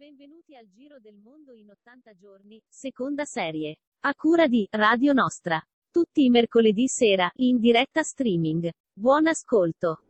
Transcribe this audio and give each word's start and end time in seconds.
Benvenuti 0.00 0.56
al 0.56 0.66
Giro 0.66 0.98
del 0.98 1.18
Mondo 1.18 1.52
in 1.52 1.68
80 1.68 2.14
giorni, 2.14 2.58
seconda 2.66 3.26
serie. 3.26 3.80
A 4.06 4.14
cura 4.14 4.46
di 4.46 4.66
Radio 4.70 5.12
Nostra. 5.12 5.62
Tutti 5.90 6.24
i 6.24 6.30
mercoledì 6.30 6.88
sera, 6.88 7.30
in 7.34 7.60
diretta 7.60 8.02
streaming. 8.02 8.70
Buon 8.94 9.26
ascolto. 9.26 10.04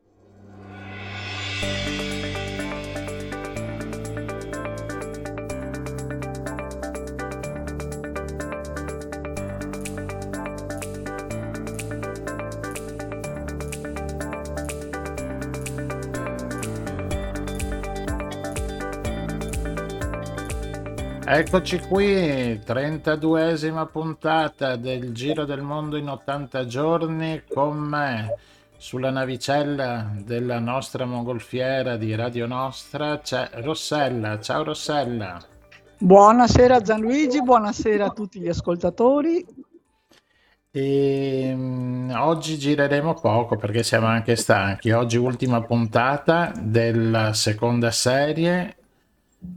Eccoci 21.32 21.78
qui, 21.78 22.58
32esima 22.58 23.86
puntata 23.86 24.74
del 24.74 25.12
Giro 25.12 25.44
del 25.44 25.62
Mondo 25.62 25.96
in 25.96 26.08
80 26.08 26.66
giorni 26.66 27.44
con 27.48 27.78
me 27.78 28.34
sulla 28.76 29.10
navicella 29.10 30.10
della 30.24 30.58
nostra 30.58 31.04
mongolfiera 31.04 31.96
di 31.96 32.16
Radio 32.16 32.48
Nostra 32.48 33.20
c'è 33.20 33.48
Rossella. 33.62 34.40
Ciao 34.40 34.64
Rossella. 34.64 35.40
Buonasera 35.98 36.80
Gianluigi, 36.80 37.40
buonasera 37.40 38.06
a 38.06 38.10
tutti 38.10 38.40
gli 38.40 38.48
ascoltatori. 38.48 39.46
E, 40.72 41.52
um, 41.54 42.12
oggi 42.12 42.58
gireremo 42.58 43.14
poco 43.14 43.54
perché 43.54 43.84
siamo 43.84 44.08
anche 44.08 44.34
stanchi. 44.34 44.90
Oggi 44.90 45.16
ultima 45.16 45.62
puntata 45.62 46.52
della 46.60 47.34
seconda 47.34 47.92
serie 47.92 48.78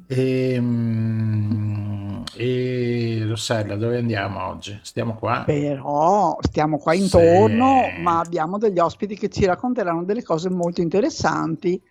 e, 0.08 0.54
ehm, 0.54 2.24
e 2.36 3.26
Rossella, 3.28 3.76
dove 3.76 3.98
andiamo 3.98 4.46
oggi? 4.48 4.80
Stiamo 4.82 5.16
qua? 5.16 5.44
Però 5.46 6.38
stiamo 6.42 6.78
qua 6.78 6.94
intorno, 6.94 7.84
sì. 7.96 8.02
ma 8.02 8.20
abbiamo 8.20 8.58
degli 8.58 8.80
ospiti 8.80 9.16
che 9.16 9.30
ci 9.30 9.46
racconteranno 9.46 10.04
delle 10.04 10.24
cose 10.24 10.50
molto 10.50 10.82
interessanti 10.82 11.82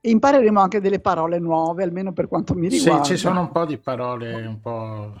e 0.00 0.10
impareremo 0.10 0.60
anche 0.60 0.80
delle 0.80 1.00
parole 1.00 1.38
nuove, 1.38 1.84
almeno 1.84 2.12
per 2.12 2.28
quanto 2.28 2.54
mi 2.54 2.68
riguarda. 2.68 3.04
Sì, 3.04 3.12
ci 3.12 3.18
sono 3.18 3.40
un 3.40 3.50
po' 3.50 3.64
di 3.64 3.78
parole, 3.78 4.46
un 4.46 4.60
po'... 4.60 5.14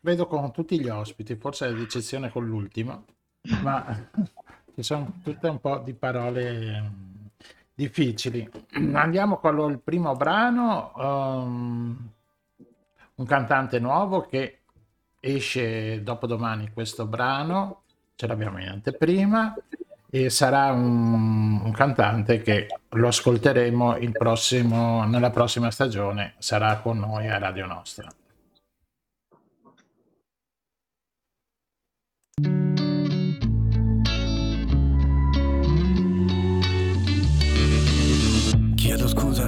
Vedo 0.00 0.26
con 0.26 0.50
tutti 0.50 0.80
gli 0.80 0.88
ospiti, 0.88 1.36
forse 1.36 1.66
ad 1.66 1.78
eccezione 1.78 2.28
con 2.30 2.44
l'ultimo, 2.44 3.04
ma 3.62 4.08
ci 4.74 4.82
sono 4.82 5.12
tutte 5.22 5.46
un 5.46 5.60
po' 5.60 5.78
di 5.78 5.94
parole 5.94 7.10
difficili. 7.74 8.48
Andiamo 8.92 9.38
con 9.38 9.70
il 9.70 9.80
primo 9.80 10.14
brano, 10.14 10.92
um, 10.96 12.08
un 13.14 13.26
cantante 13.26 13.78
nuovo 13.78 14.22
che 14.22 14.60
esce 15.20 16.02
dopodomani 16.02 16.70
questo 16.72 17.06
brano, 17.06 17.82
ce 18.14 18.26
l'abbiamo 18.26 18.60
in 18.60 18.68
anteprima, 18.68 19.54
e 20.10 20.28
sarà 20.28 20.72
un, 20.72 21.60
un 21.62 21.72
cantante 21.72 22.42
che 22.42 22.66
lo 22.90 23.08
ascolteremo 23.08 23.96
prossimo, 24.12 25.04
nella 25.04 25.30
prossima 25.30 25.70
stagione, 25.70 26.34
sarà 26.38 26.78
con 26.78 26.98
noi 26.98 27.28
a 27.28 27.38
Radio 27.38 27.66
Nostra. 27.66 28.08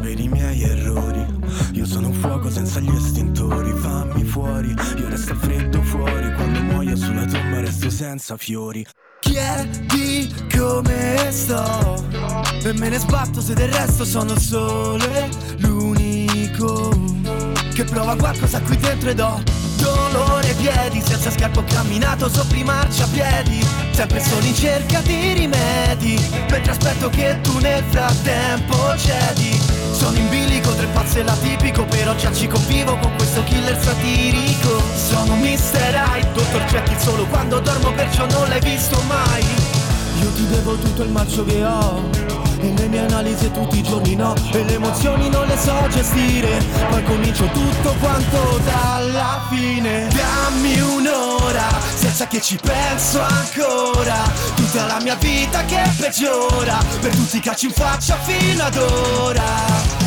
Per 0.00 0.18
i 0.18 0.28
miei 0.28 0.62
errori. 0.62 1.24
Io 1.72 1.84
sono 1.84 2.08
un 2.08 2.14
fuoco 2.14 2.50
senza 2.50 2.80
gli 2.80 2.94
estintori. 2.94 3.72
Fammi 3.72 4.24
fuori, 4.24 4.74
io 4.98 5.08
resto 5.08 5.32
al 5.32 5.38
freddo 5.38 5.82
fuori. 5.82 6.32
Quando 6.34 6.60
muoio 6.62 6.96
sulla 6.96 7.24
tomba 7.24 7.60
resto 7.60 7.90
senza 7.90 8.36
fiori. 8.36 8.86
Chiedi 9.20 10.32
come 10.56 11.30
sto? 11.30 12.04
E 12.62 12.72
me 12.74 12.88
ne 12.88 12.98
sbatto 12.98 13.40
se 13.40 13.54
del 13.54 13.72
resto 13.72 14.04
sono 14.04 14.38
sole 14.38 15.28
L'unico 15.58 15.83
che 17.74 17.84
prova 17.84 18.14
qualcosa 18.14 18.60
qui 18.60 18.76
dentro 18.76 19.10
ed 19.10 19.18
ho 19.18 19.42
dolore 19.78 20.48
ai 20.48 20.54
piedi 20.54 21.02
Senza 21.04 21.30
scarpo 21.30 21.58
ho 21.60 21.64
camminato 21.64 22.28
sopra 22.28 22.56
i 22.56 22.62
marciapiedi 22.62 23.66
Sempre 23.90 24.22
solo 24.22 24.44
in 24.44 24.54
cerca 24.54 25.00
di 25.00 25.32
rimedi 25.32 26.24
Mentre 26.48 26.70
aspetto 26.70 27.10
che 27.10 27.40
tu 27.42 27.58
nel 27.58 27.82
frattempo 27.88 28.96
cedi 28.96 29.60
sono 29.92 30.16
in 30.18 30.28
bilico, 30.28 30.72
tre 30.74 30.86
pazze 30.86 31.22
la 31.22 31.34
tipico 31.34 31.84
Però 31.84 32.14
già 32.16 32.32
ci 32.32 32.46
convivo 32.46 32.96
con 32.98 33.14
questo 33.16 33.42
killer 33.44 33.80
satirico 33.80 34.82
Sono 34.94 35.34
Mr. 35.36 35.94
Hyde, 35.94 36.32
dottor 36.32 36.64
Jekyll 36.64 36.98
solo 36.98 37.26
quando 37.26 37.60
dormo 37.60 37.92
perciò 37.92 38.26
non 38.26 38.48
l'hai 38.48 38.60
visto 38.60 39.00
mai 39.06 39.44
Io 40.20 40.30
ti 40.32 40.46
devo 40.48 40.74
tutto 40.76 41.02
il 41.02 41.10
marcio 41.10 41.44
che 41.44 41.64
ho 41.64 42.43
le 42.60 42.88
mie 42.88 43.00
analisi 43.00 43.50
tutti 43.50 43.78
i 43.78 43.82
giorni 43.82 44.14
no 44.14 44.34
E 44.52 44.64
le 44.64 44.74
emozioni 44.74 45.28
non 45.28 45.46
le 45.46 45.56
so 45.56 45.86
gestire. 45.88 46.62
Poi 46.88 47.02
comincio 47.04 47.46
tutto 47.46 47.94
quanto 48.00 48.60
dalla 48.64 49.46
fine. 49.50 50.08
Dammi 50.08 50.80
un'ora 50.80 51.68
senza 51.94 52.26
che 52.26 52.40
ci 52.40 52.58
penso 52.62 53.20
ancora. 53.20 54.22
Tutta 54.54 54.86
la 54.86 55.00
mia 55.02 55.16
vita 55.16 55.64
che 55.64 55.82
peggiora 55.96 56.78
Per 57.00 57.14
tutti 57.14 57.36
i 57.36 57.40
calci 57.40 57.66
in 57.66 57.72
faccia 57.72 58.16
fino 58.18 58.62
ad 58.62 58.76
ora 58.76 60.03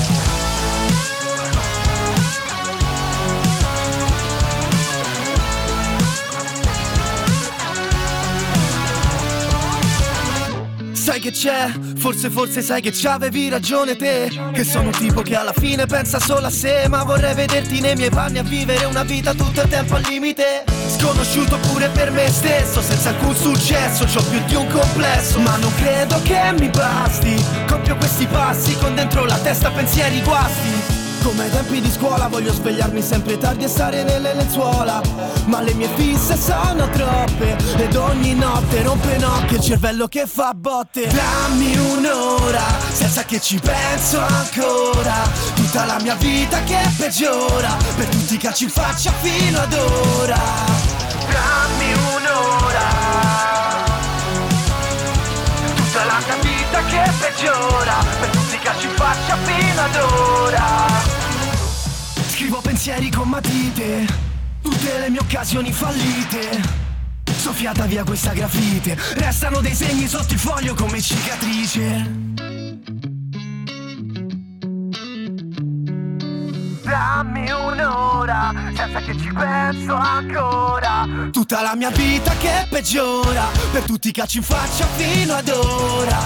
che 11.27 11.31
c'è? 11.31 11.71
Forse 11.97 12.29
forse 12.29 12.61
sai 12.61 12.81
che 12.81 12.91
c'avevi 12.93 13.49
ragione 13.49 13.95
te. 13.95 14.29
Che 14.53 14.63
sono 14.63 14.87
un 14.87 14.97
tipo 14.97 15.21
che 15.21 15.35
alla 15.35 15.51
fine 15.51 15.85
pensa 15.85 16.19
solo 16.19 16.45
a 16.45 16.49
sé 16.49 16.87
Ma 16.87 17.03
vorrei 17.03 17.33
vederti 17.33 17.81
nei 17.81 17.95
miei 17.95 18.09
panni 18.09 18.37
a 18.37 18.43
vivere 18.43 18.85
una 18.85 19.03
vita 19.03 19.33
tutto 19.33 19.61
il 19.61 19.67
tempo 19.67 19.95
al 19.95 20.03
limite. 20.07 20.63
Sconosciuto 20.87 21.57
pure 21.57 21.89
per 21.89 22.11
me 22.11 22.29
stesso 22.29 22.81
Senza 22.81 23.09
alcun 23.09 23.35
successo, 23.35 24.05
c'ho 24.05 24.23
più 24.23 24.39
di 24.45 24.55
un 24.55 24.67
complesso. 24.67 25.39
Ma 25.39 25.57
non 25.57 25.73
credo 25.75 26.21
che 26.21 26.53
mi 26.57 26.69
basti. 26.69 27.35
Compio 27.67 27.97
questi 27.97 28.25
passi 28.25 28.77
con 28.77 28.95
dentro 28.95 29.25
la 29.25 29.37
testa 29.37 29.69
pensieri 29.71 30.21
guasti 30.21 31.06
come 31.27 31.43
ai 31.43 31.51
tempi 31.51 31.81
di 31.81 31.91
scuola 31.91 32.27
voglio 32.27 32.53
svegliarmi 32.53 33.01
sempre 33.01 33.37
tardi 33.37 33.65
e 33.65 33.67
stare 33.67 34.03
nelle 34.03 34.33
lenzuola. 34.33 35.01
Ma 35.47 35.59
le 35.59 35.73
mie 35.73 35.89
fisse 35.95 36.37
sono 36.37 36.89
troppe 36.89 37.57
Ed 37.77 37.95
ogni 37.95 38.33
notte 38.33 38.81
rompe 38.81 39.17
nocche 39.17 39.55
il 39.55 39.61
cervello 39.61 40.07
che 40.07 40.25
fa 40.25 40.53
botte. 40.53 41.07
Dammi 41.07 41.77
un'ora 41.77 42.63
senza 42.93 43.25
che 43.25 43.41
ci 43.41 43.59
penso 43.59 44.19
ancora. 44.19 45.29
Tutta 45.53 45.83
la 45.83 45.99
mia 46.01 46.15
vita 46.15 46.63
che 46.63 46.79
peggiora 46.95 47.75
Per 47.95 48.05
tutti 48.07 48.35
i 48.35 48.37
calci 48.37 48.63
in 48.63 48.69
faccia 48.69 49.11
fino 49.19 49.59
ad 49.59 49.73
ora. 49.73 50.39
Dammi 51.29 51.93
un'ora. 52.15 52.85
Tutta 55.75 56.05
la 56.05 56.19
mia 56.25 56.37
vita 56.41 56.83
che 56.85 57.11
peggiora 57.19 57.95
Per 58.19 58.29
tutti 58.29 58.55
i 58.55 58.59
calci 58.59 58.85
in 58.85 58.95
faccia 58.95 59.35
fino 59.43 59.81
ad 59.81 59.95
ora 59.95 61.06
Scrivo 62.37 62.61
pensieri 62.61 63.09
con 63.09 63.29
matite, 63.29 64.05
tutte 64.61 64.99
le 64.99 65.09
mie 65.09 65.17
occasioni 65.21 65.73
fallite. 65.73 66.61
Soffiata 67.35 67.85
via 67.85 68.03
questa 68.03 68.31
grafite, 68.31 68.95
restano 69.15 69.59
dei 69.59 69.73
segni 69.73 70.07
sotto 70.07 70.33
il 70.33 70.39
foglio 70.39 70.75
come 70.75 71.01
cicatrice. 71.01 72.35
Dammi 76.83 77.49
un'ora, 77.49 78.53
senza 78.75 78.99
che 78.99 79.17
ci 79.17 79.33
penso 79.33 79.95
ancora. 79.95 81.07
Tutta 81.31 81.63
la 81.63 81.75
mia 81.75 81.89
vita 81.89 82.35
che 82.37 82.67
peggiora, 82.69 83.47
per 83.71 83.81
tutti 83.81 84.09
i 84.09 84.11
calci 84.11 84.37
in 84.37 84.43
faccia 84.43 84.85
fino 84.95 85.33
ad 85.33 85.49
ora. 85.49 86.19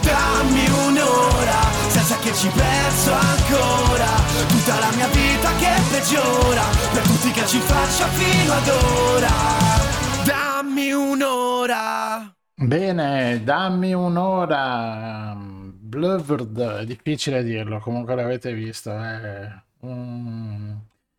Dammi 0.00 0.68
un'ora 0.86 1.83
senza 2.04 2.18
che 2.18 2.34
ci 2.34 2.48
penso 2.48 3.12
ancora. 3.12 4.06
Tutta 4.46 4.78
la 4.78 4.90
mia 4.94 5.08
vita 5.08 5.54
che 5.56 5.72
peggiora. 5.90 6.62
Per 6.92 7.02
tutti 7.02 7.30
che 7.30 7.46
ci 7.46 7.58
faccia 7.58 8.06
fino 8.08 8.52
ad 8.52 8.68
ora. 8.68 9.28
Dammi 10.24 10.92
un'ora. 10.92 12.34
Bene, 12.54 13.42
dammi 13.42 13.94
un'ora. 13.94 15.34
Blurred, 15.36 16.60
è 16.60 16.84
difficile 16.84 17.42
dirlo, 17.42 17.78
comunque 17.78 18.16
l'avete 18.16 18.52
visto 18.52 18.90
è 18.90 19.48
un 19.80 20.76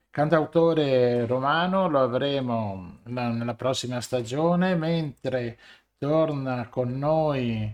cantautore 0.10 1.26
romano, 1.26 1.88
lo 1.88 2.02
avremo 2.02 3.00
nella 3.06 3.54
prossima 3.54 4.02
stagione, 4.02 4.76
mentre 4.76 5.58
torna 5.98 6.68
con 6.68 6.98
noi 6.98 7.74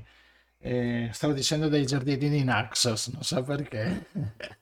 eh, 0.62 1.10
stavo 1.12 1.34
dicendo 1.34 1.68
dei 1.70 1.86
giardini 1.86 2.30
di 2.30 2.44
Naxos, 2.44 3.08
non 3.08 3.24
so 3.24 3.42
perché. 3.44 4.08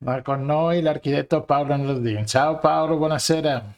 Ma 0.00 0.22
con 0.22 0.44
noi 0.44 0.80
l'architetto 0.80 1.42
Paolo 1.42 1.74
Nardin. 1.76 2.24
Ciao 2.26 2.58
Paolo, 2.58 2.96
buonasera. 2.98 3.74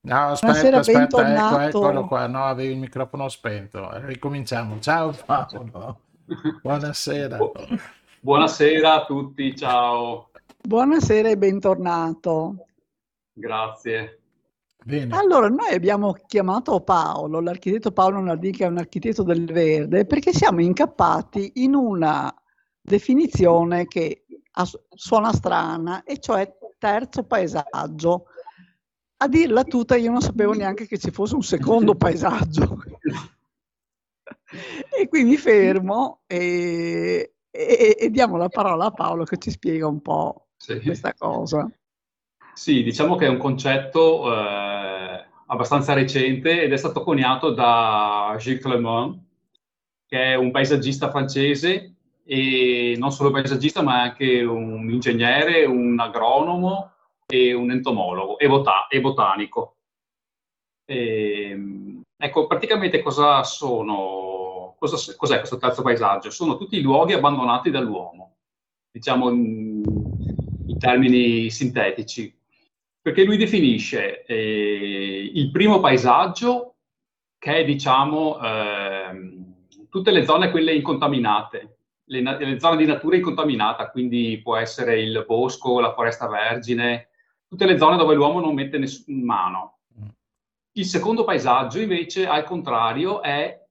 No, 0.00 0.16
aspetta, 0.28 0.52
Buonasera, 0.52 0.78
aspetta, 0.78 1.02
ecco, 1.02 1.16
bentornato. 1.16 1.60
eccolo 1.78 2.06
qua. 2.06 2.26
No, 2.26 2.44
avevi 2.44 2.72
il 2.72 2.78
microfono 2.78 3.28
spento. 3.28 3.88
Ricominciamo. 4.06 4.78
Ciao 4.80 5.12
Paolo. 5.24 6.00
Buonasera. 6.62 7.38
Buonasera 8.20 8.94
a 8.94 9.04
tutti, 9.04 9.54
ciao, 9.56 10.30
Buonasera 10.62 11.28
e 11.28 11.36
bentornato. 11.36 12.66
grazie. 13.32 14.20
Bene. 14.86 15.16
Allora, 15.16 15.48
noi 15.48 15.74
abbiamo 15.74 16.12
chiamato 16.12 16.80
Paolo, 16.80 17.40
l'architetto 17.40 17.90
Paolo 17.90 18.20
Nardini, 18.20 18.56
che 18.56 18.66
è 18.66 18.68
un 18.68 18.78
architetto 18.78 19.24
del 19.24 19.44
verde, 19.44 20.06
perché 20.06 20.32
siamo 20.32 20.60
incappati 20.62 21.54
in 21.56 21.74
una 21.74 22.32
definizione 22.80 23.86
che 23.86 24.26
suona 24.94 25.32
strana, 25.32 26.04
e 26.04 26.20
cioè 26.20 26.56
terzo 26.78 27.24
paesaggio. 27.24 28.26
A 29.16 29.26
dirla 29.26 29.64
tutta, 29.64 29.96
io 29.96 30.12
non 30.12 30.20
sapevo 30.20 30.52
neanche 30.52 30.86
che 30.86 30.98
ci 30.98 31.10
fosse 31.10 31.34
un 31.34 31.42
secondo 31.42 31.96
paesaggio. 31.98 32.78
E 34.96 35.08
qui 35.08 35.24
mi 35.24 35.36
fermo 35.36 36.20
e, 36.28 37.34
e- 37.50 37.96
e 37.98 38.10
diamo 38.10 38.36
la 38.36 38.48
parola 38.48 38.84
a 38.84 38.90
Paolo 38.92 39.24
che 39.24 39.38
ci 39.38 39.50
spiega 39.50 39.88
un 39.88 40.00
po' 40.00 40.50
Sì. 40.56 40.80
questa 40.80 41.12
cosa. 41.12 41.68
Sì, 42.56 42.82
diciamo 42.82 43.16
che 43.16 43.26
è 43.26 43.28
un 43.28 43.36
concetto 43.36 44.32
eh, 44.32 45.26
abbastanza 45.46 45.92
recente 45.92 46.62
ed 46.62 46.72
è 46.72 46.76
stato 46.78 47.02
coniato 47.02 47.50
da 47.52 48.34
Gilles 48.38 48.62
Clément, 48.62 49.18
che 50.06 50.22
è 50.32 50.34
un 50.36 50.50
paesaggista 50.50 51.10
francese 51.10 51.94
e 52.24 52.94
non 52.98 53.12
solo 53.12 53.30
paesaggista, 53.30 53.82
ma 53.82 54.00
anche 54.00 54.42
un 54.42 54.88
ingegnere, 54.90 55.66
un 55.66 56.00
agronomo 56.00 56.92
e 57.26 57.52
un 57.52 57.70
entomologo 57.70 58.38
e, 58.38 58.48
bota- 58.48 58.86
e 58.88 59.00
botanico. 59.02 59.76
Ehm, 60.88 62.02
ecco, 62.16 62.46
praticamente 62.46 63.02
cosa 63.02 63.42
sono, 63.42 64.76
cosa- 64.78 65.14
cos'è 65.16 65.38
questo 65.38 65.58
terzo 65.58 65.82
paesaggio? 65.82 66.30
Sono 66.30 66.56
tutti 66.56 66.76
i 66.76 66.80
luoghi 66.82 67.12
abbandonati 67.12 67.70
dall'uomo, 67.70 68.36
diciamo 68.90 69.30
in, 69.30 70.12
in 70.66 70.78
termini 70.78 71.50
sintetici, 71.50 72.35
perché 73.06 73.22
lui 73.22 73.36
definisce 73.36 74.24
eh, 74.24 75.30
il 75.32 75.52
primo 75.52 75.78
paesaggio 75.78 76.74
che 77.38 77.58
è, 77.58 77.64
diciamo, 77.64 78.36
ehm, 78.40 79.54
tutte 79.88 80.10
le 80.10 80.24
zone 80.24 80.50
quelle 80.50 80.74
incontaminate, 80.74 81.76
le, 82.06 82.20
le 82.20 82.58
zone 82.58 82.76
di 82.76 82.84
natura 82.84 83.14
incontaminata, 83.14 83.90
quindi 83.90 84.40
può 84.42 84.56
essere 84.56 85.00
il 85.00 85.22
bosco, 85.24 85.78
la 85.78 85.92
foresta 85.92 86.26
vergine, 86.26 87.10
tutte 87.46 87.64
le 87.64 87.78
zone 87.78 87.96
dove 87.96 88.16
l'uomo 88.16 88.40
non 88.40 88.54
mette 88.54 88.76
nessun 88.76 89.22
mano. 89.22 89.78
Il 90.72 90.84
secondo 90.84 91.22
paesaggio, 91.22 91.78
invece, 91.78 92.26
al 92.26 92.42
contrario, 92.42 93.22
è 93.22 93.66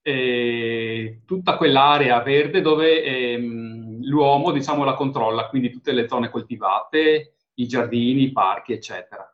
eh, 0.00 1.22
tutta 1.26 1.56
quell'area 1.56 2.22
verde 2.22 2.60
dove 2.60 3.02
ehm, 3.02 4.04
l'uomo, 4.04 4.52
diciamo, 4.52 4.84
la 4.84 4.94
controlla, 4.94 5.48
quindi 5.48 5.70
tutte 5.70 5.90
le 5.90 6.06
zone 6.06 6.30
coltivate, 6.30 7.34
i 7.60 7.66
giardini, 7.66 8.24
i 8.24 8.32
parchi, 8.32 8.72
eccetera. 8.72 9.26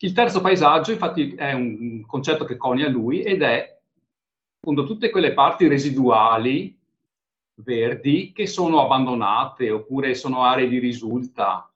Il 0.00 0.12
terzo 0.12 0.40
paesaggio, 0.40 0.92
infatti, 0.92 1.34
è 1.34 1.52
un 1.52 2.04
concetto 2.06 2.44
che 2.44 2.56
conia 2.56 2.88
lui 2.88 3.22
ed 3.22 3.42
è 3.42 3.76
appunto 4.60 4.84
tutte 4.84 5.10
quelle 5.10 5.32
parti 5.32 5.66
residuali 5.66 6.76
verdi 7.62 8.32
che 8.32 8.46
sono 8.46 8.80
abbandonate 8.80 9.70
oppure 9.70 10.14
sono 10.14 10.44
aree 10.44 10.68
di 10.68 10.78
risulta, 10.78 11.68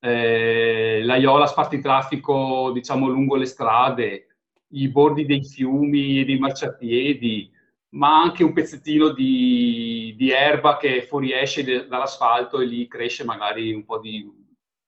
eh, 0.00 1.02
l'aiola 1.04 1.46
spartitraffico, 1.46 2.72
diciamo, 2.72 3.06
lungo 3.06 3.36
le 3.36 3.46
strade, 3.46 4.26
i 4.72 4.88
bordi 4.88 5.24
dei 5.24 5.44
fiumi 5.44 6.20
e 6.20 6.24
dei 6.24 6.38
marciapiedi, 6.38 7.52
ma 7.90 8.20
anche 8.20 8.42
un 8.44 8.52
pezzettino 8.52 9.10
di, 9.10 10.14
di 10.16 10.30
erba 10.30 10.76
che 10.76 11.02
fuoriesce 11.02 11.86
dall'asfalto 11.86 12.60
e 12.60 12.66
lì 12.66 12.88
cresce 12.88 13.24
magari 13.24 13.72
un 13.72 13.84
po' 13.84 13.98
di, 13.98 14.28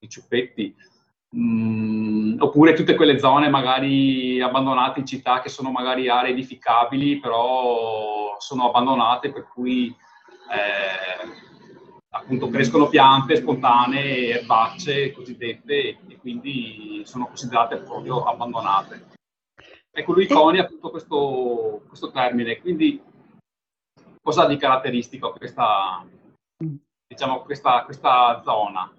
di 0.02 0.08
ciuppetti. 0.08 0.74
Mm, 1.34 2.40
oppure 2.40 2.74
tutte 2.74 2.94
quelle 2.94 3.18
zone 3.18 3.48
magari 3.48 4.40
abbandonate 4.40 5.00
in 5.00 5.06
città 5.06 5.40
che 5.40 5.48
sono 5.48 5.70
magari 5.70 6.08
aree 6.08 6.32
edificabili, 6.32 7.20
però 7.20 8.36
sono 8.38 8.68
abbandonate 8.68 9.32
per 9.32 9.48
cui 9.48 9.86
eh, 9.86 11.40
appunto 12.10 12.48
crescono 12.48 12.88
piante 12.88 13.36
spontanee, 13.36 14.40
erbacce 14.40 15.12
cosiddette 15.12 15.98
e, 16.06 16.18
quindi 16.20 17.02
sono 17.06 17.26
considerate 17.26 17.78
proprio 17.78 18.24
abbandonate. 18.24 19.10
Ecco, 19.90 20.12
lui 20.12 20.26
conia 20.26 20.62
appunto 20.62 20.90
questo, 20.90 21.82
questo 21.86 22.10
termine, 22.10 22.60
quindi 22.60 23.02
cosa 24.22 24.44
ha 24.44 24.46
di 24.46 24.56
caratteristico 24.56 25.32
questa, 25.32 26.04
diciamo, 27.06 27.42
questa, 27.42 27.84
questa 27.84 28.42
zona? 28.44 28.90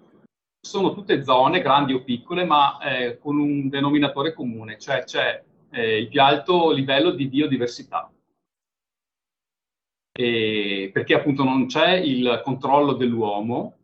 Sono 0.64 0.94
tutte 0.94 1.22
zone, 1.22 1.60
grandi 1.60 1.92
o 1.92 2.02
piccole, 2.02 2.44
ma 2.46 2.78
eh, 2.78 3.18
con 3.18 3.38
un 3.38 3.68
denominatore 3.68 4.32
comune, 4.32 4.78
cioè 4.78 5.04
c'è 5.04 5.44
eh, 5.70 5.98
il 5.98 6.08
più 6.08 6.22
alto 6.22 6.70
livello 6.70 7.10
di 7.10 7.26
biodiversità. 7.26 8.10
E 10.10 10.90
perché 10.90 11.14
appunto 11.14 11.44
non 11.44 11.66
c'è 11.66 11.96
il 11.96 12.40
controllo 12.42 12.94
dell'uomo 12.94 13.76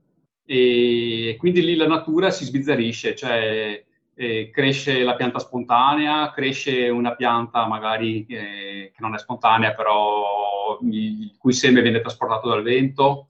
e 0.47 1.37
quindi 1.39 1.63
lì 1.63 1.77
la 1.77 1.87
natura 1.87 2.31
si 2.31 2.47
sbizzarisce, 2.47 3.15
cioè 3.15 3.85
eh, 4.15 4.51
cresce 4.51 5.03
la 5.03 5.17
pianta 5.17 5.39
spontanea, 5.39 6.33
cresce 6.33 6.89
una 6.89 7.15
pianta 7.15 7.67
magari 7.67 8.25
eh, 8.27 8.91
che 8.95 9.01
non 9.01 9.15
è 9.15 9.19
spontanea, 9.19 9.75
però 9.75 10.79
il 10.83 11.37
cui 11.37 11.53
seme 11.53 11.83
viene 11.83 12.01
trasportato 12.01 12.49
dal 12.49 12.63
vento. 12.63 13.29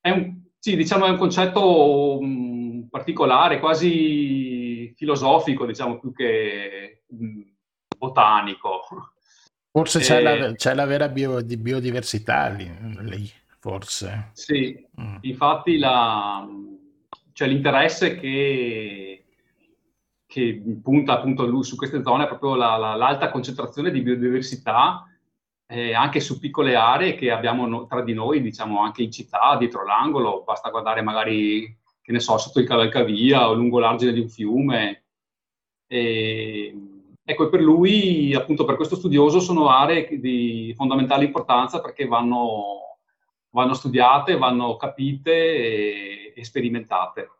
È 0.00 0.08
un, 0.08 0.47
sì, 0.58 0.76
diciamo 0.76 1.06
è 1.06 1.10
un 1.10 1.16
concetto 1.16 2.18
mh, 2.20 2.88
particolare, 2.90 3.60
quasi 3.60 4.92
filosofico, 4.96 5.64
diciamo 5.66 5.98
più 6.00 6.12
che 6.12 7.02
mh, 7.06 7.40
botanico. 7.96 8.82
Forse 9.70 10.00
c'è, 10.00 10.18
Eh, 10.18 10.22
la, 10.22 10.52
c'è 10.54 10.74
la 10.74 10.86
vera 10.86 11.08
bio- 11.08 11.40
di 11.42 11.56
biodiversità 11.56 12.48
lì, 12.48 12.68
lì, 13.02 13.30
forse. 13.60 14.30
Sì, 14.32 14.86
Mm. 15.00 15.16
infatti 15.20 15.78
la- 15.78 16.44
c'è 17.32 17.46
l'interesse 17.46 18.16
che, 18.16 19.24
che 20.26 20.62
punta 20.82 21.12
appunto 21.12 21.46
lui 21.46 21.62
su 21.62 21.76
queste 21.76 22.02
zone, 22.02 22.24
è 22.24 22.26
proprio 22.26 22.56
la- 22.56 22.76
l'alta 22.96 23.30
concentrazione 23.30 23.92
di 23.92 24.00
biodiversità, 24.02 25.07
eh, 25.70 25.92
anche 25.94 26.20
su 26.20 26.38
piccole 26.38 26.74
aree 26.74 27.14
che 27.14 27.30
abbiamo 27.30 27.66
no- 27.66 27.86
tra 27.86 28.00
di 28.02 28.14
noi, 28.14 28.40
diciamo 28.40 28.80
anche 28.80 29.02
in 29.02 29.12
città, 29.12 29.56
dietro 29.58 29.84
l'angolo, 29.84 30.42
basta 30.42 30.70
guardare 30.70 31.02
magari, 31.02 31.76
che 32.00 32.12
ne 32.12 32.20
so, 32.20 32.38
sotto 32.38 32.58
il 32.58 32.66
cavalcavia 32.66 33.48
o 33.48 33.54
lungo 33.54 33.78
l'argine 33.78 34.12
di 34.12 34.20
un 34.20 34.28
fiume. 34.30 35.04
E, 35.86 36.74
ecco, 37.22 37.48
per 37.50 37.60
lui, 37.60 38.34
appunto 38.34 38.64
per 38.64 38.76
questo 38.76 38.96
studioso, 38.96 39.40
sono 39.40 39.68
aree 39.68 40.18
di 40.18 40.72
fondamentale 40.74 41.24
importanza 41.24 41.80
perché 41.82 42.06
vanno, 42.06 42.98
vanno 43.50 43.74
studiate, 43.74 44.38
vanno 44.38 44.76
capite 44.76 45.32
e, 45.32 46.32
e 46.34 46.44
sperimentate. 46.44 47.30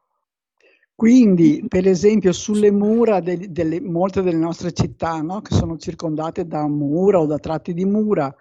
Quindi, 0.99 1.65
per 1.69 1.87
esempio, 1.87 2.33
sulle 2.33 2.73
mura 2.73 3.21
del- 3.21 3.53
delle, 3.53 3.81
molte 3.81 4.21
delle 4.21 4.37
nostre 4.37 4.73
città, 4.73 5.21
no, 5.21 5.43
che 5.43 5.55
sono 5.55 5.77
circondate 5.77 6.45
da 6.45 6.67
mura 6.67 7.21
o 7.21 7.27
da 7.27 7.39
tratti 7.39 7.73
di 7.73 7.85
mura 7.85 8.35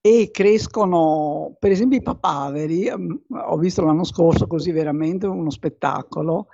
e 0.00 0.30
crescono, 0.30 1.56
per 1.58 1.72
esempio, 1.72 1.98
i 1.98 2.02
papaveri, 2.02 2.86
ehm, 2.86 3.22
ho 3.48 3.56
visto 3.56 3.82
l'anno 3.82 4.04
scorso 4.04 4.46
così 4.46 4.70
veramente 4.70 5.26
uno 5.26 5.50
spettacolo, 5.50 6.46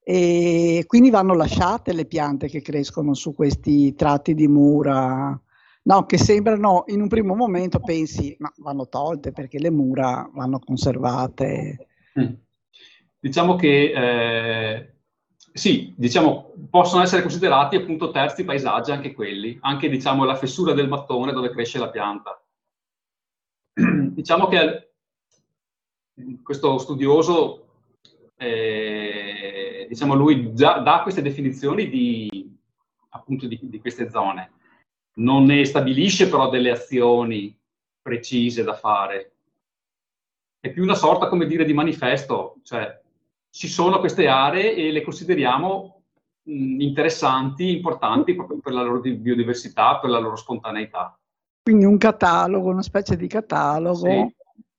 e 0.00 0.84
quindi 0.86 1.10
vanno 1.10 1.34
lasciate 1.34 1.92
le 1.92 2.04
piante 2.04 2.46
che 2.46 2.62
crescono 2.62 3.14
su 3.14 3.34
questi 3.34 3.96
tratti 3.96 4.32
di 4.32 4.46
mura, 4.46 5.36
no, 5.82 6.06
che 6.06 6.18
sembrano 6.18 6.84
in 6.86 7.00
un 7.00 7.08
primo 7.08 7.34
momento 7.34 7.80
pensi, 7.80 8.32
ma 8.38 8.52
vanno 8.58 8.86
tolte 8.88 9.32
perché 9.32 9.58
le 9.58 9.70
mura 9.72 10.30
vanno 10.32 10.60
conservate. 10.60 11.88
Mm. 12.20 12.34
Diciamo 13.24 13.56
che 13.56 13.92
eh, 13.96 14.94
sì, 15.54 15.94
diciamo, 15.96 16.52
possono 16.68 17.02
essere 17.02 17.22
considerati 17.22 17.74
appunto 17.74 18.10
terzi 18.10 18.44
paesaggi 18.44 18.90
anche 18.90 19.14
quelli, 19.14 19.56
anche 19.62 19.88
diciamo 19.88 20.26
la 20.26 20.36
fessura 20.36 20.74
del 20.74 20.88
mattone 20.88 21.32
dove 21.32 21.48
cresce 21.48 21.78
la 21.78 21.88
pianta. 21.88 22.38
Diciamo 24.12 24.46
che 24.48 24.92
questo 26.42 26.76
studioso, 26.76 27.68
eh, 28.36 29.86
diciamo 29.88 30.14
lui 30.14 30.52
già 30.52 30.80
dà 30.80 31.00
queste 31.00 31.22
definizioni 31.22 31.88
di, 31.88 32.54
appunto 33.08 33.46
di, 33.46 33.58
di 33.62 33.80
queste 33.80 34.10
zone, 34.10 34.52
non 35.14 35.44
ne 35.44 35.64
stabilisce 35.64 36.28
però 36.28 36.50
delle 36.50 36.72
azioni 36.72 37.58
precise 38.02 38.64
da 38.64 38.74
fare. 38.74 39.32
è 40.60 40.70
più 40.70 40.82
una 40.82 40.94
sorta, 40.94 41.28
come 41.28 41.46
dire, 41.46 41.64
di 41.64 41.72
manifesto, 41.72 42.56
cioè 42.62 43.00
ci 43.54 43.68
sono 43.68 44.00
queste 44.00 44.26
aree 44.26 44.74
e 44.74 44.90
le 44.90 45.02
consideriamo 45.02 46.02
mh, 46.42 46.80
interessanti, 46.80 47.70
importanti 47.70 48.34
proprio 48.34 48.58
per 48.58 48.72
la 48.72 48.82
loro 48.82 49.00
biodiversità, 49.00 49.98
per 50.00 50.10
la 50.10 50.18
loro 50.18 50.34
spontaneità. 50.34 51.16
Quindi 51.62 51.84
un 51.84 51.96
catalogo, 51.96 52.70
una 52.70 52.82
specie 52.82 53.16
di 53.16 53.28
catalogo, 53.28 54.08
sì. 54.08 54.34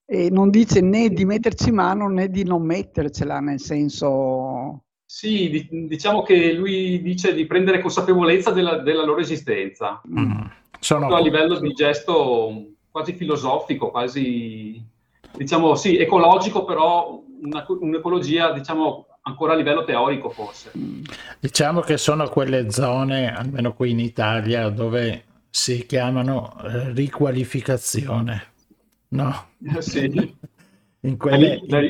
e 0.06 0.30
non 0.30 0.50
dice 0.50 0.82
né 0.82 1.08
di 1.08 1.24
metterci 1.24 1.72
mano 1.72 2.10
né 2.10 2.30
di 2.30 2.44
non 2.44 2.64
mettercela, 2.64 3.40
nel 3.40 3.62
senso... 3.62 4.82
Sì, 5.06 5.70
diciamo 5.88 6.24
che 6.24 6.52
lui 6.52 7.02
dice 7.02 7.34
di 7.34 7.46
prendere 7.46 7.80
consapevolezza 7.80 8.52
della, 8.52 8.80
della 8.80 9.06
loro 9.06 9.22
esistenza. 9.22 10.02
Mm. 10.10 10.42
Sono... 10.82 11.16
A 11.16 11.22
livello 11.22 11.60
di 11.60 11.72
gesto 11.72 12.72
quasi 12.92 13.14
filosofico, 13.14 13.90
quasi, 13.90 14.84
diciamo, 15.32 15.76
sì, 15.76 15.98
ecologico, 15.98 16.66
però 16.66 17.24
una, 17.42 17.66
un'ecologia, 17.68 18.52
diciamo, 18.52 19.08
ancora 19.22 19.54
a 19.54 19.56
livello 19.56 19.84
teorico 19.84 20.30
forse. 20.30 20.72
Diciamo 21.40 21.82
che 21.82 21.98
sono 21.98 22.28
quelle 22.30 22.72
zone, 22.72 23.34
almeno 23.34 23.74
qui 23.74 23.92
in 23.92 24.00
Italia, 24.00 24.70
dove 24.70 25.24
si 25.50 25.86
chiamano 25.86 26.56
eh, 26.64 26.92
riqualificazione, 26.94 28.54
no? 29.10 29.48
Sì. 29.80 30.36
in 31.02 31.18
quelle, 31.18 31.62
la, 31.68 31.80
la, 31.80 31.88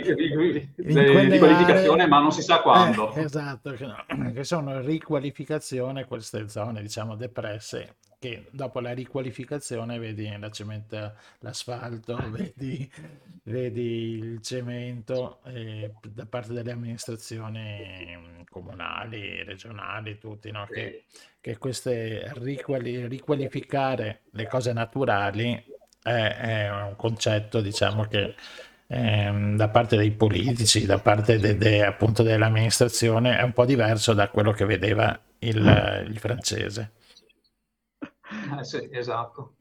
la, 0.76 1.22
riqualificazione, 1.22 2.02
aree, 2.02 2.08
ma 2.08 2.20
non 2.20 2.32
si 2.32 2.42
sa 2.42 2.62
quando. 2.62 3.14
Eh, 3.14 3.22
esatto, 3.22 3.72
che, 3.72 3.86
no, 3.86 4.32
che 4.34 4.44
sono 4.44 4.82
riqualificazione 4.82 6.06
queste 6.06 6.50
zone, 6.50 6.82
diciamo, 6.82 7.16
depresse 7.16 7.96
che 8.26 8.46
dopo 8.50 8.80
la 8.80 8.92
riqualificazione 8.92 10.00
vedi 10.00 10.36
la 10.40 10.50
cementa, 10.50 11.14
l'asfalto, 11.40 12.18
vedi, 12.32 12.92
vedi 13.44 14.18
il 14.18 14.42
cemento 14.42 15.42
eh, 15.46 15.92
da 16.12 16.26
parte 16.26 16.54
delle 16.54 16.72
amministrazioni 16.72 18.18
mm, 18.18 18.42
comunali, 18.50 19.44
regionali, 19.44 20.18
tutti, 20.18 20.50
no? 20.50 20.66
che, 20.66 21.04
che 21.40 21.58
queste 21.60 22.32
riquali, 22.38 23.06
riqualificare 23.06 24.22
le 24.32 24.48
cose 24.48 24.74
naturali 24.74 25.64
è, 26.02 26.10
è 26.10 26.72
un 26.72 26.96
concetto, 26.96 27.62
diciamo, 27.62 28.06
che 28.06 28.34
ehm, 28.88 29.56
da 29.56 29.70
parte 29.70 29.98
dei 29.98 30.12
politici, 30.12 30.84
da 30.88 30.98
parte 30.98 31.38
de, 31.38 31.58
de, 31.58 31.86
appunto 31.86 32.24
dell'amministrazione 32.24 33.38
è 33.38 33.44
un 33.44 33.54
po' 33.54 33.66
diverso 33.66 34.14
da 34.14 34.30
quello 34.30 34.52
che 34.52 34.66
vedeva 34.66 35.20
il, 35.40 36.08
il 36.08 36.18
francese. 36.18 36.92
Eh, 38.60 38.64
sì, 38.64 38.90
esatto. 38.92 39.56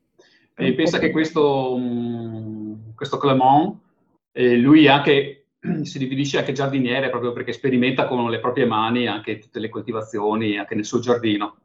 E 0.56 0.74
pensa 0.74 0.98
che 0.98 1.10
questo, 1.10 1.76
mm, 1.78 2.74
questo 2.94 3.18
Clement, 3.18 3.76
eh, 4.32 4.56
lui 4.56 4.86
anche, 4.86 5.46
si 5.82 5.98
dividisce 5.98 6.38
anche 6.38 6.52
giardiniere 6.52 7.10
proprio 7.10 7.32
perché 7.32 7.52
sperimenta 7.52 8.06
con 8.06 8.28
le 8.30 8.40
proprie 8.40 8.66
mani 8.66 9.06
anche 9.06 9.38
tutte 9.38 9.58
le 9.58 9.68
coltivazioni, 9.68 10.58
anche 10.58 10.74
nel 10.74 10.84
suo 10.84 11.00
giardino. 11.00 11.56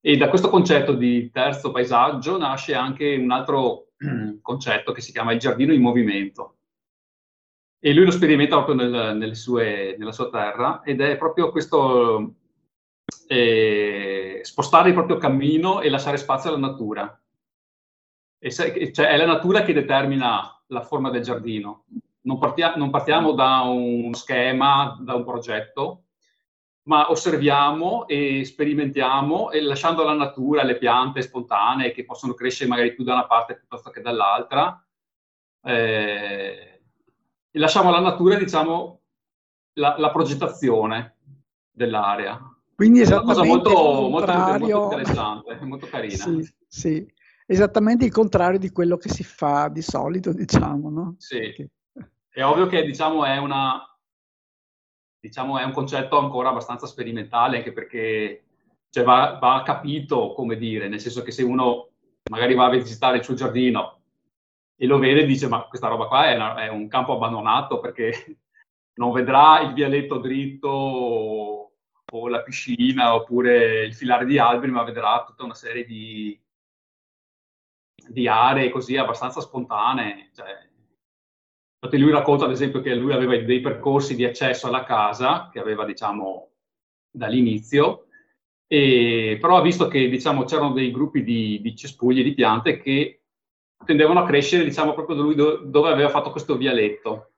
E 0.00 0.16
da 0.16 0.28
questo 0.28 0.48
concetto 0.48 0.92
di 0.92 1.30
terzo 1.30 1.70
paesaggio 1.70 2.38
nasce 2.38 2.74
anche 2.74 3.14
un 3.14 3.30
altro 3.30 3.88
concetto 4.42 4.92
che 4.92 5.00
si 5.00 5.12
chiama 5.12 5.32
il 5.32 5.38
giardino 5.38 5.72
in 5.72 5.80
movimento. 5.80 6.54
E 7.80 7.94
lui 7.94 8.04
lo 8.04 8.10
sperimenta 8.10 8.60
proprio 8.60 9.12
nel, 9.12 9.36
sue, 9.36 9.94
nella 9.98 10.12
sua 10.12 10.28
terra 10.30 10.82
ed 10.82 11.00
è 11.00 11.16
proprio 11.16 11.50
questo 11.50 12.34
eh, 13.28 14.40
spostare 14.42 14.88
il 14.88 14.94
proprio 14.94 15.18
cammino 15.18 15.80
e 15.80 15.90
lasciare 15.90 16.16
spazio 16.16 16.50
alla 16.50 16.66
natura. 16.66 17.20
Se, 18.38 18.92
cioè, 18.92 19.08
è 19.08 19.16
la 19.16 19.26
natura 19.26 19.62
che 19.62 19.72
determina 19.72 20.62
la 20.66 20.82
forma 20.82 21.10
del 21.10 21.22
giardino. 21.22 21.84
Non, 22.22 22.38
partia, 22.38 22.74
non 22.76 22.90
partiamo 22.90 23.32
da 23.32 23.60
un 23.60 24.12
schema, 24.14 24.96
da 25.00 25.14
un 25.14 25.24
progetto, 25.24 26.04
ma 26.82 27.10
osserviamo 27.10 28.06
e 28.06 28.44
sperimentiamo 28.44 29.50
e 29.50 29.60
lasciando 29.60 30.02
alla 30.02 30.14
natura 30.14 30.62
le 30.62 30.78
piante 30.78 31.22
spontanee 31.22 31.92
che 31.92 32.04
possono 32.04 32.34
crescere 32.34 32.68
magari 32.68 32.94
più 32.94 33.04
da 33.04 33.14
una 33.14 33.26
parte 33.26 33.56
piuttosto 33.56 33.90
che 33.90 34.00
dall'altra. 34.00 34.82
Eh, 35.62 36.80
e 37.50 37.58
lasciamo 37.58 37.88
alla 37.88 38.00
natura, 38.00 38.36
diciamo, 38.36 39.00
la, 39.74 39.96
la 39.98 40.10
progettazione 40.10 41.16
dell'area. 41.70 42.47
Quindi 42.78 43.00
esattamente 43.00 43.40
è 43.40 43.50
una 43.50 43.60
cosa 43.60 43.72
molto, 43.74 44.10
contrario... 44.12 44.78
molto, 44.78 44.98
interessante, 44.98 45.64
molto 45.64 45.86
carina. 45.88 46.14
Sì, 46.14 46.54
sì, 46.68 47.12
esattamente 47.44 48.04
il 48.04 48.12
contrario 48.12 48.60
di 48.60 48.70
quello 48.70 48.96
che 48.96 49.08
si 49.08 49.24
fa 49.24 49.66
di 49.66 49.82
solito, 49.82 50.32
diciamo, 50.32 50.88
no? 50.88 51.16
Sì, 51.18 51.40
Perché... 51.40 51.70
è 52.28 52.44
ovvio 52.44 52.68
che 52.68 52.84
diciamo 52.84 53.24
è, 53.24 53.36
una, 53.36 53.82
diciamo 55.18 55.58
è 55.58 55.64
un 55.64 55.72
concetto 55.72 56.18
ancora 56.18 56.50
abbastanza 56.50 56.86
sperimentale, 56.86 57.56
anche 57.56 57.72
perché 57.72 58.44
cioè, 58.90 59.02
va, 59.02 59.38
va 59.40 59.62
capito, 59.64 60.32
come 60.32 60.56
dire, 60.56 60.86
nel 60.86 61.00
senso 61.00 61.24
che 61.24 61.32
se 61.32 61.42
uno 61.42 61.88
magari 62.30 62.54
va 62.54 62.66
a 62.66 62.70
visitare 62.70 63.16
il 63.16 63.24
suo 63.24 63.34
giardino 63.34 64.02
e 64.76 64.86
lo 64.86 64.98
vede 64.98 65.22
e 65.22 65.26
dice 65.26 65.48
ma 65.48 65.66
questa 65.66 65.88
roba 65.88 66.06
qua 66.06 66.30
è, 66.30 66.36
una, 66.36 66.54
è 66.62 66.68
un 66.68 66.86
campo 66.86 67.14
abbandonato 67.14 67.80
perché 67.80 68.38
non 69.00 69.10
vedrà 69.10 69.62
il 69.62 69.72
vialetto 69.72 70.18
dritto 70.18 71.67
o 72.10 72.28
la 72.28 72.42
piscina 72.42 73.14
oppure 73.14 73.84
il 73.84 73.94
filare 73.94 74.24
di 74.24 74.38
alberi, 74.38 74.72
ma 74.72 74.82
vedrà 74.82 75.24
tutta 75.26 75.44
una 75.44 75.54
serie 75.54 75.84
di, 75.84 76.38
di 78.08 78.26
aree 78.26 78.70
così 78.70 78.96
abbastanza 78.96 79.40
spontanee. 79.40 80.30
Cioè, 80.34 80.68
infatti 81.80 82.00
lui 82.00 82.10
racconta 82.10 82.44
ad 82.44 82.50
esempio 82.50 82.80
che 82.80 82.94
lui 82.94 83.12
aveva 83.12 83.36
dei 83.36 83.60
percorsi 83.60 84.14
di 84.14 84.24
accesso 84.24 84.66
alla 84.66 84.84
casa 84.84 85.48
che 85.52 85.58
aveva 85.58 85.84
diciamo 85.84 86.52
dall'inizio, 87.10 88.06
e, 88.66 89.38
però 89.40 89.56
ha 89.56 89.62
visto 89.62 89.88
che 89.88 90.08
diciamo, 90.08 90.44
c'erano 90.44 90.72
dei 90.72 90.90
gruppi 90.90 91.22
di, 91.22 91.60
di 91.60 91.76
cespugli 91.76 92.22
di 92.22 92.34
piante 92.34 92.78
che 92.78 93.22
tendevano 93.84 94.20
a 94.20 94.26
crescere 94.26 94.64
diciamo, 94.64 94.94
proprio 94.94 95.16
da 95.16 95.22
lui 95.22 95.34
do, 95.34 95.58
dove 95.58 95.90
aveva 95.90 96.08
fatto 96.08 96.30
questo 96.30 96.56
vialetto. 96.56 97.32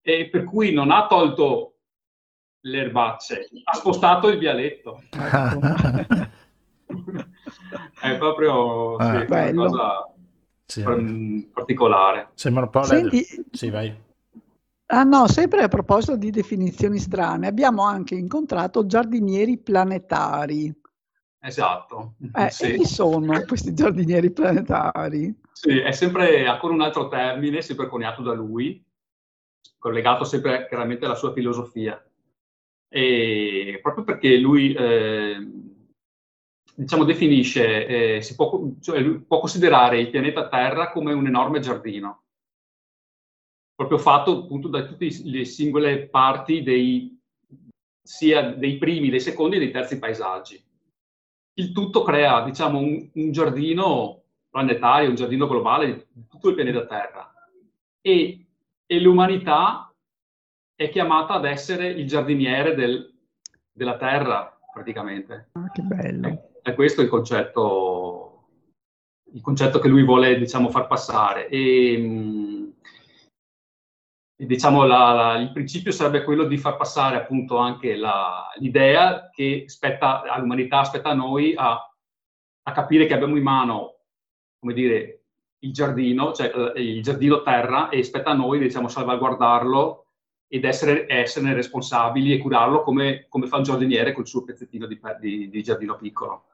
E 0.00 0.28
per 0.28 0.44
cui 0.44 0.72
non 0.72 0.90
ha 0.90 1.06
tolto 1.06 1.77
le 2.60 2.78
erbacce, 2.78 3.48
ha 3.64 3.74
spostato 3.74 4.28
il 4.28 4.38
vialetto. 4.38 5.02
è 8.00 8.16
proprio 8.16 8.96
ah, 8.96 9.24
sì, 9.26 9.26
una 9.32 9.52
cosa 9.52 10.12
sì. 10.64 11.48
particolare. 11.52 12.30
Sembra 12.34 12.64
un 12.64 12.70
po' 12.70 12.82
Senti, 12.82 13.24
Sì, 13.52 13.70
vai. 13.70 14.06
Ah 14.90 15.02
no, 15.02 15.28
sempre 15.28 15.62
a 15.62 15.68
proposito 15.68 16.16
di 16.16 16.30
definizioni 16.30 16.98
strane, 16.98 17.46
abbiamo 17.46 17.82
anche 17.82 18.14
incontrato 18.14 18.86
giardinieri 18.86 19.58
planetari. 19.58 20.74
Esatto. 21.40 22.14
Eh, 22.34 22.50
sì. 22.50 22.72
E 22.72 22.78
chi 22.78 22.86
sono 22.86 23.38
questi 23.46 23.74
giardinieri 23.74 24.30
planetari? 24.30 25.38
Sì, 25.52 25.78
è 25.78 25.92
sempre 25.92 26.46
ancora 26.46 26.72
un 26.72 26.80
altro 26.80 27.08
termine, 27.08 27.60
sempre 27.60 27.86
coniato 27.86 28.22
da 28.22 28.32
lui, 28.32 28.82
collegato 29.78 30.24
sempre 30.24 30.66
chiaramente 30.66 31.04
alla 31.04 31.14
sua 31.14 31.32
filosofia 31.32 32.02
e 32.88 33.78
proprio 33.82 34.04
perché 34.04 34.38
lui 34.38 34.72
eh, 34.72 35.36
diciamo, 36.74 37.04
definisce, 37.04 37.86
eh, 38.16 38.22
si 38.22 38.34
può, 38.34 38.60
cioè, 38.80 39.02
può, 39.20 39.40
considerare 39.40 40.00
il 40.00 40.10
pianeta 40.10 40.48
Terra 40.48 40.90
come 40.90 41.12
un 41.12 41.26
enorme 41.26 41.60
giardino, 41.60 42.22
proprio 43.74 43.98
fatto 43.98 44.44
appunto 44.44 44.68
da 44.68 44.84
tutte 44.84 45.08
le 45.24 45.44
singole 45.44 46.08
parti 46.08 46.62
dei, 46.62 47.20
sia 48.00 48.52
dei 48.52 48.78
primi, 48.78 49.10
dei 49.10 49.20
secondi 49.20 49.56
e 49.56 49.58
dei 49.58 49.70
terzi 49.70 49.98
paesaggi. 49.98 50.64
Il 51.54 51.72
tutto 51.72 52.02
crea, 52.02 52.44
diciamo, 52.44 52.78
un, 52.78 53.10
un 53.12 53.32
giardino 53.32 54.22
planetario, 54.48 55.08
un 55.08 55.16
giardino 55.16 55.48
globale 55.48 56.06
di 56.12 56.26
tutto 56.28 56.48
il 56.48 56.54
pianeta 56.54 56.86
Terra. 56.86 57.32
E, 58.00 58.46
e 58.86 59.00
l'umanità 59.00 59.87
è 60.78 60.90
chiamata 60.90 61.34
ad 61.34 61.44
essere 61.44 61.88
il 61.88 62.06
giardiniere 62.06 62.76
del, 62.76 63.12
della 63.72 63.96
terra, 63.96 64.56
praticamente. 64.72 65.48
Ah, 65.54 65.68
che 65.72 65.82
bello. 65.82 66.28
È, 66.62 66.70
è 66.70 66.74
questo 66.74 67.02
il 67.02 67.08
concetto, 67.08 68.44
il 69.32 69.40
concetto 69.40 69.80
che 69.80 69.88
lui 69.88 70.04
vuole, 70.04 70.38
diciamo, 70.38 70.70
far 70.70 70.86
passare. 70.86 71.48
E, 71.48 72.72
e 74.36 74.46
diciamo, 74.46 74.84
la, 74.84 75.12
la, 75.12 75.38
il 75.40 75.50
principio 75.50 75.90
sarebbe 75.90 76.22
quello 76.22 76.44
di 76.44 76.56
far 76.56 76.76
passare 76.76 77.16
appunto 77.16 77.56
anche 77.56 77.96
la, 77.96 78.46
l'idea 78.58 79.30
che 79.30 79.64
spetta 79.66 80.22
all'umanità, 80.22 80.84
spetta 80.84 81.08
a 81.08 81.14
noi 81.14 81.54
a, 81.56 81.92
a 82.62 82.72
capire 82.72 83.06
che 83.06 83.14
abbiamo 83.14 83.36
in 83.36 83.42
mano, 83.42 83.96
come 84.60 84.74
dire, 84.74 85.24
il 85.62 85.72
giardino, 85.72 86.32
cioè 86.32 86.52
il 86.76 87.02
giardino 87.02 87.42
terra, 87.42 87.88
e 87.88 88.04
spetta 88.04 88.30
a 88.30 88.34
noi, 88.34 88.60
diciamo, 88.60 88.86
salvaguardarlo 88.86 90.04
ed 90.48 90.64
essere, 90.64 91.06
esserne 91.06 91.52
responsabili 91.52 92.32
e 92.32 92.38
curarlo 92.38 92.82
come, 92.82 93.26
come, 93.28 93.46
fa 93.46 93.58
un 93.58 93.64
giardiniere 93.64 94.12
col 94.12 94.26
suo 94.26 94.44
pezzettino 94.44 94.86
di, 94.86 94.98
di, 95.20 95.50
di 95.50 95.62
giardino 95.62 95.96
piccolo. 95.96 96.44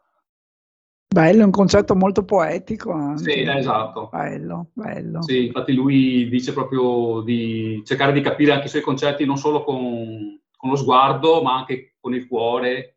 Bello, 1.14 1.42
è 1.42 1.44
un 1.44 1.52
concetto 1.52 1.94
molto 1.94 2.24
poetico 2.24 2.90
Sì, 3.14 3.44
anche. 3.44 3.56
esatto. 3.56 4.08
Bello, 4.10 4.70
bello. 4.72 5.22
Sì, 5.22 5.46
infatti 5.46 5.72
lui 5.72 6.28
dice 6.28 6.52
proprio 6.52 7.20
di 7.20 7.82
cercare 7.84 8.10
di 8.12 8.20
capire 8.20 8.50
anche 8.50 8.66
i 8.66 8.68
suoi 8.68 8.82
concetti 8.82 9.24
non 9.24 9.36
solo 9.36 9.62
con, 9.62 10.40
con 10.56 10.70
lo 10.70 10.76
sguardo, 10.76 11.40
ma 11.40 11.54
anche 11.54 11.94
con 12.00 12.14
il 12.14 12.26
cuore. 12.26 12.96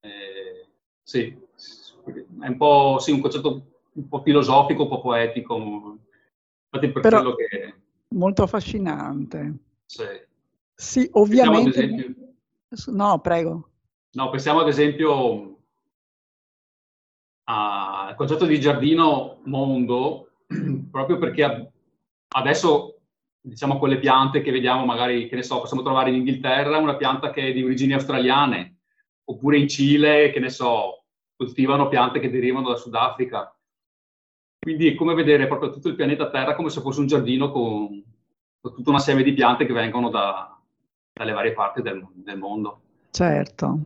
Eh, 0.00 0.66
sì, 1.04 1.38
è 2.40 2.48
un 2.48 2.56
po' 2.56 2.98
sì, 2.98 3.12
un 3.12 3.20
concetto 3.20 3.66
un 3.92 4.08
po' 4.08 4.20
filosofico, 4.20 4.82
un 4.82 4.88
po' 4.88 5.00
poetico. 5.00 5.54
Infatti 5.54 6.92
per 6.92 7.02
Però 7.02 7.20
quello 7.20 7.36
che... 7.36 7.74
molto 8.08 8.42
affascinante. 8.42 9.58
Sì. 9.94 10.22
Sì, 10.74 11.08
ovviamente. 11.12 11.68
esempio, 11.70 12.14
No, 12.86 13.20
prego. 13.20 13.70
no, 14.14 14.30
pensiamo 14.30 14.60
ad 14.60 14.66
esempio 14.66 15.58
al 17.44 18.16
concetto 18.16 18.44
di 18.46 18.58
giardino 18.58 19.40
mondo, 19.44 20.30
proprio 20.90 21.18
perché 21.18 21.72
adesso, 22.34 22.98
diciamo, 23.40 23.78
con 23.78 23.88
le 23.88 24.00
piante 24.00 24.40
che 24.40 24.50
vediamo, 24.50 24.84
magari, 24.84 25.28
che 25.28 25.36
ne 25.36 25.44
so, 25.44 25.60
possiamo 25.60 25.84
trovare 25.84 26.10
in 26.10 26.16
Inghilterra 26.16 26.78
una 26.78 26.96
pianta 26.96 27.30
che 27.30 27.48
è 27.48 27.52
di 27.52 27.62
origini 27.62 27.92
australiane, 27.92 28.78
oppure 29.26 29.58
in 29.58 29.68
Cile, 29.68 30.32
che 30.32 30.40
ne 30.40 30.50
so, 30.50 31.04
coltivano 31.36 31.86
piante 31.86 32.18
che 32.18 32.30
derivano 32.30 32.68
dal 32.68 32.78
Sudafrica. 32.78 33.56
Quindi 34.58 34.88
è 34.88 34.94
come 34.96 35.14
vedere 35.14 35.46
proprio 35.46 35.70
tutto 35.70 35.88
il 35.88 35.94
pianeta 35.94 36.30
Terra 36.30 36.56
come 36.56 36.70
se 36.70 36.80
fosse 36.80 36.98
un 36.98 37.06
giardino 37.06 37.52
con 37.52 38.02
tutta 38.72 38.90
una 38.90 38.98
serie 38.98 39.22
di 39.22 39.34
piante 39.34 39.66
che 39.66 39.72
vengono 39.72 40.08
da- 40.08 40.58
dalle 41.12 41.32
varie 41.32 41.52
parti 41.52 41.82
del, 41.82 42.06
del 42.12 42.38
mondo. 42.38 42.80
Certo. 43.10 43.78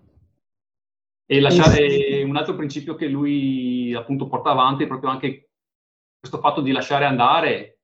E 1.27 1.41
lasciare 1.41 2.23
un 2.23 2.37
altro 2.37 2.55
principio 2.55 2.95
che 2.95 3.07
lui 3.07 3.93
appunto 3.95 4.29
porta 4.29 4.51
avanti 4.51 4.85
è 4.85 4.87
proprio 4.87 5.11
anche 5.11 5.51
questo 6.19 6.39
fatto 6.39 6.61
di 6.61 6.73
lasciare 6.73 7.05
andare 7.05 7.79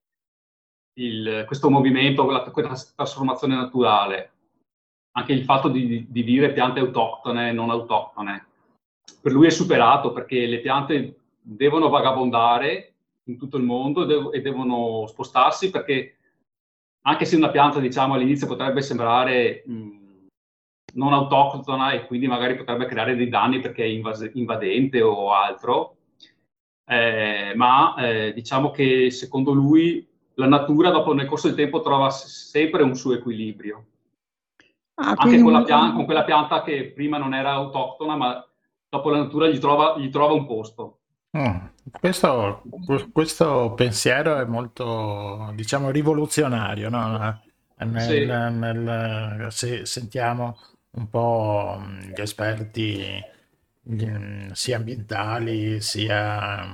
il- 0.94 1.44
questo 1.46 1.68
movimento, 1.68 2.24
quella 2.24 2.82
trasformazione 2.94 3.54
naturale. 3.54 4.32
Anche 5.16 5.32
il 5.32 5.44
fatto 5.44 5.68
di, 5.68 6.06
di 6.08 6.24
dire 6.24 6.52
piante 6.52 6.80
autoctone 6.80 7.50
e 7.50 7.52
non 7.52 7.70
autoctone. 7.70 8.46
Per 9.20 9.32
lui 9.32 9.46
è 9.46 9.50
superato 9.50 10.12
perché 10.12 10.46
le 10.46 10.60
piante 10.60 11.18
devono 11.40 11.88
vagabondare 11.88 12.94
in 13.24 13.38
tutto 13.38 13.56
il 13.56 13.62
mondo 13.62 14.32
e 14.32 14.40
devono 14.40 15.06
spostarsi 15.06 15.70
perché 15.70 16.16
anche 17.06 17.25
se 17.25 17.37
una 17.37 17.50
pianta, 17.50 17.80
diciamo, 17.80 18.14
all'inizio 18.14 18.46
potrebbe 18.46 18.80
sembrare 18.82 19.62
mh, 19.66 20.02
non 20.94 21.12
autoctona 21.12 21.92
e 21.92 22.06
quindi 22.06 22.26
magari 22.26 22.56
potrebbe 22.56 22.87
creare 22.87 23.16
dei 23.16 23.28
danni 23.28 23.61
perché 23.61 23.82
è 23.84 23.87
invas- 23.87 24.30
invadente 24.34 25.02
o 25.02 25.32
altro, 25.32 25.96
eh, 26.87 27.52
ma 27.56 27.94
eh, 27.96 28.32
diciamo 28.32 28.70
che 28.70 29.11
secondo 29.11 29.52
lui 29.52 30.06
la 30.34 30.46
natura 30.46 30.90
dopo 30.90 31.12
nel 31.12 31.26
corso 31.26 31.49
del 31.49 31.56
tempo 31.56 31.80
trova 31.80 32.11
sempre 32.11 32.82
un 32.82 32.94
suo 32.94 33.14
equilibrio, 33.14 33.87
Ah, 34.96 35.14
anche 35.16 35.40
con, 35.42 35.54
un- 35.54 35.64
pian- 35.64 35.94
con 35.94 36.04
quella 36.04 36.25
pianta 36.25 36.62
che 36.62 36.92
prima 36.92 37.18
non 37.18 37.34
era 37.34 37.50
autoctona, 37.52 38.16
ma 38.16 38.49
dopo 38.88 39.11
la 39.11 39.18
natura 39.18 39.49
gli 39.49 39.58
trova, 39.58 39.99
gli 39.99 40.08
trova 40.08 40.32
un 40.32 40.46
posto. 40.46 41.00
Mm, 41.36 41.66
Questo, 42.00 42.62
questo 43.12 43.74
pensiero 43.74 44.38
è 44.38 44.44
molto, 44.44 45.50
diciamo, 45.54 45.90
rivoluzionario, 45.90 46.88
no? 46.88 47.40
Nel- 47.78 48.00
Sì. 48.00 48.24
nel- 48.24 49.46
se 49.50 49.84
sentiamo 49.84 50.56
un 50.92 51.08
po' 51.10 51.76
mm, 51.80 52.00
gli 52.14 52.20
esperti 52.20 53.20
gli, 53.82 54.06
mm, 54.06 54.50
sia 54.52 54.76
ambientali, 54.76 55.80
sia 55.80 56.64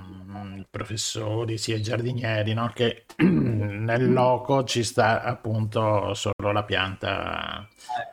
professori, 0.70 1.58
sia 1.58 1.80
giardinieri, 1.80 2.52
no? 2.54 2.70
Che 2.74 3.06
nel 3.18 4.12
loco 4.12 4.64
ci 4.64 4.84
sta 4.84 5.22
appunto 5.22 6.14
solo 6.14 6.52
la 6.52 6.64
pianta. 6.64 7.66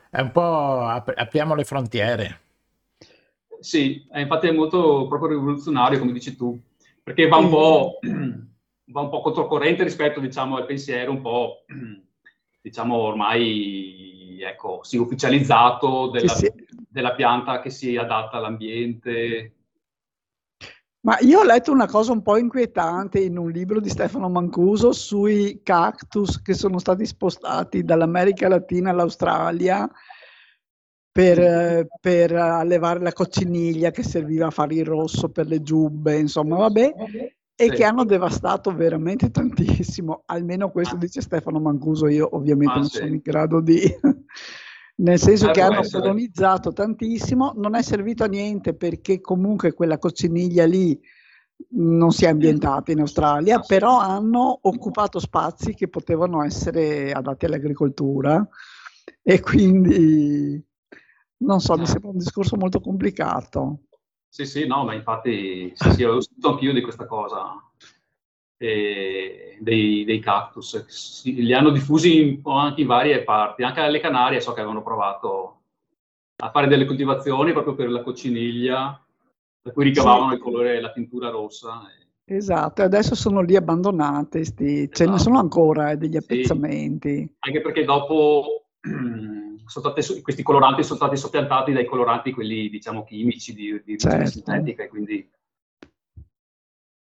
È 0.09 0.21
un 0.21 0.31
po' 0.31 0.81
ap- 0.85 1.13
apriamo 1.15 1.55
le 1.55 1.63
frontiere. 1.65 2.39
Sì, 3.67 4.07
eh, 4.13 4.21
infatti 4.21 4.47
è 4.47 4.51
molto 4.51 5.07
proprio 5.09 5.31
rivoluzionario, 5.31 5.99
come 5.99 6.13
dici 6.13 6.37
tu, 6.37 6.57
perché 7.03 7.27
va 7.27 7.35
un 7.35 7.49
po', 7.49 7.99
va 8.87 9.01
un 9.01 9.09
po' 9.09 9.19
controcorrente 9.19 9.83
rispetto, 9.83 10.21
diciamo, 10.21 10.55
al 10.55 10.65
pensiero 10.65 11.11
un 11.11 11.19
po', 11.19 11.65
diciamo, 12.61 12.95
ormai, 12.95 14.39
ecco, 14.41 14.79
sì, 14.83 14.95
ufficializzato 14.95 16.13
Sì, 16.13 16.17
della, 16.17 16.33
sì. 16.33 16.53
della 16.87 17.13
pianta 17.13 17.59
che 17.59 17.69
si 17.69 17.97
adatta 17.97 18.37
all'ambiente. 18.37 19.55
Ma 21.01 21.17
io 21.19 21.39
ho 21.39 21.43
letto 21.43 21.73
una 21.73 21.87
cosa 21.87 22.13
un 22.13 22.21
po' 22.21 22.37
inquietante 22.37 23.19
in 23.19 23.37
un 23.37 23.51
libro 23.51 23.81
di 23.81 23.89
Stefano 23.89 24.29
Mancuso 24.29 24.93
sui 24.93 25.59
cactus 25.61 26.41
che 26.41 26.53
sono 26.53 26.79
stati 26.79 27.05
spostati 27.05 27.83
dall'America 27.83 28.47
Latina 28.47 28.91
all'Australia 28.91 29.91
per, 31.17 31.87
per 31.99 32.31
allevare 32.31 32.99
la 32.99 33.11
cocciniglia 33.11 33.89
che 33.89 34.03
serviva 34.03 34.45
a 34.47 34.51
fare 34.51 34.75
il 34.75 34.85
rosso 34.85 35.29
per 35.29 35.47
le 35.47 35.63
giubbe, 35.63 36.15
insomma, 36.15 36.57
vabbè, 36.57 36.93
e 37.55 37.63
Sì. 37.63 37.71
che 37.71 37.83
hanno 37.83 38.05
devastato 38.05 38.71
veramente 38.71 39.31
tantissimo. 39.31 40.21
Almeno 40.27 40.69
questo 40.69 40.93
Ah. 40.93 40.99
dice 40.99 41.21
Stefano 41.21 41.59
Mancuso, 41.59 42.07
io 42.07 42.29
ovviamente 42.35 42.73
Ah, 42.75 42.79
non 42.81 42.87
sì. 42.89 42.97
sono 42.97 43.13
in 43.15 43.21
grado 43.23 43.61
di... 43.61 43.81
Nel 44.97 45.17
senso 45.19 45.49
Eh, 45.49 45.51
che 45.53 45.61
hanno 45.61 45.79
essere. 45.79 46.01
colonizzato 46.03 46.71
tantissimo, 46.71 47.53
non 47.55 47.73
è 47.73 47.81
servito 47.81 48.23
a 48.23 48.27
niente 48.27 48.75
perché 48.75 49.19
comunque 49.19 49.73
quella 49.73 49.97
cocciniglia 49.97 50.65
lì 50.65 50.99
non 51.69 52.11
si 52.11 52.25
è 52.25 52.29
ambientata 52.29 52.91
in 52.91 52.99
Australia, 52.99 53.57
Ah, 53.57 53.63
però 53.65 53.97
hanno 53.99 54.59
occupato 54.61 55.17
spazi 55.17 55.73
che 55.73 55.87
potevano 55.87 56.43
essere 56.43 57.11
adatti 57.11 57.45
all'agricoltura 57.45 58.47
e 59.23 59.39
quindi 59.39 60.63
non 61.39 61.59
so, 61.59 61.75
mi 61.75 61.83
Eh. 61.83 61.87
sembra 61.87 62.09
un 62.09 62.17
discorso 62.17 62.55
molto 62.55 62.79
complicato. 62.79 63.79
Sì, 64.29 64.45
sì, 64.45 64.67
no, 64.67 64.83
ma 64.83 64.93
infatti, 64.93 65.71
sì, 65.75 65.91
sì, 65.91 66.03
ho 66.03 66.19
sentito 66.19 66.49
anch'io 66.49 66.73
di 66.73 66.81
questa 66.81 67.05
cosa, 67.05 67.55
eh, 68.57 69.57
dei, 69.59 70.03
dei 70.05 70.19
cactus. 70.19 70.85
Sì, 70.87 71.33
li 71.35 71.53
hanno 71.53 71.69
diffusi 71.69 72.21
in- 72.21 72.41
anche 72.43 72.81
in 72.81 72.87
varie 72.87 73.23
parti, 73.23 73.63
anche 73.63 73.79
alle 73.79 73.99
Canarie 73.99 74.41
so 74.41 74.53
che 74.53 74.59
avevano 74.59 74.83
provato 74.83 75.53
a 76.39 76.51
fare 76.51 76.67
delle 76.67 76.85
coltivazioni 76.85 77.51
proprio 77.51 77.73
per 77.75 77.89
la 77.89 78.03
cocciniglia, 78.03 79.03
da 79.61 79.71
cui 79.71 79.85
ricavavano 79.85 80.33
il 80.33 80.39
colore, 80.39 80.79
la 80.81 80.91
tintura 80.91 81.29
rossa. 81.29 81.87
e- 81.89 82.05
Esatto, 82.29 82.81
e 82.81 82.85
adesso 82.85 83.15
sono 83.15 83.39
lì 83.41 83.55
abbandonate, 83.55 84.43
sti- 84.43 84.89
ce 84.91 85.05
ne 85.05 85.11
Esatto. 85.15 85.17
sono 85.17 85.39
ancora 85.39 85.91
eh, 85.91 85.97
degli 85.97 86.17
appezzamenti. 86.17 87.35
Anche 87.39 87.61
perché 87.61 87.85
dopo 87.85 88.65
state 89.67 90.21
questi 90.21 90.43
coloranti 90.43 90.83
sono 90.83 90.97
stati 90.97 91.17
soppiantati 91.17 91.71
dai 91.73 91.85
coloranti, 91.85 92.31
quelli 92.31 92.69
diciamo 92.69 93.03
chimici 93.03 93.53
di, 93.53 93.81
di 93.83 93.99
Certo. 93.99 94.27
sintetica, 94.27 94.83
e 94.83 94.87
quindi 94.87 95.29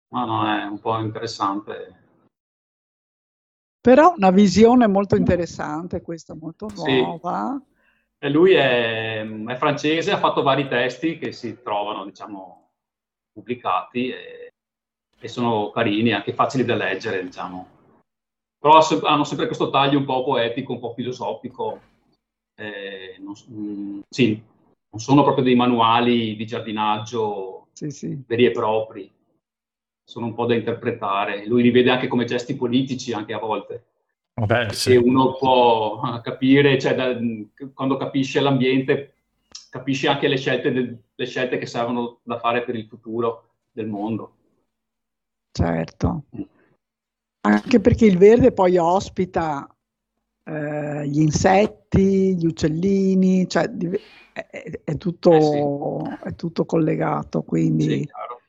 no, 0.10 0.26
no, 0.26 0.48
è 0.48 0.63
un 0.63 0.80
po' 0.80 0.98
interessante. 1.00 2.08
Però 3.82 4.13
una 4.15 4.32
visione 4.32 4.88
molto 4.88 5.15
interessante, 5.15 6.02
questa 6.02 6.36
molto 6.36 6.69
Sì. 6.69 7.02
nuova. 7.02 7.62
E 8.22 8.30
lui 8.30 8.52
è, 8.54 9.22
è 9.26 9.56
francese, 9.56 10.12
ha 10.12 10.17
fatto 10.17 10.41
vari 10.41 10.67
testi 10.67 11.17
che 11.17 11.32
si 11.32 11.62
trovano, 11.62 12.04
diciamo, 12.04 12.72
pubblicati 13.32 14.10
e, 14.10 14.50
e 15.17 15.28
sono 15.30 15.69
carini, 15.72 16.12
anche 16.12 16.34
facili 16.34 16.65
da 16.65 16.76
leggere, 16.76 17.24
diciamo. 17.24 17.78
Però 18.60 18.78
hanno 19.04 19.24
sempre 19.24 19.45
questo 19.45 19.69
taglio 19.69 20.00
un 20.00 20.06
po' 20.06 20.26
poetico, 20.26 20.74
un 20.74 20.80
po' 20.80 20.93
filosofico. 20.93 21.80
Eh, 22.60 23.15
non, 23.19 23.36
s- 23.36 23.48
mm, 23.50 24.00
sì, 24.10 24.41
non 24.91 25.00
sono 25.02 25.24
proprio 25.24 25.43
dei 25.43 25.56
manuali 25.56 26.36
di 26.36 26.45
giardinaggio 26.45 27.67
Sì, 27.74 27.89
sì. 27.89 28.22
veri 28.28 28.45
e 28.45 28.52
propri, 28.52 29.10
sono 30.04 30.26
un 30.26 30.34
po' 30.34 30.45
da 30.45 30.56
interpretare. 30.56 31.45
Lui 31.45 31.62
li 31.63 31.72
vede 31.72 31.89
anche 31.91 32.08
come 32.08 32.26
gesti 32.26 32.56
politici, 32.56 33.13
anche 33.13 33.34
a 33.34 33.39
volte 33.39 33.84
Vabbè, 34.34 34.67
che 34.67 34.74
sì. 34.76 34.95
uno 34.95 35.36
può 35.36 36.02
ah, 36.02 36.22
capire, 36.22 36.78
cioè 36.80 36.95
da- 36.95 37.17
quando 37.74 37.98
capisce 37.98 38.39
l'ambiente, 38.41 39.13
capisce 39.69 40.08
anche 40.08 40.28
le 40.28 40.38
scelte, 40.38 40.72
del- 40.72 40.98
le 41.15 41.26
scelte 41.26 41.58
che 41.58 41.65
servono 41.65 42.19
da 42.24 42.39
fare 42.39 42.63
per 42.63 42.76
il 42.76 42.86
futuro 42.88 43.52
del 43.72 43.88
mondo. 43.88 44.34
Certo. 45.52 46.24
Anche 47.41 47.80
perché 47.80 48.06
il 48.06 48.17
verde 48.17 48.52
poi 48.52 48.78
ospita 48.78 49.67
eh, 50.50 51.08
gli 51.08 51.22
insetti, 51.22 52.36
gli 52.36 52.46
uccellini, 52.46 53.48
cioè 53.48 53.70
è, 54.34 54.82
è- 54.84 54.98
tutto, 54.98 56.04
Eh 56.06 56.30
è 56.30 56.36
tutto 56.36 56.66
collegato, 56.66 57.40
Sì, 57.40 57.46
quindi 57.46 58.06
chiaro. 58.06 58.42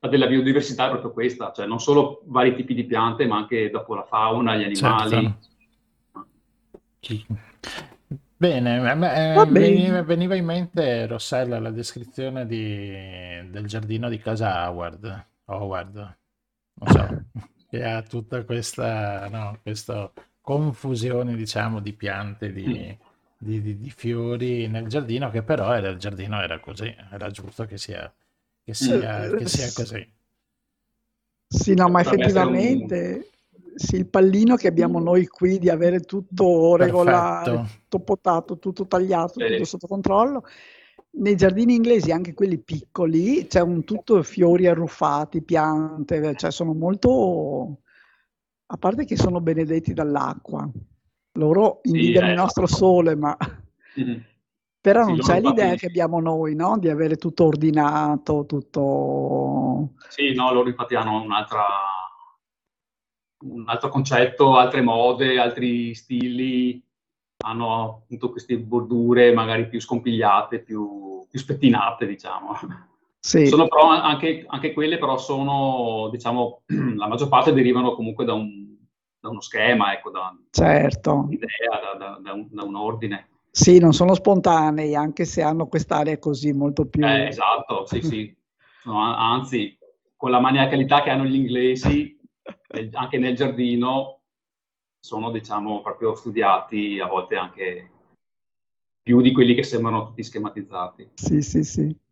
La 0.00 0.08
della 0.08 0.26
biodiversità 0.26 0.86
è 0.86 0.90
proprio 0.90 1.12
questa, 1.12 1.52
cioè 1.52 1.66
non 1.66 1.80
solo 1.80 2.22
vari 2.26 2.54
tipi 2.54 2.74
di 2.74 2.84
piante, 2.84 3.26
ma 3.26 3.36
anche 3.36 3.70
dopo 3.70 3.94
la 3.94 4.04
fauna, 4.04 4.56
gli 4.56 4.64
animali. 4.64 5.10
Certo. 5.10 5.38
Chi- 7.00 7.26
Bene, 8.38 8.76
eh, 8.76 9.46
veniva, 9.46 10.02
veniva 10.02 10.34
in 10.34 10.44
mente, 10.44 11.06
Rossella, 11.06 11.58
la 11.58 11.70
descrizione 11.70 12.46
di- 12.46 13.48
del 13.50 13.64
giardino 13.66 14.10
di 14.10 14.18
casa 14.18 14.68
Howard, 14.68 15.26
Howard, 15.46 16.18
non 16.74 16.88
so, 16.90 17.08
che 17.70 17.82
ha 17.82 18.02
tutta 18.02 18.44
questa, 18.44 19.26
no, 19.30 19.58
questa 19.62 20.12
confusione, 20.50 21.34
diciamo, 21.36 21.80
di 21.80 21.92
piante, 21.92 22.52
di, 22.52 22.96
di- 23.36 23.60
di- 23.62 23.76
di 23.78 23.90
fiori 23.90 24.68
nel 24.68 24.86
giardino, 24.88 25.30
che 25.30 25.42
però 25.42 25.72
era, 25.74 25.88
il 25.88 25.98
giardino 25.98 26.40
era 26.40 26.60
così, 26.60 26.94
era 27.10 27.30
giusto 27.30 27.64
che 27.66 27.76
sia, 27.78 28.12
che 28.64 28.74
sia, 28.74 29.32
che 29.34 29.44
Eh, 29.44 29.46
sia 29.46 29.72
così. 29.72 30.06
Sì, 31.48 31.74
no, 31.74 31.88
ma 31.88 32.00
effettivamente 32.00 33.30
sì, 33.74 33.96
il 33.96 34.06
pallino 34.08 34.56
che 34.56 34.68
abbiamo 34.68 34.98
noi 34.98 35.26
qui 35.26 35.58
di 35.58 35.68
avere 35.70 36.00
tutto 36.00 36.76
regolare, 36.76 37.58
Perfetto. 37.58 37.68
tutto 37.88 38.00
potato, 38.00 38.58
tutto 38.58 38.86
tagliato, 38.86 39.42
tutto 39.42 39.64
sotto 39.64 39.86
controllo. 39.86 40.44
Nei 41.18 41.36
giardini 41.36 41.74
inglesi, 41.74 42.10
anche 42.10 42.34
quelli 42.34 42.58
piccoli, 42.58 43.46
c'è 43.46 43.60
un 43.60 43.84
tutto 43.84 44.22
fiori 44.22 44.66
arruffati, 44.66 45.42
piante, 45.42 46.34
cioè 46.36 46.50
sono 46.50 46.74
molto, 46.74 47.78
a 48.68 48.76
parte 48.76 49.04
che 49.04 49.16
sono 49.16 49.40
benedetti 49.40 49.92
dall'acqua. 49.92 50.68
Loro 51.32 51.80
Sì, 51.82 51.90
invidiano 51.90 52.26
il 52.28 52.32
eh. 52.32 52.36
nostro 52.36 52.66
sole, 52.66 53.14
ma 53.14 53.36
Mhm. 53.94 54.24
però 54.80 55.04
Sì, 55.04 55.10
non 55.10 55.20
c'è 55.20 55.40
l'idea 55.40 55.74
che 55.74 55.86
abbiamo 55.86 56.20
noi, 56.20 56.54
no? 56.54 56.78
Di 56.78 56.88
avere 56.88 57.16
tutto 57.16 57.44
ordinato, 57.44 58.46
tutto... 58.46 59.92
Sì, 60.08 60.32
no, 60.34 60.52
loro 60.52 60.68
infatti 60.68 60.94
hanno 60.94 61.20
un'altra, 61.22 61.64
un 63.44 63.64
altro 63.66 63.88
concetto, 63.88 64.56
altre 64.56 64.80
mode, 64.80 65.38
altri 65.38 65.94
stili, 65.94 66.82
hanno 67.44 68.02
appunto 68.02 68.30
queste 68.30 68.58
bordure 68.58 69.32
magari 69.34 69.68
più 69.68 69.80
scompigliate, 69.80 70.60
più, 70.60 71.26
più 71.28 71.38
spettinate, 71.38 72.06
diciamo. 72.06 72.56
Sì. 73.26 73.46
Sono 73.46 73.66
però 73.66 73.88
anche, 73.88 74.44
anche 74.46 74.72
quelle, 74.72 74.98
però 74.98 75.18
sono, 75.18 76.08
diciamo, 76.12 76.62
la 76.94 77.08
maggior 77.08 77.26
parte 77.26 77.52
derivano 77.52 77.96
comunque 77.96 78.24
da, 78.24 78.34
un, 78.34 78.76
da 79.18 79.30
uno 79.30 79.40
schema, 79.40 79.92
ecco, 79.92 80.10
da 80.10 80.32
Certo, 80.48 81.12
un'idea, 81.12 81.48
da, 81.98 81.98
da- 81.98 82.20
da 82.22 82.32
un, 82.32 82.46
da 82.48 82.62
un 82.62 82.76
ordine. 82.76 83.28
sì, 83.50 83.80
non 83.80 83.92
sono 83.92 84.14
spontanei, 84.14 84.94
anche 84.94 85.24
se 85.24 85.42
hanno 85.42 85.66
quest'area 85.66 86.20
così 86.20 86.52
molto 86.52 86.86
più... 86.86 87.04
Eh, 87.04 87.26
esatto, 87.26 87.84
sì, 87.86 88.00
sì. 88.00 88.36
A- 88.84 89.32
anzi, 89.32 89.76
con 90.14 90.30
la 90.30 90.38
maniacalità 90.38 91.02
che 91.02 91.10
hanno 91.10 91.24
gli 91.24 91.34
inglesi, 91.34 92.16
anche 92.92 93.18
nel 93.18 93.34
giardino, 93.34 94.20
sono, 95.00 95.32
diciamo, 95.32 95.82
proprio 95.82 96.14
studiati, 96.14 97.00
a 97.00 97.06
volte 97.08 97.34
anche 97.34 97.90
più 99.02 99.20
di 99.20 99.32
quelli 99.32 99.54
che 99.56 99.64
sembrano 99.64 100.06
tutti 100.06 100.22
schematizzati. 100.22 101.10
Sì, 101.14 101.42
sì, 101.42 101.64
sì. 101.64 102.04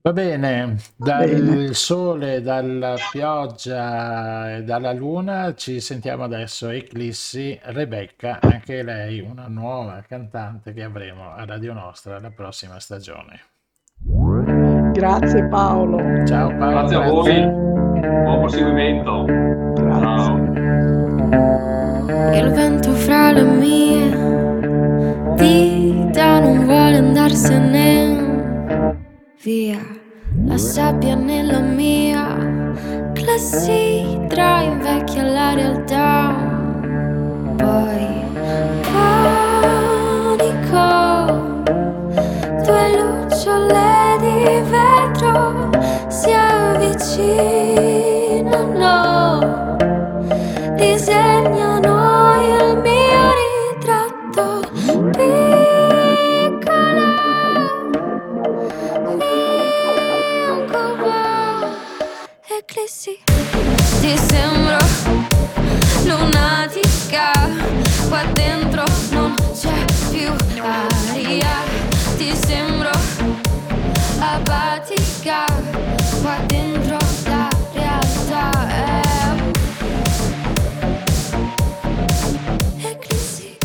Va 0.00 0.12
bene, 0.12 0.76
Va 0.96 1.16
bene. 1.16 1.40
dal 1.40 1.74
sole, 1.74 2.40
dalla 2.40 2.94
pioggia 3.10 4.54
e 4.54 4.62
dalla 4.62 4.92
luna 4.92 5.54
ci 5.54 5.80
sentiamo 5.80 6.22
adesso 6.22 6.68
Eclissi, 6.68 7.58
Rebecca, 7.64 8.38
anche 8.40 8.84
lei 8.84 9.18
una 9.20 9.48
nuova 9.48 10.02
cantante 10.06 10.72
che 10.72 10.84
avremo 10.84 11.32
a 11.34 11.44
Radio 11.44 11.72
Nostra 11.72 12.20
la 12.20 12.30
prossima 12.30 12.78
stagione. 12.78 13.40
Grazie 14.92 15.44
Paolo. 15.48 15.98
Ciao 16.26 16.56
Paolo, 16.56 16.86
Grazie 16.88 16.96
a 16.96 17.10
voi, 17.10 17.42
buon 17.42 18.38
proseguimento. 18.38 19.24
Grazie. 19.24 20.00
Ciao. 20.00 20.36
Il 22.34 22.50
vento 22.52 22.92
fra 22.92 23.32
le 23.32 23.42
mie 23.42 24.10
dita 25.34 26.38
non 26.40 26.64
vuole 26.64 26.96
andarsene 26.98 28.17
via. 29.48 29.80
La 30.44 30.58
sabbia 30.58 31.14
nella 31.14 31.60
mia 31.60 32.36
clessidra 33.14 34.60
invecchia 34.60 35.22
la 35.22 35.54
realtà. 35.54 36.34
Poi 37.56 38.06
panico, 38.92 40.06
due 42.66 42.84
lucciole 42.98 44.18
di 44.20 44.36
vetro 44.74 45.70
si 46.08 46.30
avvicinano 46.30 47.76
disegnano 50.76 51.67
apatica, 74.38 75.46
qua 76.20 76.36
dentro 76.46 76.96
la 77.24 77.48
realtà 77.72 78.50
è 78.68 79.02
eclissi. 82.82 83.56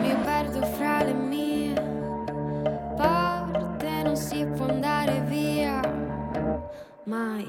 Mi 0.00 0.14
perdo 0.22 0.62
fra 0.76 1.02
le 1.02 1.12
mie 1.12 1.74
porte, 2.96 4.02
non 4.04 4.16
si 4.16 4.46
può 4.56 4.66
andare 4.68 5.20
via 5.26 5.80
mai. 7.04 7.46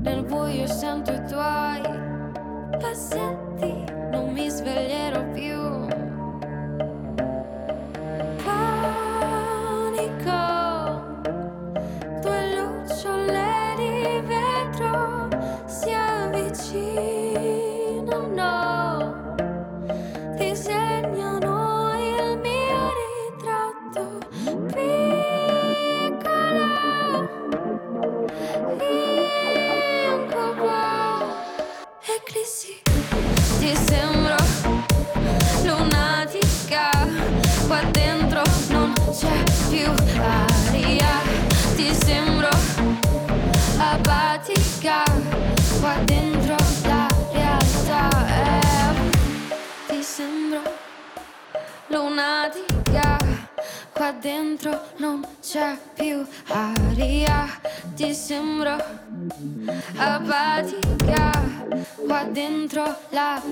Nel 0.00 0.24
buio 0.24 0.66
sento 0.66 1.12
i 1.12 1.22
tuoi 1.26 1.82
passetti, 2.78 3.84
non 4.10 4.32
mi 4.32 4.48
sveglierò 4.48 5.24
più. 5.32 5.97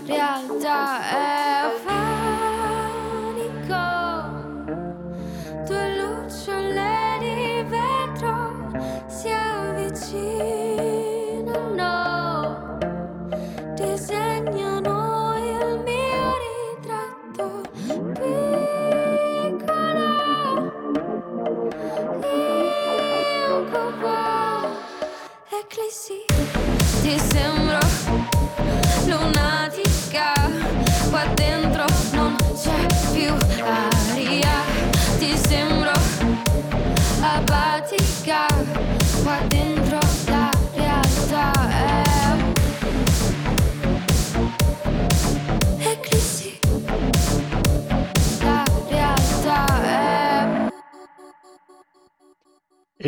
La 0.07 0.15
realtà 0.15 1.26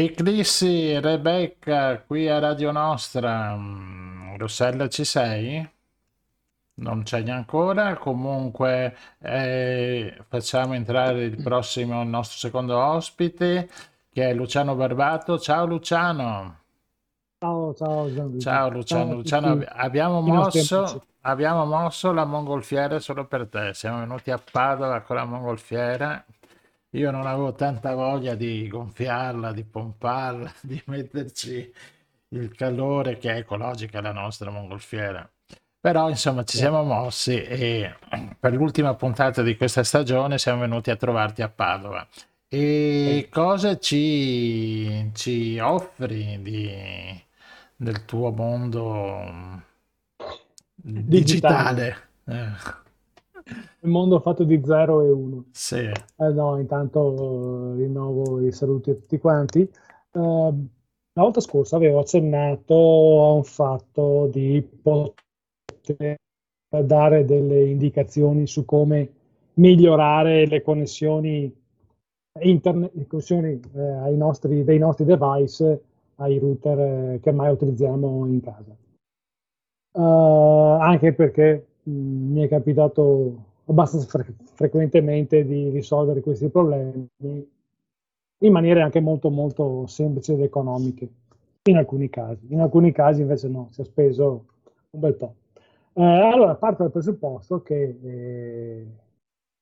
Eclissi, 0.01 0.97
Rebecca, 1.01 2.01
qui 2.03 2.29
a 2.29 2.39
Radio 2.39 2.71
Nostra, 2.71 3.57
mm, 3.57 4.37
Rossella 4.37 4.89
ci 4.89 5.05
sei? 5.05 5.69
Non 6.75 7.03
c'è 7.03 7.29
ancora, 7.29 7.97
comunque 7.97 8.97
eh, 9.19 10.17
facciamo 10.29 10.75
entrare 10.75 11.25
il 11.25 11.43
prossimo, 11.43 12.01
il 12.03 12.07
nostro 12.07 12.39
secondo 12.39 12.79
ospite, 12.79 13.69
che 14.13 14.29
è 14.31 14.35
Luciano 14.35 14.77
Barbato. 14.77 15.37
Ciao 15.37 15.67
Luciano! 15.67 16.61
Ciao, 17.41 17.75
ciao 17.75 18.15
Gianluca. 18.15 18.39
Ciao 18.39 18.71
Luciano, 18.71 19.05
Ciao 19.05 19.55
Luciano, 19.55 19.65
abbiamo 19.67 20.21
mosso, 20.21 21.07
abbiamo 21.23 21.65
mosso 21.65 22.13
la 22.13 22.25
mongolfiera 22.25 23.01
solo 23.01 23.27
per 23.27 23.49
te. 23.49 23.75
Siamo 23.75 23.99
venuti 23.99 24.31
a 24.31 24.39
Padova 24.39 25.01
con 25.01 25.17
la 25.17 25.25
mongolfiera. 25.25 26.25
Io 26.92 27.11
non 27.11 27.27
avevo 27.27 27.53
tanta 27.53 27.94
voglia 27.94 28.35
di 28.35 28.66
gonfiarla, 28.66 29.53
di 29.53 29.64
pomparla, 29.64 30.53
di 30.62 30.81
metterci 30.87 31.72
il 32.31 32.55
calore 32.55 33.18
che 33.18 33.33
è 33.33 33.37
ecologica 33.38 34.01
la 34.01 34.12
nostra 34.12 34.51
mongolfiera. 34.51 35.29
Però 35.81 36.09
insomma 36.09 36.44
ci 36.44 36.57
siamo 36.57 36.83
mossi 36.83 37.40
e 37.40 37.94
per 38.38 38.53
l'ultima 38.53 38.94
puntata 38.94 39.42
di 39.42 39.57
questa 39.57 39.85
stagione 39.85 40.37
siamo 40.37 40.61
venuti 40.61 40.90
a 40.90 40.96
trovarti 40.96 41.42
a 41.42 41.48
Padova. 41.48 42.07
E 42.48 43.29
cosa 43.31 43.79
ci, 43.79 45.11
ci 45.14 45.59
offri 45.59 46.40
di, 46.42 47.22
del 47.77 48.05
tuo 48.07 48.33
mondo 48.33 49.62
digitale? 50.74 52.09
Eh, 52.24 52.48
Il 53.81 53.89
mondo 53.89 54.21
fatto 54.21 54.45
di 54.45 54.61
0 54.65 55.03
e 55.03 55.11
1. 55.11 55.45
sì, 55.53 55.77
Eh 55.77 56.29
no, 56.33 56.59
intanto 56.59 57.75
eh, 57.75 57.77
rinnovo 57.77 58.41
i 58.45 58.53
saluti 58.53 58.91
a 58.91 58.95
tutti 58.95 59.19
quanti. 59.19 59.61
Eh, 59.61 59.71
la 61.19 61.23
volta 61.23 61.41
scorsa 61.41 61.77
avevo 61.77 62.01
accennato 62.01 62.75
a 62.75 63.33
un 63.33 63.45
fatto 63.45 64.29
di 64.33 64.63
poter 64.83 66.17
dare 66.69 67.25
delle 67.25 67.65
indicazioni 67.65 68.47
su 68.47 68.65
come 68.65 69.13
migliorare 69.55 70.47
le 70.47 70.63
connessioni 70.63 71.53
internet, 72.41 72.91
le 72.95 73.07
connessioni 73.07 73.61
eh, 73.75 73.81
ai 73.81 74.17
nostri, 74.17 74.65
dei 74.65 74.79
nostri 74.79 75.05
device 75.05 75.83
ai 76.17 76.39
router 76.39 76.79
eh, 76.79 77.21
che 77.21 77.29
ormai 77.31 77.53
utilizziamo 77.53 78.27
in 78.27 78.41
casa. 78.41 78.77
Eh, 79.93 80.01
anche 80.81 81.13
perché 81.13 81.67
mi 81.88 82.42
è 82.42 82.48
capitato 82.48 83.44
abbastanza 83.66 84.07
fre- 84.07 84.35
frequentemente 84.55 85.44
di 85.44 85.70
risolvere 85.70 86.20
questi 86.20 86.48
problemi 86.48 87.09
in 88.40 88.53
maniere 88.53 88.83
anche 88.83 89.01
molto 89.01 89.31
molto 89.31 89.87
semplici 89.87 90.33
ed 90.33 90.42
economiche 90.42 91.09
in 91.64 91.77
alcuni 91.77 92.09
casi. 92.09 92.46
In 92.51 92.61
alcuni 92.61 92.92
casi 92.92 93.22
invece 93.22 93.48
no, 93.48 93.68
si 93.70 93.83
è 93.83 93.85
speso 93.85 94.44
un 94.90 95.01
bel 95.01 95.14
po'. 95.14 95.35
Eh, 95.94 96.03
allora 96.03 96.55
parto 96.55 96.83
dal 96.83 96.92
presupposto 96.92 97.62
che 97.62 97.98
eh, 98.03 98.87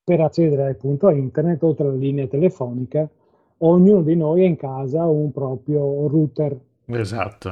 per 0.05 0.21
accedere 0.21 0.67
al 0.67 0.77
punto 0.77 1.09
internet, 1.11 1.63
oltre 1.63 1.87
alla 1.87 1.97
linea 1.97 2.27
telefonica, 2.27 3.09
ognuno 3.59 4.03
di 4.03 4.15
noi 4.15 4.43
ha 4.43 4.47
in 4.47 4.57
casa 4.57 5.07
un 5.07 5.33
proprio 5.33 6.07
router 6.07 6.57
esatto. 6.87 7.51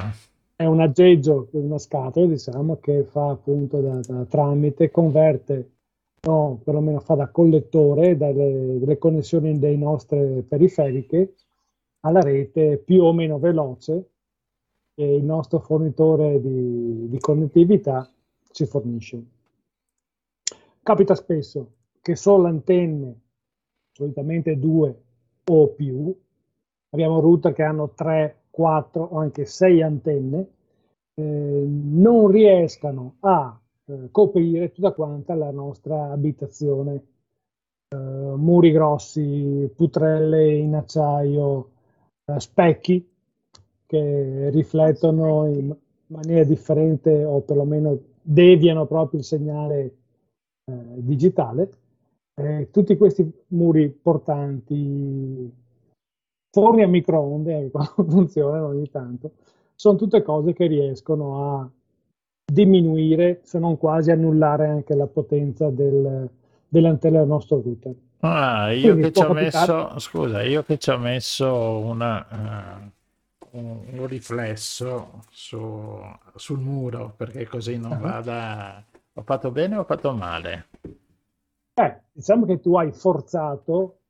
È 0.55 0.65
un 0.65 0.79
aggeggio, 0.79 1.49
una 1.51 1.77
scatola, 1.77 2.27
diciamo, 2.27 2.77
che 2.79 3.03
fa 3.03 3.31
appunto 3.31 3.81
da, 3.81 3.99
da 3.99 4.25
tramite, 4.25 4.89
converte, 4.89 5.71
no, 6.21 6.61
perlomeno 6.63 6.99
fa 6.99 7.15
da 7.15 7.29
collettore 7.29 8.15
dalle, 8.15 8.79
delle 8.79 8.97
connessioni 8.97 9.59
delle 9.59 9.75
nostre 9.75 10.43
periferiche 10.47 11.35
alla 12.01 12.21
rete 12.21 12.77
più 12.77 13.03
o 13.03 13.11
meno 13.13 13.37
veloce 13.37 14.09
che 14.93 15.03
il 15.03 15.23
nostro 15.23 15.59
fornitore 15.59 16.39
di, 16.39 17.09
di 17.09 17.19
connettività 17.19 18.09
ci 18.51 18.65
fornisce. 18.65 19.23
Capita 20.81 21.15
spesso 21.15 21.71
che 22.01 22.15
solo 22.15 22.47
antenne, 22.47 23.19
solitamente 23.91 24.57
due 24.57 25.01
o 25.43 25.67
più, 25.69 26.15
abbiamo 26.91 27.19
router 27.19 27.51
che 27.51 27.63
hanno 27.63 27.89
3, 27.89 28.43
4 28.55 29.03
o 29.03 29.17
anche 29.19 29.45
6 29.45 29.81
antenne, 29.81 30.47
eh, 31.15 31.65
non 31.67 32.27
riescano 32.29 33.15
a 33.19 33.59
eh, 33.87 34.07
coprire 34.11 34.71
tutta 34.71 34.93
quanta 34.93 35.35
la 35.35 35.51
nostra 35.51 36.11
abitazione. 36.11 37.03
Eh, 37.89 37.97
muri 37.97 38.71
grossi, 38.71 39.69
putrelle 39.75 40.53
in 40.53 40.73
acciaio, 40.75 41.69
eh, 42.25 42.39
specchi 42.39 43.05
che 43.85 44.49
riflettono 44.51 45.47
in 45.47 45.75
maniera 46.07 46.45
differente 46.45 47.25
o 47.25 47.41
perlomeno 47.41 47.99
deviano 48.21 48.85
proprio 48.85 49.19
il 49.19 49.25
segnale 49.25 49.95
eh, 50.63 50.73
digitale. 50.95 51.69
Eh, 52.35 52.69
tutti 52.71 52.95
questi 52.95 53.29
muri 53.47 53.89
portanti, 53.89 55.51
forni 56.55 56.83
a 56.83 56.87
microonde, 56.87 57.69
quando 57.71 58.05
funzionano 58.09 58.67
ogni 58.67 58.89
tanto, 58.89 59.31
sono 59.75 59.97
tutte 59.97 60.21
cose 60.23 60.53
che 60.53 60.67
riescono 60.67 61.59
a 61.59 61.69
diminuire, 62.45 63.41
se 63.43 63.59
non 63.59 63.77
quasi 63.77 64.11
annullare 64.11 64.67
anche 64.67 64.95
la 64.95 65.07
potenza 65.07 65.69
del, 65.69 66.29
dell'antenna 66.67 67.19
del 67.19 67.27
nostro 67.27 67.61
router. 67.61 67.93
Ah, 68.21 68.71
io 68.71 68.93
Quindi 68.93 69.01
che 69.01 69.11
ci 69.11 69.23
ho 69.23 69.29
messo, 69.33 69.99
scusa, 69.99 70.41
io 70.43 70.63
che 70.63 70.77
ci 70.79 70.89
ho 70.89 70.97
messo 70.97 71.77
una, 71.79 72.27
eh, 72.81 72.91
un, 73.51 73.81
un 73.91 74.07
riflesso 74.07 75.21
su- 75.29 76.01
sul 76.35 76.59
muro 76.59 77.13
perché 77.15 77.45
così 77.45 77.77
non 77.77 77.91
Ah. 77.93 77.99
vada. 77.99 78.83
Ho 79.17 79.21
fatto 79.23 79.51
bene 79.51 79.75
o 79.77 79.81
ho 79.81 79.83
fatto 79.85 80.11
male? 80.13 80.67
Eh, 81.77 82.01
diciamo 82.11 82.45
che 82.45 82.59
tu 82.59 82.75
hai 82.77 82.91
forzato 82.91 83.97
eh, 83.97 84.04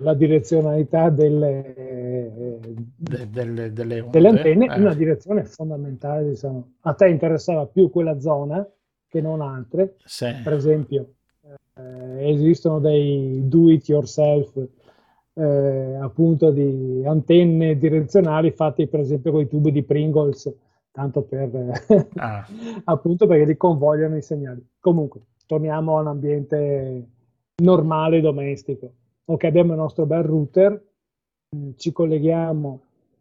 la 0.00 0.14
direzionalità 0.14 1.08
delle, 1.10 1.74
eh, 1.74 2.58
De- 2.96 3.28
delle, 3.30 3.72
delle 3.72 4.00
onde? 4.00 4.10
delle 4.12 4.28
antenne 4.28 4.66
Eh, 4.66 4.76
in 4.76 4.80
una 4.82 4.94
direzione 4.94 5.44
fondamentale, 5.44 6.28
diciamo. 6.30 6.72
A 6.82 6.92
te 6.94 7.08
interessava 7.08 7.66
più 7.66 7.90
quella 7.90 8.20
zona 8.20 8.66
che 9.08 9.20
non 9.20 9.40
altre. 9.40 9.96
sì. 10.04 10.26
Per 10.44 10.52
esempio, 10.52 11.14
eh, 11.74 12.30
esistono 12.30 12.78
dei 12.80 13.40
do 13.48 13.70
it 13.70 13.88
yourself 13.88 14.54
eh, 15.34 15.94
appunto 16.00 16.50
di 16.50 17.02
antenne 17.06 17.78
direzionali 17.78 18.50
fatte 18.50 18.86
per 18.88 19.00
esempio 19.00 19.32
con 19.32 19.40
i 19.40 19.48
tubi 19.48 19.72
di 19.72 19.82
Pringles, 19.82 20.52
tanto 20.90 21.22
per 21.22 21.50
Ah. 22.16 22.46
appunto 22.84 23.26
perché 23.26 23.46
li 23.46 23.56
convogliano 23.56 24.16
i 24.16 24.22
segnali. 24.22 24.62
Comunque, 24.78 25.22
torniamo 25.46 25.96
a 25.96 26.00
un 26.02 26.08
ambiente 26.08 27.06
normale 27.62 28.20
domestico. 28.20 28.92
Ok, 29.24 29.44
abbiamo 29.44 29.72
il 29.72 29.78
nostro 29.78 30.06
bel 30.06 30.22
router, 30.22 30.82
mh, 31.50 31.70
ci 31.76 31.92
colleghiamo 31.92 32.80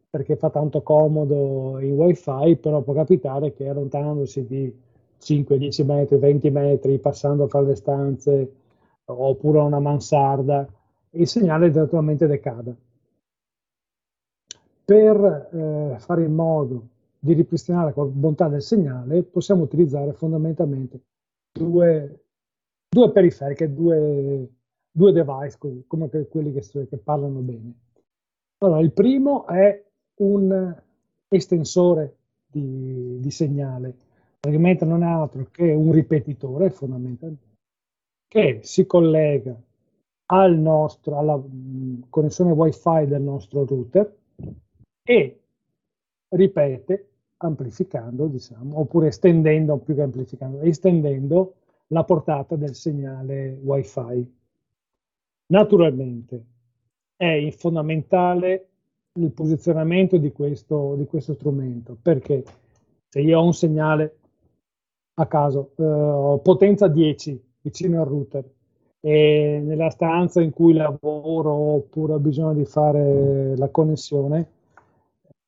perché 0.10 0.36
fa 0.36 0.50
tanto 0.50 0.82
comodo 0.82 1.80
il 1.80 1.94
wifi, 1.94 2.58
però 2.58 2.82
può 2.82 2.94
capitare 2.94 3.54
che 3.54 3.70
allontanandosi 3.70 4.46
di 4.46 4.74
5, 5.17 5.58
10 5.58 5.84
metri, 5.84 6.17
20 6.17 6.50
metri, 6.50 7.00
passando 7.00 7.48
fra 7.48 7.62
le 7.62 7.76
stanze 7.76 8.54
oppure 9.06 9.60
una 9.60 9.80
mansarda, 9.80 10.67
il 11.12 11.28
segnale 11.28 11.70
naturalmente 11.70 12.28
decada. 12.28 12.76
Per 14.84 15.50
eh, 15.54 15.96
fare 16.00 16.24
in 16.24 16.34
modo 16.34 16.88
di 17.20 17.34
ripristinare 17.34 17.94
la 17.96 18.04
bontà 18.04 18.48
del 18.48 18.62
segnale, 18.62 19.24
possiamo 19.24 19.63
utilizzare 19.63 20.12
fondamentalmente 20.13 21.00
due, 21.52 22.24
due 22.94 23.12
periferiche, 23.12 23.74
due, 23.74 24.48
due 24.92 25.12
device, 25.14 25.58
così, 25.58 25.84
come 25.88 26.10
que- 26.10 26.28
quelli 26.28 26.52
che, 26.52 26.62
che 26.88 26.98
parlano 26.98 27.40
bene. 27.40 27.74
Allora, 28.58 28.82
il 28.82 28.92
primo 28.92 29.48
è 29.48 29.82
un 30.16 30.76
estensore 31.30 32.18
di, 32.46 33.18
di 33.22 33.32
segnale, 33.32 33.96
praticamente 34.40 34.84
non 34.84 35.04
è 35.04 35.08
altro 35.08 35.48
che 35.50 35.72
un 35.72 35.94
ripetitore 35.94 36.70
fondamentalmente, 36.70 37.48
che 38.28 38.60
si 38.64 38.86
collega 38.86 39.56
al 40.26 40.58
nostro, 40.58 41.18
alla 41.18 41.38
mh, 41.38 42.08
connessione 42.10 42.52
wifi 42.52 43.06
del 43.08 43.22
nostro 43.22 43.66
router 43.66 44.14
e 45.04 45.40
ripete 46.30 47.08
amplificando, 47.38 48.28
diciamo, 48.28 48.80
oppure 48.80 49.08
estendendo, 49.08 49.78
più 49.78 49.96
che 49.96 50.02
amplificando, 50.02 50.60
estendendo 50.60 51.56
la 51.92 52.04
portata 52.04 52.56
del 52.56 52.76
segnale 52.76 53.60
wifi. 53.64 54.34
Naturalmente 55.48 56.46
è 57.16 57.52
fondamentale 57.52 58.68
il 59.14 59.32
posizionamento 59.32 60.18
di 60.18 60.32
questo, 60.32 60.96
di 60.96 61.06
questo 61.06 61.34
strumento, 61.34 61.98
perché 62.02 62.44
se 63.08 63.20
io 63.20 63.40
ho 63.40 63.44
un 63.44 63.54
segnale 63.54 64.18
a 65.16 65.28
caso, 65.28 65.72
eh, 65.76 66.40
potenza 66.42 66.88
10 66.88 67.44
vicino 67.62 68.02
al 68.02 68.08
router 68.08 68.50
e 69.02 69.62
nella 69.62 69.90
stanza 69.90 70.42
in 70.42 70.52
cui 70.52 70.74
lavoro 70.74 71.52
oppure 71.52 72.14
ho 72.14 72.20
bisogno 72.20 72.54
di 72.54 72.66
fare 72.66 73.56
la 73.58 73.70
connessione 73.70 74.60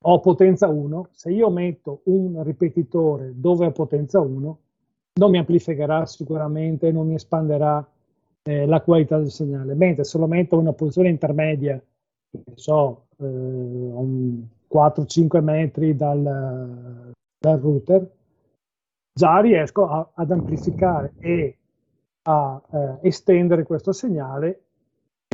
ho 0.05 0.19
potenza 0.19 0.67
1, 0.67 1.07
se 1.11 1.31
io 1.31 1.49
metto 1.49 2.01
un 2.05 2.43
ripetitore 2.43 3.31
dove 3.35 3.67
ho 3.67 3.71
potenza 3.71 4.19
1 4.19 4.57
non 5.19 5.31
mi 5.31 5.37
amplificherà 5.37 6.05
sicuramente, 6.05 6.91
non 6.91 7.07
mi 7.07 7.15
espanderà 7.15 7.87
eh, 8.43 8.65
la 8.65 8.81
qualità 8.81 9.17
del 9.17 9.31
segnale, 9.31 9.73
mentre 9.75 10.03
se 10.03 10.17
lo 10.17 10.27
metto 10.27 10.55
in 10.55 10.61
una 10.61 10.73
posizione 10.73 11.09
intermedia, 11.09 11.81
so, 12.55 13.05
eh, 13.17 13.25
4-5 14.73 15.41
metri 15.41 15.95
dal, 15.95 17.11
dal, 17.39 17.59
router, 17.59 18.09
già 19.13 19.39
riesco 19.39 19.87
a, 19.87 20.09
ad 20.15 20.31
amplificare 20.31 21.13
e 21.19 21.57
a 22.23 22.61
eh, 22.71 22.97
estendere 23.07 23.63
questo 23.63 23.91
segnale 23.91 24.61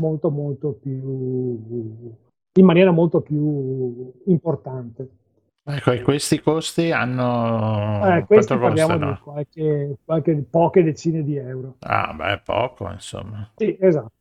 molto 0.01 0.29
molto 0.31 0.71
più 0.71 2.17
in 2.53 2.65
maniera 2.65 2.91
molto 2.91 3.21
più 3.21 4.11
importante. 4.25 5.18
Ecco, 5.63 5.91
e 5.91 6.01
questi 6.01 6.39
costi 6.39 6.91
hanno... 6.91 8.15
Eh, 8.15 8.25
questi 8.25 8.57
parliamo 8.57 8.93
costano? 8.93 9.11
di 9.11 9.19
qualche, 9.19 9.97
qualche, 10.03 10.45
poche 10.49 10.83
decine 10.83 11.23
di 11.23 11.35
euro. 11.37 11.75
Ah, 11.79 12.13
beh, 12.13 12.41
poco, 12.43 12.89
insomma. 12.89 13.49
Sì, 13.55 13.77
esatto. 13.79 14.11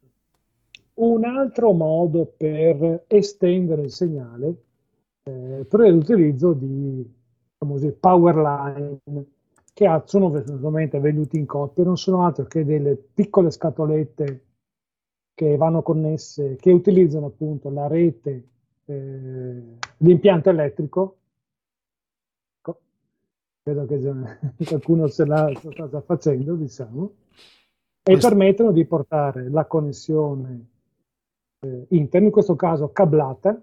Un 0.94 1.24
altro 1.24 1.72
modo 1.72 2.32
per 2.36 3.04
estendere 3.06 3.82
il 3.82 3.90
segnale 3.90 4.54
eh, 5.22 5.64
per 5.68 5.80
l'utilizzo 5.80 6.52
di 6.52 7.14
famosi 7.56 7.90
power 7.92 8.36
line 8.36 9.26
che 9.78 10.02
sono 10.06 10.26
ovviamente 10.26 10.98
venuti 10.98 11.38
in 11.38 11.46
coppia, 11.46 11.84
non 11.84 11.96
sono 11.96 12.24
altro 12.24 12.46
che 12.46 12.64
delle 12.64 12.96
piccole 12.96 13.52
scatolette 13.52 14.44
che 15.34 15.56
vanno 15.56 15.82
connesse, 15.82 16.56
che 16.56 16.72
utilizzano 16.72 17.26
appunto 17.26 17.70
la 17.70 17.86
rete, 17.86 18.48
eh, 18.86 19.62
l'impianto 19.98 20.50
elettrico. 20.50 21.17
Vedo 23.68 23.84
che 23.84 24.00
qualcuno 24.64 25.08
se 25.08 25.26
l'ha 25.26 25.52
sta 25.54 26.00
facendo, 26.00 26.54
diciamo, 26.54 27.12
e 28.02 28.12
Questo... 28.12 28.28
permettono 28.28 28.72
di 28.72 28.86
portare 28.86 29.50
la 29.50 29.66
connessione 29.66 30.68
eh, 31.60 31.86
interna, 31.90 32.28
in 32.28 32.32
questo 32.32 32.56
caso 32.56 32.90
cablata, 32.92 33.60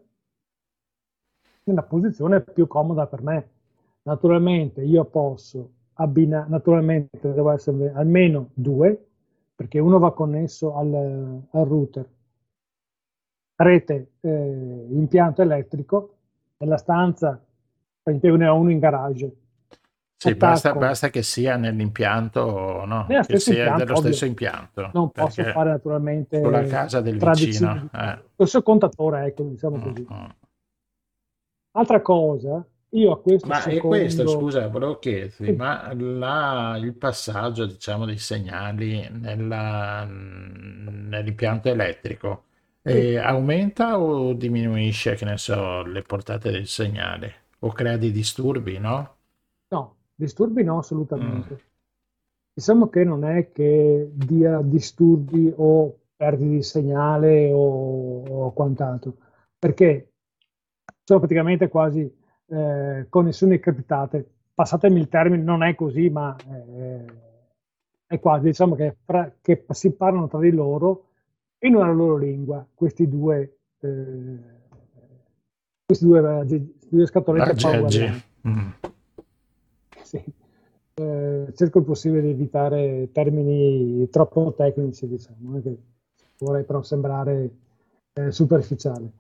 nella 1.64 1.82
posizione 1.82 2.42
più 2.42 2.68
comoda 2.68 3.08
per 3.08 3.24
me. 3.24 3.50
Naturalmente 4.04 4.84
io 4.84 5.06
posso 5.06 5.72
abbinare, 5.94 6.50
naturalmente 6.50 7.34
devo 7.34 7.50
essere 7.50 7.92
almeno 7.92 8.52
due, 8.54 9.08
perché 9.56 9.80
uno 9.80 9.98
va 9.98 10.14
connesso 10.14 10.76
al, 10.76 11.42
al 11.50 11.66
router, 11.66 12.08
rete, 13.56 14.12
eh, 14.20 14.88
impianto 14.92 15.42
elettrico, 15.42 16.18
nella 16.58 16.78
stanza, 16.78 17.32
per 18.04 18.14
esempio 18.14 18.36
ne 18.36 18.48
ho 18.48 18.56
uno 18.56 18.70
in 18.70 18.78
garage. 18.78 19.36
Sì, 20.18 20.34
basta, 20.36 20.74
basta, 20.74 21.10
che 21.10 21.22
sia 21.22 21.58
nell'impianto, 21.58 22.86
no? 22.86 23.06
che 23.06 23.38
sia 23.38 23.54
impianto, 23.54 23.84
dello 23.84 23.98
ovvio. 23.98 24.12
stesso 24.12 24.26
impianto. 24.26 24.90
Non 24.94 25.12
posso 25.12 25.44
fare 25.44 25.70
naturalmente 25.72 26.42
sulla 26.42 26.64
casa 26.64 27.02
del 27.02 27.18
vicino. 27.18 27.90
Eh. 27.94 28.20
Questo 28.36 28.64
contatore, 28.64 29.26
ecco, 29.26 29.44
diciamo 29.44 29.78
così. 29.80 30.08
Mm-hmm. 30.10 30.26
Altra 31.72 32.02
cosa, 32.02 32.66
io 32.96 33.12
a 33.12 33.20
questo 33.20 33.48
ma 33.48 33.60
secondo... 33.60 33.96
è 33.96 34.00
questo, 34.00 34.28
scusa, 34.28 34.68
volevo 34.70 34.98
chiederti, 35.00 35.46
sì. 35.46 35.52
ma 35.52 35.94
la, 35.94 36.78
il 36.80 36.94
passaggio, 36.94 37.66
diciamo, 37.66 38.06
dei 38.06 38.18
segnali 38.18 39.08
nella, 39.12 40.06
nell'impianto 40.08 41.68
elettrico 41.68 42.44
sì. 42.82 42.92
eh, 42.92 43.18
aumenta 43.18 44.00
o 44.00 44.34
diminuisce, 44.34 45.16
che 45.16 45.26
ne 45.26 45.38
so, 45.38 45.84
le 45.84 46.02
portate 46.04 46.52
del 46.52 46.68
segnale? 46.68 47.44
O 47.60 47.72
crea 47.74 47.98
dei 47.98 48.12
disturbi, 48.12 48.78
no? 48.78 49.16
No, 49.68 49.96
disturbi 50.16 50.64
no, 50.64 50.80
assolutamente. 50.80 51.54
Mm. 51.54 51.58
Diciamo 52.54 52.88
che 52.88 53.04
non 53.04 53.26
è 53.26 53.52
che 53.52 54.10
dia 54.14 54.62
disturbi 54.62 55.52
o 55.56 56.00
perdite 56.16 56.50
di 56.50 56.62
segnale 56.64 57.52
o, 57.52 58.24
o 58.24 58.54
quant'altro, 58.54 59.14
perché 59.60 60.14
sono 61.04 61.20
praticamente 61.20 61.68
quasi 61.68 62.10
eh, 62.48 63.06
connessioni 63.10 63.60
criptate. 63.60 64.30
Passatemi 64.54 65.00
il 65.02 65.10
termine, 65.10 65.44
non 65.44 65.64
è 65.64 65.76
così, 65.76 66.10
ma 66.10 66.34
eh, 66.50 67.06
è 68.08 68.20
quasi, 68.20 68.46
diciamo 68.46 68.76
che, 68.76 68.96
fra, 69.04 69.32
che, 69.42 69.66
si 69.70 69.92
parlano 69.92 70.28
tra 70.28 70.40
di 70.40 70.52
loro 70.52 71.10
in 71.60 71.76
una 71.76 71.92
loro 71.92 72.16
lingua, 72.16 72.66
questi 72.74 73.08
due, 73.10 73.58
eh, 73.80 74.40
questi 75.86 76.06
due, 76.06 76.46
eh, 76.48 76.74
due 76.90 77.06
scatolette 77.06 78.24
mm. 78.48 78.70
Sì. 80.06 80.24
eh, 80.96 81.52
cerco 81.54 81.80
il 81.80 81.86
possibile 81.86 82.22
di 82.22 82.30
evitare 82.30 83.10
termini 83.12 84.08
troppo 84.10 84.54
tecnici, 84.54 85.08
diciamo, 85.08 85.62
che 85.62 85.78
vorrei 86.38 86.64
però 86.64 86.82
sembrare 86.82 87.50
eh, 88.14 88.32
superficiale. 88.32 89.12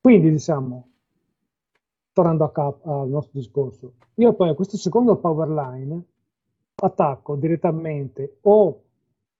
Quindi, 0.00 0.30
diciamo, 0.30 0.88
tornando 2.12 2.44
a 2.44 2.52
capo 2.52 3.02
al 3.02 3.08
nostro 3.08 3.38
discorso, 3.38 3.92
io 4.14 4.32
poi 4.34 4.48
a 4.48 4.54
questo 4.54 4.76
secondo 4.76 5.16
power 5.16 5.48
line 5.48 6.02
attacco 6.76 7.36
direttamente 7.36 8.38
o 8.42 8.82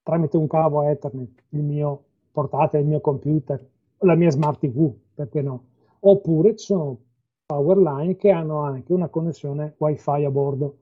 tramite 0.03 0.37
un 0.37 0.47
cavo 0.47 0.83
Ethernet 0.83 1.42
il 1.51 1.62
mio 1.62 2.05
portatile, 2.31 2.83
il 2.83 2.88
mio 2.88 3.01
computer, 3.01 3.64
la 3.99 4.14
mia 4.14 4.31
smart 4.31 4.61
TV, 4.61 4.92
perché 5.14 5.40
no? 5.40 5.64
Oppure 6.01 6.57
ci 6.57 6.66
sono 6.66 6.99
power 7.46 7.76
line 7.78 8.16
che 8.16 8.30
hanno 8.30 8.61
anche 8.61 8.92
una 8.92 9.09
connessione 9.09 9.74
wifi 9.78 10.24
a 10.24 10.30
bordo. 10.30 10.78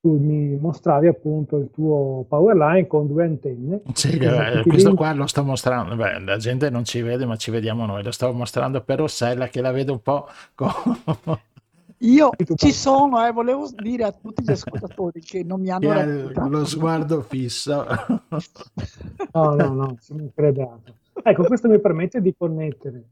Tu 0.00 0.16
mi 0.16 0.56
mostravi 0.56 1.08
appunto 1.08 1.58
il 1.58 1.70
tuo 1.70 2.24
power 2.26 2.56
line 2.56 2.86
con 2.86 3.06
due 3.06 3.24
antenne. 3.24 3.82
Sì, 3.92 4.16
eh, 4.16 4.62
questo 4.62 4.88
link. 4.88 4.96
qua 4.96 5.12
lo 5.12 5.26
sto 5.26 5.44
mostrando, 5.44 5.94
Beh, 5.94 6.20
la 6.20 6.38
gente 6.38 6.70
non 6.70 6.84
ci 6.84 7.02
vede 7.02 7.26
ma 7.26 7.36
ci 7.36 7.50
vediamo 7.50 7.84
noi, 7.84 8.02
lo 8.02 8.10
sto 8.10 8.32
mostrando 8.32 8.80
per 8.82 8.98
Rossella 8.98 9.48
che 9.48 9.60
la 9.60 9.72
vedo 9.72 9.92
un 9.92 10.02
po' 10.02 10.26
con... 10.54 10.70
Io 12.02 12.30
ci 12.54 12.72
sono, 12.72 13.26
eh, 13.26 13.30
volevo 13.30 13.68
dire 13.76 14.04
a 14.04 14.12
tutti 14.12 14.42
gli 14.42 14.50
ascoltatori 14.50 15.20
che 15.20 15.44
non 15.44 15.60
mi 15.60 15.68
hanno 15.68 15.92
raccontato. 15.92 16.48
Lo 16.48 16.64
sguardo 16.64 17.20
fisso. 17.20 17.84
no, 19.34 19.54
no, 19.54 19.74
no, 19.74 19.96
sono 20.00 20.22
incredato. 20.22 20.94
Ecco, 21.22 21.44
questo 21.44 21.68
mi 21.68 21.78
permette 21.78 22.22
di 22.22 22.34
connettere 22.34 23.04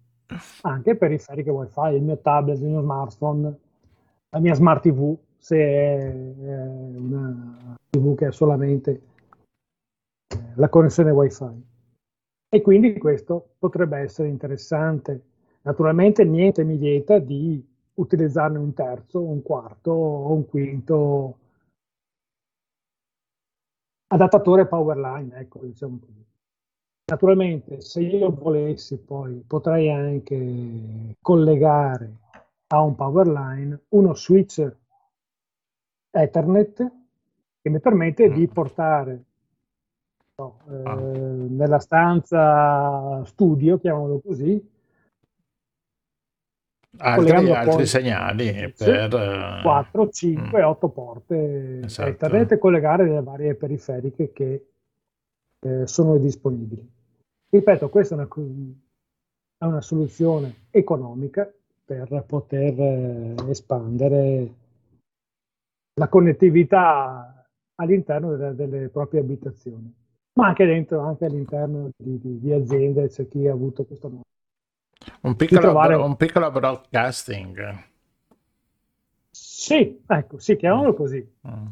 anche 0.62 0.96
periferiche 0.96 1.50
wifi, 1.50 1.94
il 1.94 2.02
mio 2.02 2.18
tablet, 2.18 2.58
il 2.58 2.66
mio 2.66 2.82
smartphone, 2.82 3.58
la 4.30 4.38
mia 4.40 4.54
smart 4.54 4.82
TV, 4.82 5.16
se 5.36 5.56
è 5.56 6.12
una 6.12 7.76
TV 7.88 8.14
che 8.14 8.26
ha 8.26 8.32
solamente 8.32 8.90
eh, 10.28 10.38
la 10.56 10.68
connessione 10.68 11.10
wifi. 11.10 11.66
E 12.50 12.62
quindi 12.62 12.96
questo 12.98 13.54
potrebbe 13.58 13.98
essere 13.98 14.28
interessante. 14.28 15.22
Naturalmente 15.62 16.24
niente 16.24 16.64
mi 16.64 16.76
vieta 16.76 17.18
di 17.18 17.62
utilizzarne 17.94 18.58
un 18.58 18.72
terzo, 18.74 19.20
un 19.20 19.42
quarto 19.42 19.90
o 19.90 20.32
un 20.32 20.46
quinto 20.46 21.38
adattatore 24.08 24.66
powerline, 24.66 25.36
ecco, 25.38 25.60
diciamo 25.64 25.98
così. 25.98 26.27
Naturalmente, 27.08 27.80
se 27.80 28.02
io 28.02 28.30
volessi 28.30 28.98
poi, 28.98 29.42
potrei 29.46 29.90
anche 29.90 31.16
collegare 31.22 32.16
a 32.66 32.82
un 32.82 32.94
powerline 32.94 33.80
uno 33.88 34.14
switch 34.14 34.70
Ethernet 36.10 36.92
che 37.62 37.70
mi 37.70 37.80
permette 37.80 38.30
di 38.30 38.42
mm. 38.42 38.52
portare 38.52 39.24
no, 40.36 40.58
eh, 40.68 40.82
ah. 40.84 40.94
nella 40.96 41.78
stanza 41.78 43.24
studio, 43.24 43.78
chiamiamolo 43.78 44.20
così, 44.20 44.70
altri, 46.98 47.50
altri 47.50 47.86
segnali 47.86 48.70
per 48.76 49.62
4, 49.62 50.08
5, 50.10 50.62
8 50.62 50.88
porte 50.90 51.80
esatto. 51.84 52.08
Ethernet 52.10 52.52
e 52.52 52.58
collegare 52.58 53.08
le 53.08 53.22
varie 53.22 53.54
periferiche 53.54 54.30
che 54.30 54.66
eh, 55.60 55.86
sono 55.86 56.18
disponibili. 56.18 56.96
Ripeto, 57.50 57.88
questa 57.88 58.14
è 58.14 58.18
una, 58.18 58.28
è 59.56 59.64
una 59.64 59.80
soluzione 59.80 60.66
economica 60.70 61.50
per 61.84 62.24
poter 62.26 62.78
eh, 62.78 63.34
espandere 63.48 64.54
la 65.94 66.08
connettività 66.08 67.46
all'interno 67.76 68.36
delle, 68.36 68.54
delle, 68.54 68.88
proprie 68.88 69.20
abitazioni, 69.20 69.92
ma 70.34 70.48
anche 70.48 70.66
dentro, 70.66 71.00
anche 71.00 71.24
all'interno 71.24 71.90
di, 71.96 72.18
di, 72.20 72.38
di 72.38 72.52
aziende 72.52 73.08
c'è 73.08 73.26
chi 73.26 73.46
ha 73.46 73.52
avuto 73.52 73.84
questo 73.84 74.08
modo. 74.08 74.22
Un 75.22 75.34
piccolo, 75.36 75.60
trovare... 75.60 75.94
un 75.94 76.16
piccolo 76.16 76.50
broadcasting. 76.50 77.86
Sì, 79.30 80.02
ecco, 80.06 80.38
sì, 80.38 80.56
chiamiamolo 80.56 80.92
così. 80.92 81.34
Mm. 81.46 81.66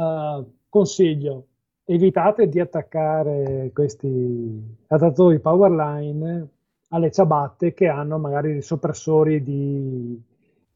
Uh, 0.00 0.52
consiglio, 0.68 1.46
evitate 1.86 2.48
di 2.48 2.58
attaccare 2.58 3.70
questi 3.72 4.76
adattatori 4.88 5.38
powerline 5.38 6.48
alle 6.88 7.10
ciabatte 7.10 7.72
che 7.72 7.86
hanno 7.86 8.18
magari 8.18 8.52
dei 8.52 8.62
soppressori 8.62 9.42
di, 9.42 10.20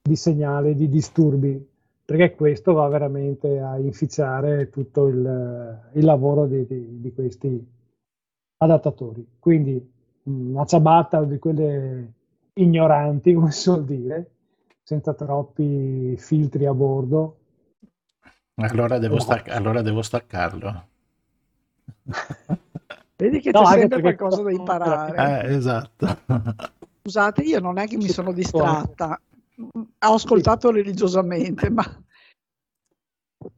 di 0.00 0.16
segnale, 0.16 0.74
di 0.74 0.88
disturbi, 0.88 1.68
perché 2.04 2.34
questo 2.34 2.72
va 2.72 2.88
veramente 2.88 3.58
a 3.58 3.76
inficiare 3.78 4.70
tutto 4.70 5.06
il, 5.08 5.90
il 5.92 6.04
lavoro 6.04 6.46
di, 6.46 6.64
di, 6.66 7.00
di, 7.00 7.12
questi 7.12 7.68
adattatori. 8.58 9.26
Quindi 9.38 9.92
una 10.24 10.64
ciabatta 10.64 11.24
di 11.24 11.38
quelle 11.38 12.12
ignoranti, 12.54 13.34
come 13.34 13.50
si 13.50 13.62
suol 13.62 13.84
dire, 13.84 14.30
senza 14.82 15.12
troppi 15.14 16.16
filtri 16.16 16.66
a 16.66 16.74
bordo. 16.74 17.36
Allora 18.56 18.98
devo, 18.98 19.14
no. 19.14 19.20
stac- 19.20 19.48
allora 19.48 19.82
devo 19.82 20.02
staccarlo. 20.02 20.88
Vedi 23.16 23.40
che 23.40 23.50
no, 23.50 23.62
c'è 23.64 23.80
sempre 23.80 24.00
qualcosa 24.00 24.42
da 24.42 24.50
imparare. 24.50 25.44
Eh, 25.44 25.54
esatto. 25.54 26.06
Scusate, 27.02 27.42
io 27.42 27.60
non 27.60 27.78
è 27.78 27.86
che 27.86 27.96
mi 27.96 28.08
sono 28.08 28.32
distratta, 28.32 29.20
ho 29.56 30.14
ascoltato 30.14 30.70
religiosamente, 30.70 31.70
ma 31.70 31.84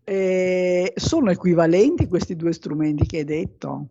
eh, 0.05 0.93
sono 0.97 1.30
equivalenti 1.30 2.09
questi 2.09 2.35
due 2.35 2.53
strumenti 2.53 3.07
che 3.07 3.18
hai 3.18 3.24
detto? 3.24 3.87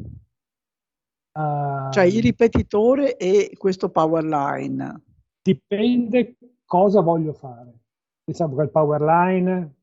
Uh, 1.34 1.90
cioè 1.92 2.04
il 2.04 2.22
ripetitore 2.22 3.16
e 3.16 3.54
questo 3.58 3.90
power 3.90 4.24
line. 4.24 5.04
Dipende 5.42 6.38
cosa 6.66 7.02
voglio 7.02 7.34
fare. 7.34 7.80
Diciamo 8.24 8.56
che 8.56 8.64
il 8.64 8.72
power 8.72 9.02
line 9.02 9.76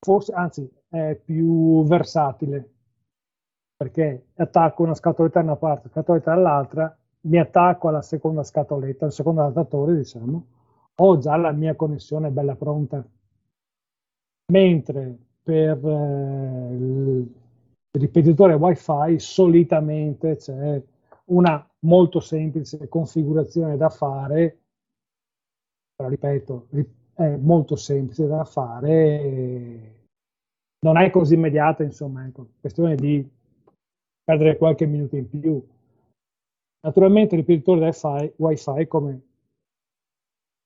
forse, 0.00 0.32
anzi, 0.32 0.68
è 0.88 1.14
più 1.14 1.84
versatile 1.84 2.79
perché 3.80 4.26
attacco 4.36 4.82
una 4.82 4.94
scatoletta 4.94 5.40
da 5.40 5.46
una 5.46 5.56
parte, 5.56 5.88
scatoletta 5.88 6.34
dall'altra, 6.34 6.94
mi 7.22 7.38
attacco 7.38 7.88
alla 7.88 8.02
seconda 8.02 8.42
scatoletta, 8.42 9.06
al 9.06 9.12
secondo 9.12 9.40
adattatore, 9.40 9.96
diciamo, 9.96 10.46
ho 10.96 11.16
già 11.16 11.34
la 11.36 11.52
mia 11.52 11.74
connessione 11.74 12.28
bella 12.28 12.56
pronta. 12.56 13.02
Mentre 14.52 15.16
per 15.42 15.82
eh, 15.82 16.74
il 16.74 17.34
ripetitore 17.92 18.52
wifi 18.52 19.18
solitamente 19.18 20.36
c'è 20.36 20.82
una 21.26 21.66
molto 21.86 22.20
semplice 22.20 22.86
configurazione 22.86 23.78
da 23.78 23.88
fare, 23.88 24.58
però 25.96 26.10
ripeto, 26.10 26.66
è 27.14 27.34
molto 27.36 27.76
semplice 27.76 28.26
da 28.26 28.44
fare, 28.44 29.94
non 30.80 30.98
è 30.98 31.08
così 31.08 31.32
immediata, 31.32 31.82
insomma, 31.82 32.26
ecco, 32.26 32.48
questione 32.60 32.94
di 32.94 33.38
perdere 34.24 34.56
qualche 34.56 34.86
minuto 34.86 35.16
in 35.16 35.28
più. 35.28 35.62
Naturalmente 36.82 37.34
il 37.34 37.44
ripetitore 37.44 37.92
wifi, 38.36 38.86
come 38.86 39.20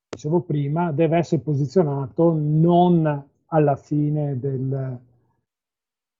dicevo 0.09 0.41
prima, 0.43 0.93
deve 0.93 1.17
essere 1.19 1.43
posizionato 1.43 2.33
non 2.37 3.29
alla 3.47 3.77
fine 3.77 4.39
del, 4.39 4.99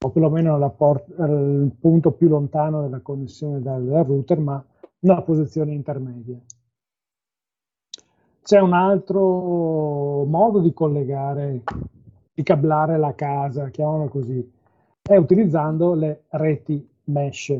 o 0.03 0.09
perlomeno 0.09 0.55
al 0.55 1.71
punto 1.79 2.11
più 2.11 2.27
lontano 2.27 2.81
della 2.81 2.99
connessione 2.99 3.61
dal, 3.61 3.85
dal 3.85 4.05
router, 4.05 4.39
ma 4.39 4.63
nella 4.99 5.21
posizione 5.21 5.73
intermedia. 5.73 6.39
C'è 8.41 8.59
un 8.59 8.73
altro 8.73 10.25
modo 10.25 10.59
di 10.59 10.73
collegare, 10.73 11.63
di 12.33 12.43
cablare 12.43 12.97
la 12.97 13.15
casa, 13.15 13.69
chiamiamolo 13.69 14.09
così, 14.09 14.51
è 15.01 15.15
utilizzando 15.15 15.93
le 15.93 16.25
reti 16.29 16.87
mesh. 17.05 17.59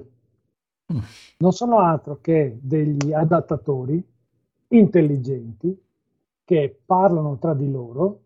Non 1.38 1.52
sono 1.52 1.80
altro 1.80 2.20
che 2.22 2.58
degli 2.62 3.12
adattatori 3.12 4.04
intelligenti 4.70 5.84
che 6.44 6.80
parlano 6.86 7.38
tra 7.38 7.54
di 7.54 7.70
loro 7.70 8.22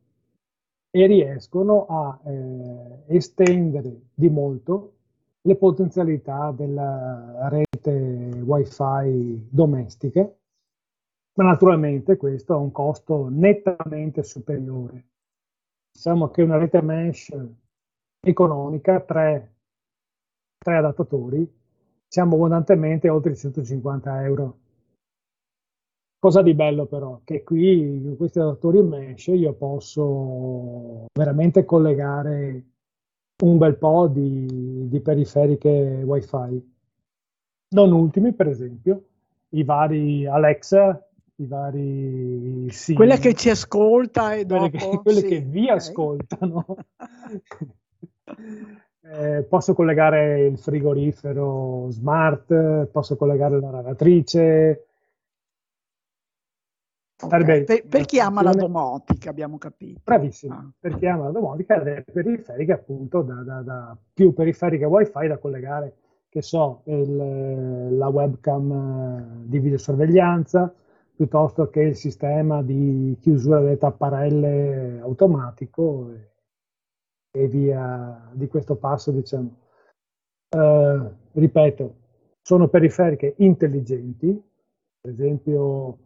e 0.92 1.06
riescono 1.06 1.86
a 1.88 2.20
eh, 2.26 3.04
estendere 3.08 4.08
di 4.14 4.30
molto 4.30 4.94
le 5.42 5.56
potenzialità 5.56 6.52
della 6.52 7.48
rete 7.50 8.42
wifi 8.44 9.48
domestica, 9.50 10.30
ma 11.36 11.44
naturalmente 11.44 12.18
questo 12.18 12.54
ha 12.54 12.58
un 12.58 12.72
costo 12.72 13.30
nettamente 13.30 14.24
superiore. 14.24 15.06
Diciamo 15.92 16.30
che 16.30 16.42
una 16.42 16.58
rete 16.58 16.82
mesh 16.82 17.34
economica, 18.20 19.00
tre, 19.00 19.59
tre 20.60 20.78
adattatori, 20.78 21.52
siamo 22.08 22.36
abbondantemente 22.36 23.10
oltre 23.10 23.32
i 23.32 23.36
150 23.36 24.24
euro 24.24 24.58
Cosa 26.20 26.42
di 26.42 26.54
bello 26.54 26.86
però, 26.86 27.22
che 27.24 27.44
qui 27.44 28.02
con 28.04 28.18
questi 28.18 28.40
adattatori 28.40 28.84
mesh 28.84 29.28
io 29.28 29.54
posso 29.54 31.06
veramente 31.18 31.64
collegare 31.64 32.66
un 33.42 33.58
bel 33.58 33.78
po' 33.78 34.08
di, 34.08 34.90
di 34.90 35.00
periferiche 35.00 36.04
wifi. 36.06 36.74
Non 37.70 37.94
ultimi, 37.94 38.34
per 38.34 38.48
esempio, 38.48 39.06
i 39.52 39.64
vari 39.64 40.26
Alexa, 40.26 41.10
i 41.36 41.46
vari 41.46 42.70
Siri. 42.70 42.98
Quella 42.98 43.16
che 43.16 43.34
ci 43.34 43.50
ascolta 43.50 44.34
e 44.34 44.44
dopo... 44.44 44.70
Quelle 44.70 44.90
che, 44.90 45.00
quelle 45.02 45.20
sì, 45.22 45.28
che 45.28 45.40
vi 45.40 45.64
okay. 45.64 45.76
ascoltano. 45.78 46.66
eh, 49.02 49.44
posso 49.48 49.74
collegare 49.74 50.42
il 50.46 50.58
frigorifero 50.58 51.88
smart, 51.90 52.86
posso 52.86 53.16
collegare 53.16 53.60
la 53.60 53.72
lavatrice, 53.72 54.84
Okay. 57.22 57.66
Per, 57.66 57.86
per, 57.86 58.06
chi 58.06 58.22
ama 58.22 58.42
la 58.42 58.54
domotica, 58.54 59.30
abbiamo 59.30 59.58
capito. 59.58 60.00
Bravissimo, 60.06 60.54
ah. 60.54 60.72
per 60.80 60.98
chi 60.98 61.06
ama 61.06 61.26
la 61.26 61.32
domotica 61.32 61.84
le 61.84 62.06
periferiche 62.10 62.72
appunto 62.72 63.22
da, 63.24 63.42
da, 63.44 63.62
da, 63.62 63.98
più 64.14 64.34
periferiche 64.34 64.86
wifi 64.86 65.28
da 65.28 65.38
collegare, 65.38 65.96
che 66.30 66.42
so, 66.42 66.82
il, 66.86 67.98
la 67.98 68.08
webcam 68.08 68.72
eh, 68.72 69.48
di 69.50 69.60
videosorveglianza, 69.60 70.74
piuttosto 71.14 71.70
che 71.70 71.82
il 71.82 71.98
sistema 71.98 72.62
di 72.62 73.18
chiusura 73.20 73.60
delle 73.60 73.78
tapparelle 73.78 75.00
automatico 75.02 76.12
e, 76.14 76.28
e 77.32 77.48
via 77.48 78.30
di 78.34 78.48
questo 78.48 78.76
passo, 78.76 79.12
diciamo. 79.12 79.56
Uh, 80.56 81.12
ripeto, 81.34 81.96
sono 82.42 82.68
periferiche 82.68 83.36
intelligenti, 83.38 84.42
per 85.02 85.12
esempio 85.12 85.98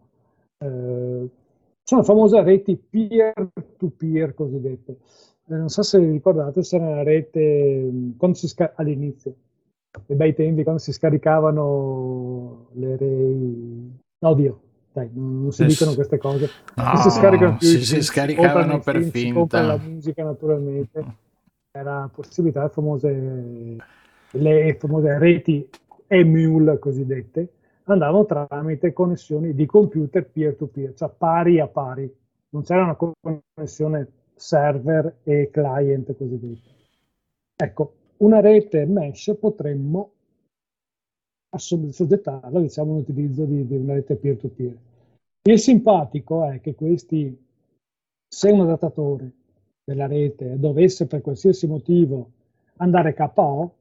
eh, 0.58 1.30
sono 1.84 2.04
famose 2.04 2.42
reti 2.42 2.76
peer-to-peer 2.76 4.34
cosiddette. 4.34 4.98
Eh, 5.48 5.56
non 5.56 5.70
so 5.70 5.82
se 5.84 6.00
vi 6.00 6.12
ricordate, 6.12 6.62
c'era 6.62 6.88
una 6.88 7.04
rete 7.04 8.14
si 8.34 8.48
scar- 8.48 8.74
all'inizio, 8.76 9.36
ai 10.08 10.16
bei 10.16 10.34
tempi, 10.34 10.64
quando 10.64 10.82
si 10.82 10.92
scaricavano 10.92 12.68
le 12.74 12.98
rei... 12.98 14.00
Oddio, 14.20 14.62
dai, 14.94 15.10
non 15.14 15.52
si 15.52 15.66
dicono 15.66 15.94
queste 15.94 16.18
cose. 16.18 16.50
No, 16.76 16.84
non 16.84 16.98
si 16.98 17.10
scaricano 17.10 17.58
più. 17.58 17.68
Si, 17.68 17.84
si 17.84 18.02
scaricavano 18.02 18.80
per 18.80 19.02
film, 19.02 19.34
finta. 19.34 19.62
la 19.62 19.78
musica 19.78 20.24
naturalmente. 20.24 21.22
Era 21.72 22.10
possibilità 22.14 22.70
famose, 22.70 23.78
le 24.30 24.78
famose 24.80 25.18
reti 25.18 25.68
emule 26.08 26.78
cosiddette 26.78 27.50
andavano 27.86 28.26
tramite 28.26 28.94
connessioni 28.94 29.54
di 29.54 29.66
computer 29.66 30.26
peer-to-peer, 30.26 30.94
cioè 30.94 31.10
pari 31.10 31.60
a 31.60 31.68
pari. 31.68 32.12
Non 32.50 32.64
c'era 32.64 32.84
una 32.84 32.96
connessione 32.96 34.08
server 34.36 35.18
e 35.24 35.50
client 35.52 36.16
cosiddetto. 36.16 36.70
Ecco, 37.56 37.94
una 38.18 38.40
rete 38.40 38.86
mesh 38.86 39.36
potremmo 39.40 40.13
assoggettarla 41.54 42.60
diciamo, 42.60 42.94
all'utilizzo 42.94 43.46
di, 43.46 43.66
di 43.66 43.76
una 43.76 43.94
rete 43.94 44.16
peer-to-peer. 44.16 44.78
Il 45.44 45.60
simpatico 45.60 46.46
è 46.46 46.60
che 46.62 46.74
questi, 46.74 47.38
se 48.28 48.50
un 48.50 48.62
adattatore 48.62 49.32
della 49.84 50.08
rete 50.08 50.58
dovesse 50.58 51.06
per 51.06 51.22
qualsiasi 51.22 51.68
motivo 51.68 52.30
andare 52.78 53.14
KO, 53.14 53.74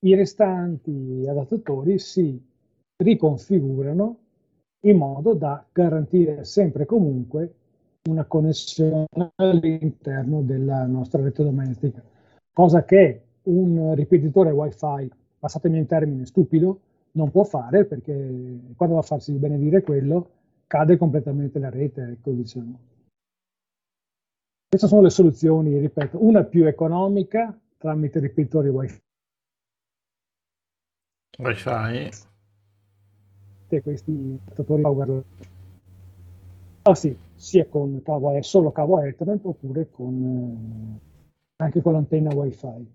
i 0.00 0.14
restanti 0.14 1.24
adattatori 1.26 1.98
si 1.98 2.40
riconfigurano 2.96 4.18
in 4.86 4.96
modo 4.98 5.32
da 5.34 5.64
garantire 5.72 6.44
sempre 6.44 6.82
e 6.82 6.86
comunque 6.86 7.54
una 8.08 8.24
connessione 8.24 9.06
all'interno 9.36 10.42
della 10.42 10.84
nostra 10.84 11.22
rete 11.22 11.42
domestica, 11.42 12.02
cosa 12.52 12.84
che 12.84 13.22
un 13.44 13.94
ripetitore 13.94 14.50
wifi, 14.50 15.10
passatemi 15.38 15.78
in 15.78 15.86
termini 15.86 16.26
stupido, 16.26 16.80
non 17.16 17.30
può 17.30 17.44
fare 17.44 17.84
perché 17.84 18.12
quando 18.76 18.94
va 18.94 19.00
a 19.00 19.04
farsi 19.04 19.32
benedire 19.32 19.82
quello 19.82 20.30
cade 20.66 20.96
completamente 20.96 21.58
la 21.58 21.70
rete, 21.70 22.02
ecco 22.02 22.30
diciamo. 22.32 22.78
Queste 24.68 24.88
sono 24.88 25.02
le 25.02 25.10
soluzioni, 25.10 25.78
ripeto, 25.78 26.24
una 26.24 26.42
più 26.42 26.66
economica 26.66 27.56
tramite 27.78 28.18
ripetitori 28.18 28.68
wifi 28.68 29.02
Wi-Fi. 31.38 32.10
Tutti 33.62 33.80
questi 33.80 34.38
adaptatori 34.44 34.82
power 34.82 35.24
Ah 36.86 36.94
sì, 36.94 37.16
sia 37.34 37.66
con 37.66 38.02
cavo, 38.02 38.40
solo 38.42 38.70
cavo 38.70 39.00
Ethernet 39.00 39.44
oppure 39.44 39.90
con, 39.90 41.00
eh, 41.00 41.62
anche 41.62 41.80
con 41.80 41.94
l'antenna 41.94 42.34
Wi-Fi. 42.34 42.86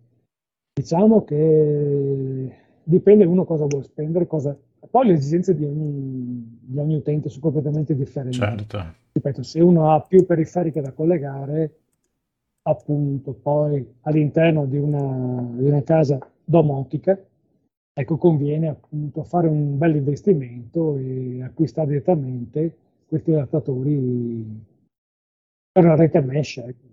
Diciamo 0.73 1.23
che 1.23 2.68
dipende 2.89 3.23
uno 3.23 3.45
cosa 3.45 3.65
vuole 3.65 3.85
spendere, 3.85 4.25
cosa... 4.25 4.57
poi 4.89 5.07
le 5.07 5.13
esigenze 5.13 5.55
di 5.55 5.63
ogni, 5.63 6.59
di 6.61 6.77
ogni 6.79 6.95
utente 6.95 7.29
sono 7.29 7.41
completamente 7.41 7.95
differenti. 7.95 8.37
Certo. 8.37 8.95
Ripeto, 9.11 9.43
se 9.43 9.61
uno 9.61 9.93
ha 9.93 10.01
più 10.01 10.25
periferiche 10.25 10.81
da 10.81 10.91
collegare, 10.91 11.75
appunto, 12.63 13.33
poi 13.33 13.85
all'interno 14.01 14.65
di 14.65 14.77
una, 14.77 15.47
di 15.51 15.65
una 15.65 15.83
casa 15.83 16.17
domotica, 16.43 17.19
ecco, 17.93 18.17
conviene 18.17 18.69
appunto 18.69 19.23
fare 19.23 19.47
un 19.47 19.77
bel 19.77 19.95
investimento 19.95 20.97
e 20.97 21.43
acquistare 21.43 21.89
direttamente 21.89 22.75
questi 23.07 23.31
adattatori 23.33 24.65
per 25.71 25.83
la 25.83 25.95
rete 25.95 26.21
mesh. 26.21 26.57
Ecco. 26.57 26.87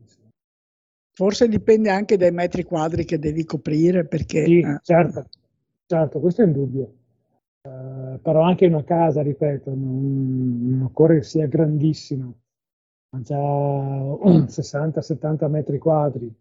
Forse 1.17 1.49
dipende 1.49 1.89
anche 1.89 2.19
dai 2.19 2.33
metri 2.33 2.65
quadri 2.65 3.07
che 3.07 3.19
devi 3.19 3.47
coprire 3.47 4.05
perché... 4.05 4.45
Sì, 4.45 4.61
eh, 4.61 4.79
certo, 4.83 5.25
certo, 5.87 6.21
questo 6.21 6.43
è 6.43 6.47
indubbio. 6.47 6.95
Uh, 7.63 8.21
però 8.21 8.43
anche 8.43 8.67
una 8.67 8.85
casa, 8.85 9.23
ripeto, 9.23 9.71
non, 9.75 10.69
non 10.69 10.83
occorre 10.83 11.17
che 11.17 11.23
sia 11.25 11.47
grandissima, 11.47 12.33
ma 13.11 13.21
già 13.21 13.37
60-70 13.37 15.49
metri 15.51 15.79
quadri, 15.79 16.33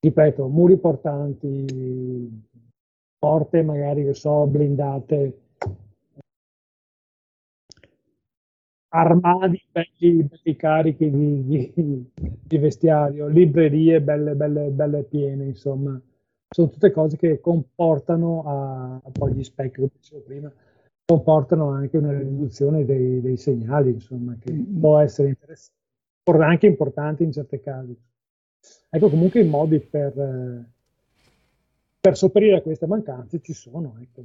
ripeto, 0.00 0.48
muri 0.48 0.78
portanti, 0.78 2.42
porte 3.18 3.62
magari 3.62 4.04
che 4.04 4.14
so, 4.14 4.46
blindate, 4.46 5.40
armadi 8.88 9.62
belli, 9.70 10.22
belli 10.22 10.56
carichi 10.56 11.10
di, 11.10 11.72
di, 11.74 12.10
di, 12.14 12.58
vestiario, 12.58 13.26
librerie 13.26 14.00
belle, 14.00 14.34
belle, 14.34 14.70
belle 14.70 15.02
piene, 15.04 15.44
insomma. 15.44 16.00
Sono 16.48 16.68
tutte 16.68 16.90
cose 16.90 17.16
che 17.16 17.40
comportano, 17.40 19.00
a, 19.02 19.10
poi 19.10 19.34
gli 19.34 19.42
specchi, 19.42 19.76
come 19.76 19.90
dicevo 19.94 20.22
prima, 20.22 20.52
comportano 21.04 21.70
anche 21.70 21.96
una 21.96 22.16
riduzione 22.16 22.84
dei, 22.84 23.20
dei 23.20 23.36
segnali, 23.36 23.90
insomma, 23.90 24.36
che 24.38 24.52
può 24.52 24.98
essere 24.98 25.28
interessante, 25.28 25.74
anche 26.44 26.66
importante 26.66 27.22
in 27.22 27.32
certi 27.32 27.60
casi. 27.60 27.96
Ecco, 28.88 29.10
comunque 29.10 29.40
i 29.40 29.48
modi 29.48 29.80
per, 29.80 30.12
per 32.00 32.16
sopperire 32.16 32.56
a 32.56 32.62
queste 32.62 32.86
mancanze 32.86 33.40
ci 33.40 33.52
sono. 33.52 33.96
Ecco 34.00 34.24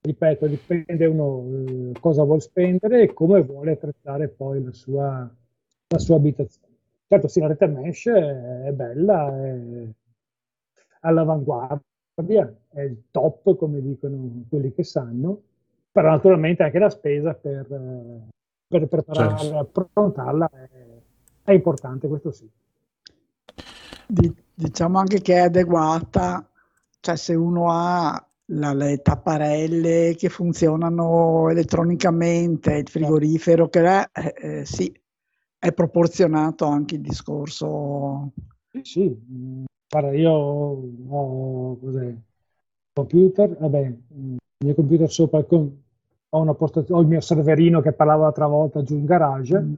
ripeto, 0.00 0.46
dipende 0.46 1.06
uno 1.06 1.90
eh, 1.90 1.92
cosa 2.00 2.22
vuole 2.22 2.40
spendere 2.40 3.02
e 3.02 3.12
come 3.12 3.42
vuole 3.42 3.72
attrezzare 3.72 4.28
poi 4.28 4.62
la 4.62 4.72
sua, 4.72 5.30
la 5.88 5.98
sua 5.98 6.16
abitazione. 6.16 6.76
Certo, 7.06 7.28
sì, 7.28 7.40
la 7.40 7.48
rete 7.48 7.66
mesh 7.66 8.06
è 8.06 8.70
bella, 8.72 9.44
è 9.44 9.88
all'avanguardia, 11.00 12.54
è 12.68 12.80
il 12.80 13.02
top, 13.10 13.56
come 13.56 13.80
dicono 13.80 14.44
quelli 14.48 14.72
che 14.72 14.84
sanno, 14.84 15.40
però 15.90 16.10
naturalmente 16.10 16.62
anche 16.62 16.78
la 16.78 16.90
spesa 16.90 17.34
per, 17.34 17.66
per 18.66 18.86
prepararla, 18.86 19.36
certo. 19.38 19.80
approntarla 19.80 20.50
è, 20.50 20.68
è 21.44 21.52
importante, 21.52 22.08
questo 22.08 22.30
sì. 22.30 22.48
Diciamo 24.54 24.98
anche 24.98 25.20
che 25.20 25.34
è 25.34 25.40
adeguata, 25.40 26.48
cioè 27.00 27.16
se 27.16 27.34
uno 27.34 27.70
ha 27.70 28.28
la, 28.50 28.72
le 28.72 29.02
tapparelle 29.02 30.14
che 30.16 30.28
funzionano 30.28 31.48
elettronicamente, 31.50 32.74
il 32.74 32.88
frigorifero 32.88 33.68
che 33.68 33.84
è, 33.84 34.08
eh, 34.12 34.34
eh, 34.36 34.64
sì, 34.64 34.92
è 35.58 35.72
proporzionato 35.72 36.64
anche 36.66 36.94
il 36.94 37.02
discorso. 37.02 38.32
Sì. 38.82 39.66
Guarda, 39.90 40.12
io 40.12 40.32
ho, 40.32 41.78
cos'è, 41.78 42.14
computer, 42.92 43.56
vabbè, 43.58 43.78
il 43.80 44.36
mio 44.64 44.74
computer 44.74 45.10
sopra 45.10 45.38
il, 45.38 45.46
ho, 46.30 46.40
una 46.40 46.54
postazione, 46.54 47.00
ho 47.00 47.02
il 47.02 47.08
mio 47.08 47.20
serverino 47.20 47.80
che 47.80 47.92
parlavo 47.92 48.22
l'altra 48.22 48.46
volta 48.46 48.82
giù 48.82 48.96
in 48.96 49.06
garage, 49.06 49.58
mm. 49.58 49.72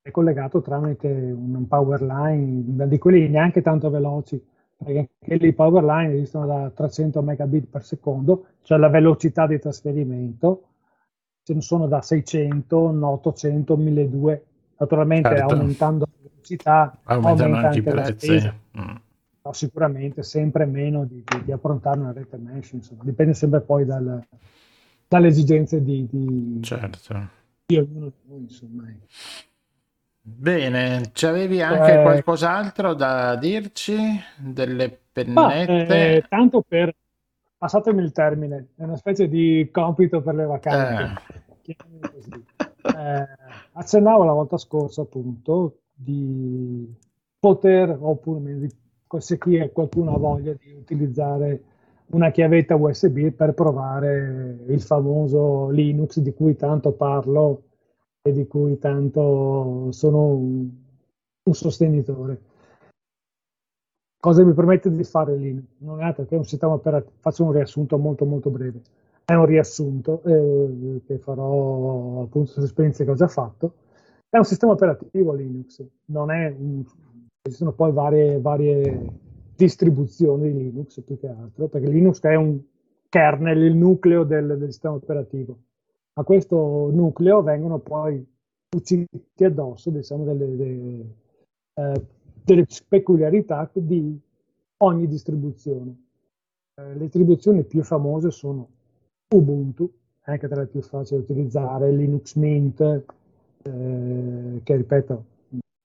è 0.00 0.10
collegato 0.10 0.62
tramite 0.62 1.08
un 1.08 1.66
power 1.68 2.02
line, 2.02 2.88
di 2.88 2.98
quelli 2.98 3.28
neanche 3.28 3.60
tanto 3.60 3.90
veloci, 3.90 4.42
perché 4.82 5.36
lì 5.36 5.52
Powerline 5.52 6.14
esistono 6.14 6.46
da 6.46 6.70
300 6.74 7.22
megabit 7.22 7.66
per 7.66 7.84
secondo, 7.84 8.46
cioè 8.62 8.78
la 8.78 8.88
velocità 8.88 9.46
di 9.46 9.58
trasferimento, 9.58 10.62
ce 11.42 11.54
ne 11.54 11.60
sono 11.60 11.86
da 11.86 12.02
600, 12.02 12.76
800, 12.76 13.76
1200, 13.76 14.44
naturalmente 14.78 15.28
certo. 15.28 15.54
aumentando 15.54 16.06
la 16.10 16.28
velocità 16.30 16.98
aumentano 17.04 17.44
aumenta 17.44 17.68
anche 17.68 17.78
i 17.78 17.82
prezzi. 17.82 18.52
Mm. 18.78 18.94
No, 19.44 19.52
sicuramente 19.52 20.22
sempre 20.22 20.66
meno 20.66 21.04
di, 21.04 21.24
di, 21.24 21.44
di, 21.44 21.52
approntare 21.52 21.98
una 21.98 22.12
rete 22.12 22.36
mesh, 22.36 22.72
insomma. 22.72 23.02
dipende 23.02 23.34
sempre 23.34 23.60
poi 23.60 23.84
dal, 23.84 24.24
dalle 25.08 25.26
esigenze 25.26 25.82
di, 25.82 26.06
di, 26.08 26.62
certo. 26.62 27.28
di 27.66 27.76
ognuno 27.76 28.06
di 28.06 28.28
noi. 28.28 28.40
Insomma. 28.42 28.84
Bene, 30.24 31.10
c'avevi 31.12 31.60
anche 31.60 31.98
eh, 31.98 32.02
qualcos'altro 32.02 32.94
da 32.94 33.34
dirci? 33.34 33.96
Delle 34.36 34.96
pennette? 35.12 35.32
Ma, 35.32 35.52
eh, 35.52 36.24
tanto 36.28 36.62
per, 36.62 36.94
passatemi 37.58 38.00
il 38.00 38.12
termine, 38.12 38.68
è 38.76 38.84
una 38.84 38.96
specie 38.96 39.28
di 39.28 39.68
compito 39.72 40.22
per 40.22 40.36
le 40.36 40.44
vacanze. 40.44 41.20
Eh. 41.62 41.76
Eh, 42.82 43.28
accennavo 43.72 44.24
la 44.24 44.32
volta 44.32 44.56
scorsa 44.58 45.02
appunto 45.02 45.78
di 45.92 46.88
poter, 47.40 47.96
oppure 48.00 48.58
di, 48.58 48.70
se 49.20 49.38
chi 49.38 49.70
qualcuno 49.72 50.14
ha 50.14 50.18
voglia 50.18 50.52
di 50.52 50.72
utilizzare 50.72 51.62
una 52.12 52.30
chiavetta 52.30 52.76
USB 52.76 53.30
per 53.30 53.54
provare 53.54 54.64
il 54.66 54.80
famoso 54.80 55.70
Linux 55.70 56.18
di 56.18 56.32
cui 56.34 56.56
tanto 56.56 56.92
parlo 56.92 57.62
e 58.22 58.32
di 58.32 58.46
cui 58.46 58.78
tanto 58.78 59.88
sono 59.90 60.26
un, 60.26 60.68
un 61.42 61.54
sostenitore. 61.54 62.40
Cosa 64.20 64.44
mi 64.44 64.52
permette 64.52 64.94
di 64.94 65.04
fare 65.04 65.36
Linux? 65.36 65.64
Non 65.78 66.00
è 66.00 66.04
altro 66.04 66.24
che 66.26 66.36
un 66.36 66.44
sistema 66.44 66.74
operativo. 66.74 67.12
Faccio 67.18 67.44
un 67.44 67.52
riassunto 67.52 67.98
molto 67.98 68.24
molto 68.24 68.50
breve. 68.50 68.80
È 69.24 69.34
un 69.34 69.46
riassunto 69.46 70.22
eh, 70.24 71.00
che 71.04 71.18
farò 71.18 72.22
appunto 72.22 72.50
sulle 72.50 72.66
esperienze 72.66 73.04
che 73.04 73.10
ho 73.10 73.14
già 73.14 73.26
fatto. 73.26 73.74
È 74.28 74.36
un 74.36 74.44
sistema 74.44 74.72
operativo 74.72 75.32
Linux, 75.32 75.84
non 76.06 76.30
è 76.30 76.54
un, 76.56 76.84
ci 77.42 77.56
sono 77.56 77.72
poi 77.72 77.92
varie, 77.92 78.40
varie 78.40 79.10
distribuzioni 79.56 80.52
di 80.52 80.58
Linux 80.70 81.00
più 81.00 81.18
che 81.18 81.28
altro, 81.28 81.68
perché 81.68 81.88
Linux 81.88 82.20
è 82.20 82.34
un 82.34 82.60
kernel, 83.08 83.62
il 83.62 83.74
nucleo 83.74 84.24
del, 84.24 84.56
del 84.58 84.70
sistema 84.70 84.94
operativo 84.94 85.58
a 86.14 86.24
questo 86.24 86.90
nucleo 86.92 87.42
vengono 87.42 87.78
poi 87.78 88.24
cuciti 88.68 89.44
addosso 89.44 89.90
diciamo, 89.90 90.24
delle, 90.24 90.56
delle, 90.56 91.04
eh, 91.74 92.06
delle 92.44 92.66
peculiarità 92.86 93.70
di 93.72 94.18
ogni 94.78 95.06
distribuzione. 95.06 95.96
Eh, 96.74 96.92
le 96.92 96.98
distribuzioni 96.98 97.64
più 97.64 97.82
famose 97.82 98.30
sono 98.30 98.68
Ubuntu, 99.34 99.90
anche 100.24 100.48
tra 100.48 100.60
le 100.60 100.66
più 100.66 100.82
facili 100.82 101.24
da 101.24 101.32
utilizzare, 101.32 101.90
Linux 101.92 102.34
Mint, 102.34 102.80
eh, 102.80 104.60
che 104.62 104.76
ripeto, 104.76 105.24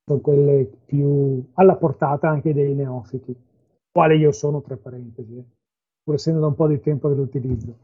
sono 0.07 0.21
quelle 0.21 0.69
più 0.85 1.43
alla 1.55 1.75
portata 1.75 2.29
anche 2.29 2.53
dei 2.53 2.73
neofiti, 2.73 3.35
quale 3.91 4.15
io 4.15 4.31
sono 4.31 4.61
tra 4.61 4.77
parentesi, 4.77 5.37
eh, 5.37 5.43
pur 6.01 6.15
essendo 6.15 6.39
da 6.39 6.47
un 6.47 6.55
po' 6.55 6.67
di 6.67 6.79
tempo 6.79 7.09
che 7.09 7.15
lo 7.15 7.23
utilizzo. 7.23 7.77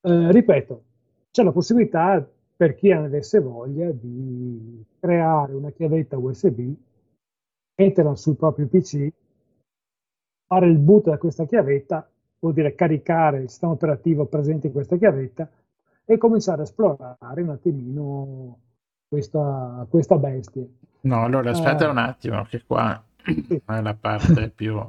Eh, 0.00 0.32
ripeto, 0.32 0.82
c'è 1.30 1.44
la 1.44 1.52
possibilità 1.52 2.28
per 2.56 2.74
chi 2.74 2.90
avesse 2.90 3.38
voglia 3.38 3.88
di 3.92 4.84
creare 4.98 5.54
una 5.54 5.70
chiavetta 5.70 6.18
USB, 6.18 6.74
metterla 7.76 8.16
sul 8.16 8.36
proprio 8.36 8.66
PC, 8.66 9.08
fare 10.48 10.66
il 10.66 10.78
boot 10.78 11.04
da 11.04 11.18
questa 11.18 11.44
chiavetta, 11.44 12.10
vuol 12.40 12.52
dire 12.52 12.74
caricare 12.74 13.42
il 13.42 13.48
sistema 13.48 13.72
operativo 13.72 14.26
presente 14.26 14.66
in 14.66 14.72
questa 14.72 14.96
chiavetta 14.96 15.48
e 16.04 16.18
cominciare 16.18 16.62
a 16.62 16.64
esplorare 16.64 17.42
un 17.42 17.50
attimino 17.50 18.58
questa, 19.10 19.86
questa 19.90 20.16
bestia. 20.16 20.64
No, 21.02 21.24
allora 21.24 21.50
aspetta 21.50 21.86
eh, 21.86 21.88
un 21.88 21.98
attimo, 21.98 22.44
che 22.44 22.62
qua 22.64 23.02
sì. 23.24 23.60
è 23.66 23.80
la 23.80 23.94
parte 23.94 24.50
più 24.50 24.80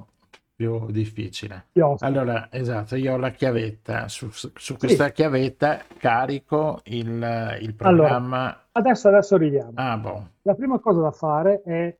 più 0.61 0.91
difficile. 0.91 1.69
Allora, 1.99 2.49
esatto, 2.51 2.95
io 2.95 3.13
ho 3.13 3.17
la 3.17 3.31
chiavetta, 3.31 4.07
su, 4.07 4.29
su 4.29 4.77
questa 4.77 5.07
sì. 5.07 5.13
chiavetta 5.13 5.79
carico 5.97 6.81
il, 6.83 7.57
il 7.61 7.73
programma. 7.73 8.43
Allora, 8.43 8.67
adesso, 8.73 9.07
adesso 9.07 9.33
arriviamo. 9.33 9.71
Ah, 9.73 9.97
boh. 9.97 10.29
La 10.43 10.53
prima 10.53 10.77
cosa 10.77 11.01
da 11.01 11.09
fare 11.09 11.63
è 11.63 11.97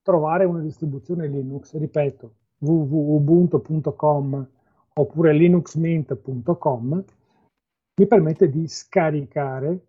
trovare 0.00 0.46
una 0.46 0.60
distribuzione 0.60 1.26
Linux, 1.26 1.76
ripeto, 1.76 2.32
www.ubuntu.com 2.60 4.48
oppure 4.94 5.32
linuxmint.com 5.34 7.04
mi 7.94 8.06
permette 8.06 8.48
di 8.48 8.66
scaricare 8.68 9.80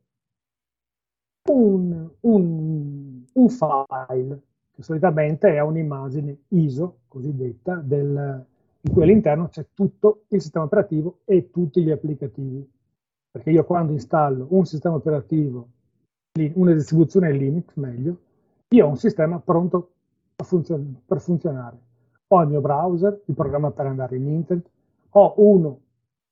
un, 1.52 2.10
un, 2.22 3.24
un 3.34 3.50
file 3.50 4.42
che 4.72 4.84
solitamente 4.84 5.54
è 5.54 5.60
un'immagine 5.60 6.38
ISO 6.50 7.00
cosiddetta 7.08 7.76
del, 7.76 8.46
in 8.82 8.94
cui 8.94 9.04
all'interno 9.04 9.50
c'è 9.50 9.66
tutto 9.74 10.24
il 10.30 10.42
sistema 10.42 10.66
operativo 10.66 11.20
e 11.26 11.50
tutti 11.52 11.84
gli 11.84 11.92
applicativi. 11.92 12.68
Perché 13.32 13.52
io 13.52 13.64
quando 13.66 13.92
installo 13.92 14.48
un 14.50 14.66
sistema 14.66 14.96
operativo, 14.96 15.68
una 16.54 16.74
distribuzione 16.74 17.32
Linux 17.32 17.76
meglio, 17.76 18.18
io 18.70 18.86
ho 18.86 18.90
un 18.90 18.98
sistema 18.98 19.40
pronto 19.40 19.92
funzion- 20.44 21.02
per 21.06 21.20
funzionare. 21.20 21.78
Ho 22.28 22.42
il 22.42 22.50
mio 22.50 22.62
browser, 22.62 23.22
il 23.26 23.36
programma 23.36 23.72
per 23.72 23.88
andare 23.88 24.16
in 24.16 24.28
internet, 24.28 24.70
ho 25.12 25.34
uno, 25.38 25.80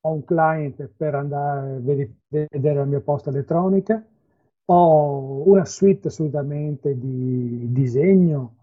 ho 0.02 0.12
un 0.12 0.24
client 0.24 0.90
per 0.96 1.16
andare 1.16 1.76
a 1.76 1.80
vedere 1.80 2.76
la 2.76 2.86
mia 2.86 3.02
posta 3.02 3.30
elettronica, 3.32 4.04
ho 4.70 5.48
una 5.50 5.66
suite 5.66 6.08
assolutamente 6.10 6.98
di 6.98 7.72
disegno, 7.72 8.56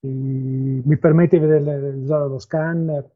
di, 0.00 0.82
mi 0.84 0.98
permette 0.98 1.38
di 1.38 1.46
vedere, 1.46 1.94
usare 1.94 2.28
lo 2.28 2.38
scanner, 2.38 3.08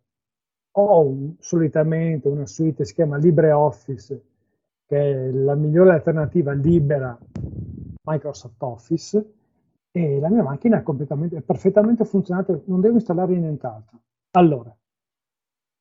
ho 0.73 1.35
solitamente 1.41 2.29
una 2.29 2.47
suite 2.47 2.79
che 2.79 2.85
si 2.85 2.95
chiama 2.95 3.17
LibreOffice, 3.17 4.23
che 4.87 4.97
è 4.99 5.31
la 5.33 5.55
migliore 5.55 5.93
alternativa 5.93 6.53
libera 6.53 7.19
Microsoft 8.05 8.63
Office, 8.63 9.33
e 9.91 10.21
la 10.21 10.29
mia 10.29 10.43
macchina 10.43 10.81
è, 10.81 11.29
è 11.35 11.41
perfettamente 11.41 12.05
funzionante, 12.05 12.63
non 12.67 12.81
devo 12.81 12.95
installare 12.95 13.37
nient'altro. 13.37 14.01
Allora, 14.33 14.75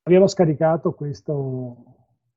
abbiamo 0.02 0.26
scaricato 0.26 0.92
questo, 0.92 1.76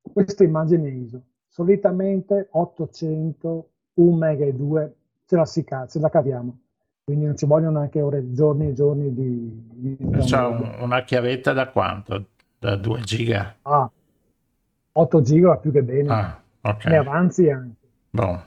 questa 0.01 0.43
immagine 0.43 0.89
ISO, 0.89 1.23
solitamente 1.47 2.49
800 2.51 3.70
1 3.93 4.17
mega 4.17 4.45
e 4.45 4.53
2 4.53 4.95
ce 5.25 5.35
la, 5.35 5.45
si 5.45 5.63
ce 5.63 5.99
la 5.99 6.09
caviamo. 6.09 6.57
Quindi 7.03 7.25
non 7.25 7.35
ci 7.35 7.45
vogliono 7.45 7.79
anche 7.79 8.01
ore, 8.01 8.31
giorni 8.31 8.67
e 8.67 8.73
giorni 8.73 9.13
di... 9.13 9.97
di 9.97 10.25
cioè, 10.25 10.75
una 10.81 11.03
chiavetta 11.03 11.51
da 11.51 11.69
quanto? 11.69 12.25
Da 12.59 12.75
2 12.75 12.99
giga? 13.01 13.55
Ah, 13.63 13.89
8 14.93 15.21
giga 15.21 15.47
va 15.49 15.57
più 15.57 15.71
che 15.71 15.83
bene. 15.83 16.09
Ah, 16.09 16.41
ok. 16.61 16.85
Ne 16.85 16.97
avanzi 16.97 17.49
anche. 17.49 17.87
Bon. 18.11 18.39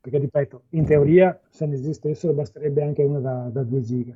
Perché 0.00 0.18
ripeto, 0.18 0.62
in 0.70 0.84
teoria 0.84 1.38
se 1.48 1.64
ne 1.66 1.74
esistessero 1.74 2.32
basterebbe 2.32 2.82
anche 2.82 3.02
una 3.04 3.20
da, 3.20 3.48
da 3.52 3.62
2 3.62 3.80
giga. 3.82 4.14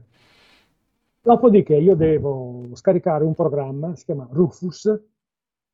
Dopodiché 1.22 1.76
io 1.76 1.94
devo 1.94 2.64
scaricare 2.72 3.24
un 3.24 3.34
programma, 3.34 3.94
si 3.94 4.04
chiama 4.04 4.26
Rufus, 4.30 4.92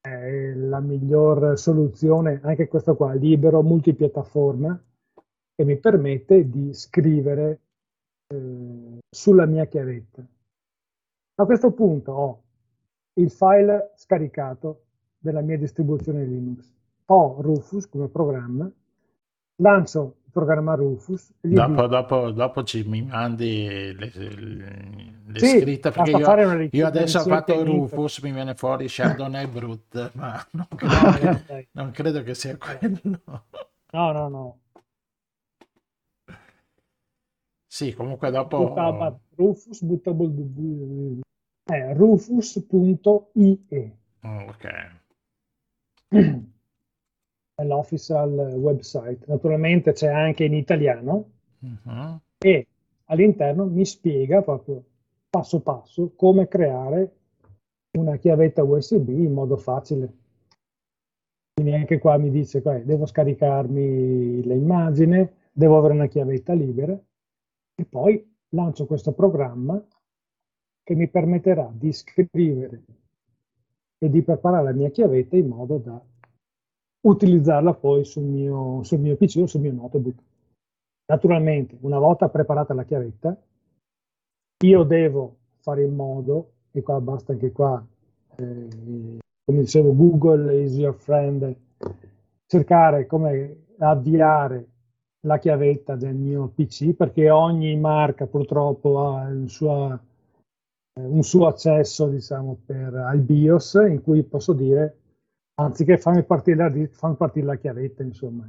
è 0.03 0.53
la 0.55 0.81
miglior 0.81 1.57
soluzione, 1.57 2.41
anche 2.43 2.67
questo 2.67 2.97
qua, 2.97 3.13
libero, 3.13 3.63
multipiattaforma, 3.63 4.83
che 5.55 5.65
mi 5.65 5.79
permette 5.79 6.49
di 6.51 6.75
scrivere 6.75 7.61
eh, 8.27 8.99
sulla 9.09 9.47
mia 9.47 9.65
chiavetta. 9.67 10.27
A 11.37 11.45
questo 11.45 11.71
punto 11.71 12.13
ho 12.13 12.43
il 13.15 13.31
file 13.31 13.93
scaricato 13.95 14.87
della 15.19 15.41
mia 15.41 15.57
distribuzione 15.57 16.25
Linux, 16.25 16.69
ho 17.07 17.41
Rufus 17.41 17.89
come 17.89 18.09
programma, 18.09 18.69
lancio 19.57 20.17
programma 20.33 20.75
Rufus. 20.75 21.33
Dopo, 21.41 21.87
dopo, 21.87 22.31
dopo, 22.31 22.65
ci 22.65 22.83
mi 22.85 23.03
mandi 23.03 23.95
le, 23.95 24.11
le, 24.15 25.39
sì, 25.39 25.61
scritte 25.61 25.91
perché 25.91 26.11
io, 26.11 26.69
io, 26.71 26.87
adesso 26.87 27.21
ho 27.21 27.25
fatto 27.25 27.63
Rufus, 27.63 28.21
mi 28.21 28.33
viene 28.33 28.55
fuori 28.55 28.87
Chardonnay 28.89 29.47
Brut, 29.47 30.13
ma 30.15 30.43
non 30.53 30.67
credo, 30.75 31.67
non 31.73 31.91
credo, 31.91 32.23
che, 32.23 32.35
sia 32.35 32.57
quello. 32.57 33.21
No, 33.93 34.13
no, 34.13 34.29
no. 34.29 34.59
Sì, 37.67 37.93
comunque 37.95 38.31
dopo... 38.31 38.75
Rufus, 39.37 39.83
buttable, 39.83 40.31
eh, 41.65 41.95
rufus.ie. 41.95 43.97
Oh, 44.23 44.45
ok. 44.49 45.01
l'official 47.63 48.55
website. 48.57 49.25
Naturalmente 49.27 49.93
c'è 49.93 50.09
anche 50.09 50.45
in 50.45 50.55
italiano 50.55 51.31
uh-huh. 51.61 52.19
e 52.39 52.67
all'interno 53.07 53.67
mi 53.67 53.85
spiega 53.85 54.43
proprio 54.43 54.83
passo 55.29 55.61
passo 55.61 56.13
come 56.15 56.49
creare 56.49 57.17
una 57.99 58.17
chiavetta 58.17 58.63
USB 58.63 59.09
in 59.09 59.33
modo 59.33 59.57
facile. 59.57 60.21
Quindi 61.55 61.75
anche 61.75 61.99
qua 61.99 62.17
mi 62.17 62.31
dice, 62.31 62.61
beh, 62.61 62.85
devo 62.85 63.05
scaricarmi 63.05 64.43
l'immagine, 64.43 65.35
devo 65.53 65.77
avere 65.77 65.95
una 65.95 66.07
chiavetta 66.07 66.55
libera 66.55 66.99
e 67.75 67.85
poi 67.85 68.35
lancio 68.51 68.87
questo 68.87 69.13
programma 69.13 69.83
che 70.83 70.95
mi 70.95 71.09
permetterà 71.09 71.71
di 71.73 71.93
scrivere 71.93 72.83
e 73.99 74.11
di 74.11 74.23
preparare 74.23 74.65
la 74.65 74.73
mia 74.73 74.91
chiavetta 74.91 75.37
in 75.37 75.47
modo 75.47 75.79
da 75.79 76.03
utilizzarla 77.03 77.75
poi 77.75 78.05
sul 78.05 78.25
mio, 78.25 78.83
sul 78.83 79.01
mio 79.01 79.17
PC 79.17 79.37
o 79.39 79.47
sul 79.47 79.61
mio 79.61 79.73
notebook. 79.73 80.17
Naturalmente, 81.07 81.77
una 81.81 81.99
volta 81.99 82.29
preparata 82.29 82.75
la 82.75 82.85
chiavetta, 82.85 83.37
io 84.65 84.83
devo 84.85 85.37
fare 85.61 85.85
in 85.85 85.95
modo, 85.95 86.53
e 86.71 86.83
qua 86.83 87.01
basta 87.01 87.33
anche 87.33 87.53
qua, 87.53 87.85
eh, 88.37 88.69
come 89.45 89.61
dicevo, 89.61 89.95
Google 89.95 90.63
is 90.63 90.77
your 90.77 90.95
friend, 90.95 91.55
cercare 92.47 93.07
come 93.07 93.65
avviare 93.79 94.69
la 95.27 95.39
chiavetta 95.39 95.97
del 95.97 96.15
mio 96.15 96.49
PC 96.55 96.95
perché 96.95 97.31
ogni 97.31 97.77
marca 97.77 98.27
purtroppo 98.27 99.15
ha 99.15 99.31
suo, 99.47 100.01
eh, 100.95 101.05
un 101.05 101.23
suo 101.23 101.47
accesso 101.47 102.09
diciamo, 102.09 102.59
per, 102.65 102.95
al 102.95 103.19
BIOS 103.21 103.75
in 103.89 104.03
cui 104.03 104.23
posso 104.23 104.53
dire 104.53 105.02
anziché 105.65 105.99
farmi 105.99 106.23
partire 106.25 106.57
la, 106.57 106.89
farmi 106.91 107.17
partire 107.17 107.47
la 107.47 107.57
chiavetta, 107.57 108.03
insomma. 108.03 108.49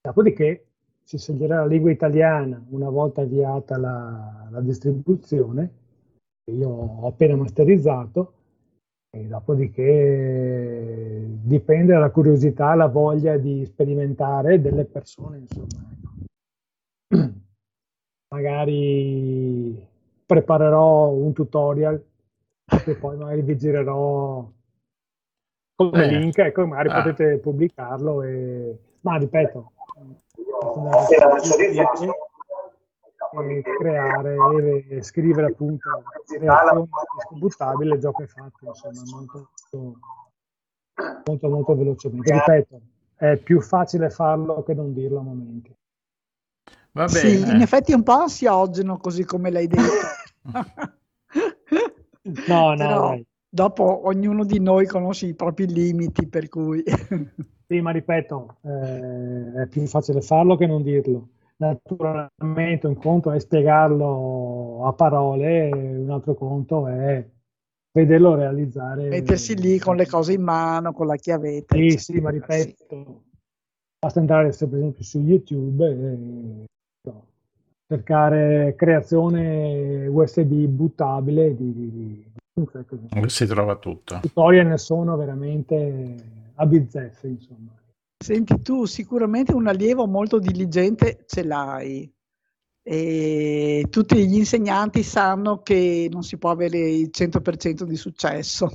Dopodiché 0.00 0.66
si 1.02 1.18
sceglierà 1.18 1.56
la 1.56 1.66
lingua 1.66 1.90
italiana 1.90 2.62
una 2.70 2.88
volta 2.88 3.22
avviata 3.22 3.76
la, 3.76 4.48
la 4.50 4.60
distribuzione, 4.60 5.70
che 6.44 6.52
io 6.52 6.68
ho 6.68 7.06
appena 7.06 7.36
masterizzato, 7.36 8.34
e 9.12 9.26
dopodiché 9.26 11.26
dipende 11.42 11.94
dalla 11.94 12.10
curiosità, 12.10 12.74
la 12.74 12.86
voglia 12.86 13.36
di 13.38 13.64
sperimentare 13.64 14.60
delle 14.60 14.84
persone, 14.84 15.38
insomma. 15.38 15.88
Ecco. 15.92 17.08
Magari 18.32 19.88
preparerò 20.24 21.08
un 21.08 21.32
tutorial 21.32 22.00
e 22.86 22.94
poi 22.94 23.16
magari 23.16 23.42
vi 23.42 23.58
girerò 23.58 24.48
come 25.88 26.04
eh. 26.04 26.18
link, 26.18 26.38
ecco, 26.38 26.66
magari 26.66 26.90
ah. 26.90 27.02
potete 27.02 27.38
pubblicarlo. 27.38 28.22
E... 28.22 28.78
Ma 29.02 29.16
ripeto, 29.16 29.72
e 33.32 33.62
creare 33.62 34.86
e 34.88 35.02
scrivere 35.02 35.52
appunto 35.52 35.88
reazioni 36.38 36.88
distributabili 37.14 37.92
il 37.92 38.00
gioco 38.00 38.24
è 38.24 38.26
fatto 38.26 38.66
insomma 38.66 39.02
molto 39.12 39.50
molto 41.26 41.48
molto 41.48 41.76
velocemente 41.76 42.32
ripeto 42.32 42.80
è 43.14 43.36
più 43.36 43.60
facile 43.60 44.10
farlo 44.10 44.64
che 44.64 44.74
non 44.74 44.92
dirlo 44.92 45.20
a 45.20 45.22
momenti 45.22 45.72
Va 46.92 47.04
bene. 47.04 47.18
Sì, 47.18 47.38
in 47.38 47.60
effetti 47.60 47.92
è 47.92 47.94
un 47.94 48.02
po' 48.02 48.14
ansiogeno 48.14 48.98
così 48.98 49.24
come 49.24 49.52
l'hai 49.52 49.68
detto 49.68 49.82
no 52.48 52.74
no 52.74 52.76
Però 52.76 53.16
dopo 53.50 54.06
ognuno 54.06 54.44
di 54.44 54.60
noi 54.60 54.86
conosce 54.86 55.26
i 55.26 55.34
propri 55.34 55.66
limiti, 55.66 56.28
per 56.28 56.48
cui... 56.48 56.82
sì, 57.66 57.80
ma 57.80 57.90
ripeto, 57.90 58.56
eh, 58.62 59.62
è 59.62 59.66
più 59.66 59.84
facile 59.86 60.20
farlo 60.20 60.56
che 60.56 60.66
non 60.66 60.82
dirlo. 60.82 61.28
Naturalmente 61.56 62.86
un 62.86 62.96
conto 62.96 63.32
è 63.32 63.38
spiegarlo 63.38 64.86
a 64.86 64.92
parole, 64.94 65.68
un 65.70 66.10
altro 66.10 66.34
conto 66.34 66.86
è 66.86 67.28
vederlo 67.92 68.34
realizzare. 68.34 69.08
Mettersi 69.08 69.54
lì 69.56 69.78
con 69.78 69.96
le 69.96 70.06
cose 70.06 70.32
in 70.32 70.42
mano, 70.42 70.92
con 70.92 71.06
la 71.06 71.16
chiavetta. 71.16 71.74
Sì, 71.74 71.86
eccetera. 71.86 72.00
sì, 72.00 72.20
ma 72.20 72.30
ripeto, 72.30 73.22
basta 73.98 74.20
entrare 74.20 74.48
per 74.56 74.74
esempio 74.74 75.04
su 75.04 75.18
YouTube 75.18 75.86
e 75.86 76.64
no, 77.02 77.26
cercare 77.86 78.74
creazione 78.74 80.06
USB 80.06 80.64
buttabile 80.64 81.54
di, 81.54 81.74
di, 81.74 82.32
si 83.26 83.46
trova 83.46 83.76
tutto. 83.76 84.16
I 84.16 84.20
tutorial 84.20 84.66
ne 84.66 84.78
sono 84.78 85.16
veramente 85.16 86.14
a 86.54 86.66
bizzeffe, 86.66 87.28
insomma. 87.28 87.74
Senti, 88.22 88.60
tu 88.60 88.84
sicuramente 88.84 89.52
un 89.54 89.66
allievo 89.66 90.06
molto 90.06 90.38
diligente 90.38 91.24
ce 91.26 91.42
l'hai 91.42 92.12
e 92.82 93.86
tutti 93.88 94.26
gli 94.26 94.36
insegnanti 94.36 95.02
sanno 95.02 95.62
che 95.62 96.08
non 96.10 96.22
si 96.22 96.36
può 96.36 96.50
avere 96.50 96.78
il 96.78 97.10
100% 97.10 97.84
di 97.84 97.96
successo. 97.96 98.68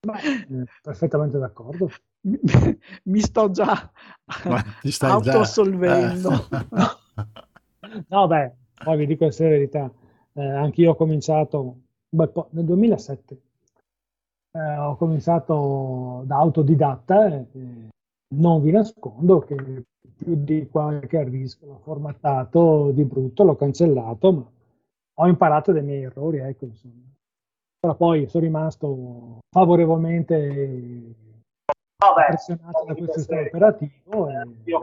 Eh, 0.00 0.64
perfettamente 0.82 1.38
d'accordo. 1.38 1.90
Mi, 2.22 2.38
mi 3.04 3.20
sto 3.20 3.50
già 3.50 3.90
ti 4.80 4.90
stai 4.90 5.08
già- 5.10 5.14
autoassolvendo. 5.14 6.48
Eh. 6.50 6.98
No, 8.08 8.26
beh, 8.26 8.52
poi 8.84 8.96
vi 8.98 9.06
dico 9.06 9.24
la 9.24 9.30
verità, 9.38 9.90
eh, 10.34 10.44
anch'io 10.44 10.90
ho 10.90 10.94
cominciato 10.94 11.78
un 12.10 12.18
bel 12.18 12.30
po' 12.30 12.48
nel 12.50 12.64
2007. 12.64 13.40
Eh, 14.52 14.76
ho 14.78 14.96
cominciato 14.96 16.22
da 16.26 16.36
autodidatta 16.36 17.26
e 17.26 17.46
e 17.52 17.88
non 18.34 18.60
vi 18.60 18.72
nascondo 18.72 19.40
che 19.40 19.84
più 20.16 20.34
di 20.36 20.68
qualche 20.68 21.24
rischio 21.24 21.66
l'ho 21.66 21.78
formattato 21.78 22.90
di 22.90 23.04
brutto, 23.04 23.44
l'ho 23.44 23.56
cancellato, 23.56 24.32
ma 24.32 24.50
ho 25.14 25.26
imparato 25.26 25.72
dai 25.72 25.82
miei 25.82 26.02
errori, 26.02 26.38
ecco, 26.38 26.66
insomma. 26.66 27.08
Però 27.78 27.94
poi 27.94 28.28
sono 28.28 28.44
rimasto 28.44 29.38
favorevolmente 29.50 30.36
impressionato 32.02 32.84
da 32.86 32.94
questo 32.94 33.18
sistema 33.18 33.40
operativo 33.42 34.28
e 34.28 34.32
il 34.32 34.56
mio 34.64 34.80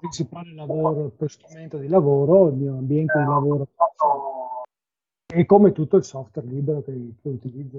principale 0.00 0.54
lavoro, 0.54 1.12
strumento 1.26 1.78
di 1.78 1.88
lavoro, 1.88 2.48
il 2.48 2.54
mio 2.54 2.76
ambiente 2.78 3.18
di 3.18 3.24
lavoro 3.24 3.68
e 5.32 5.46
come 5.46 5.72
tutto 5.72 5.96
il 5.96 6.04
software 6.04 6.46
libero 6.48 6.82
che, 6.82 6.92
che 7.20 7.28
utilizzo. 7.28 7.78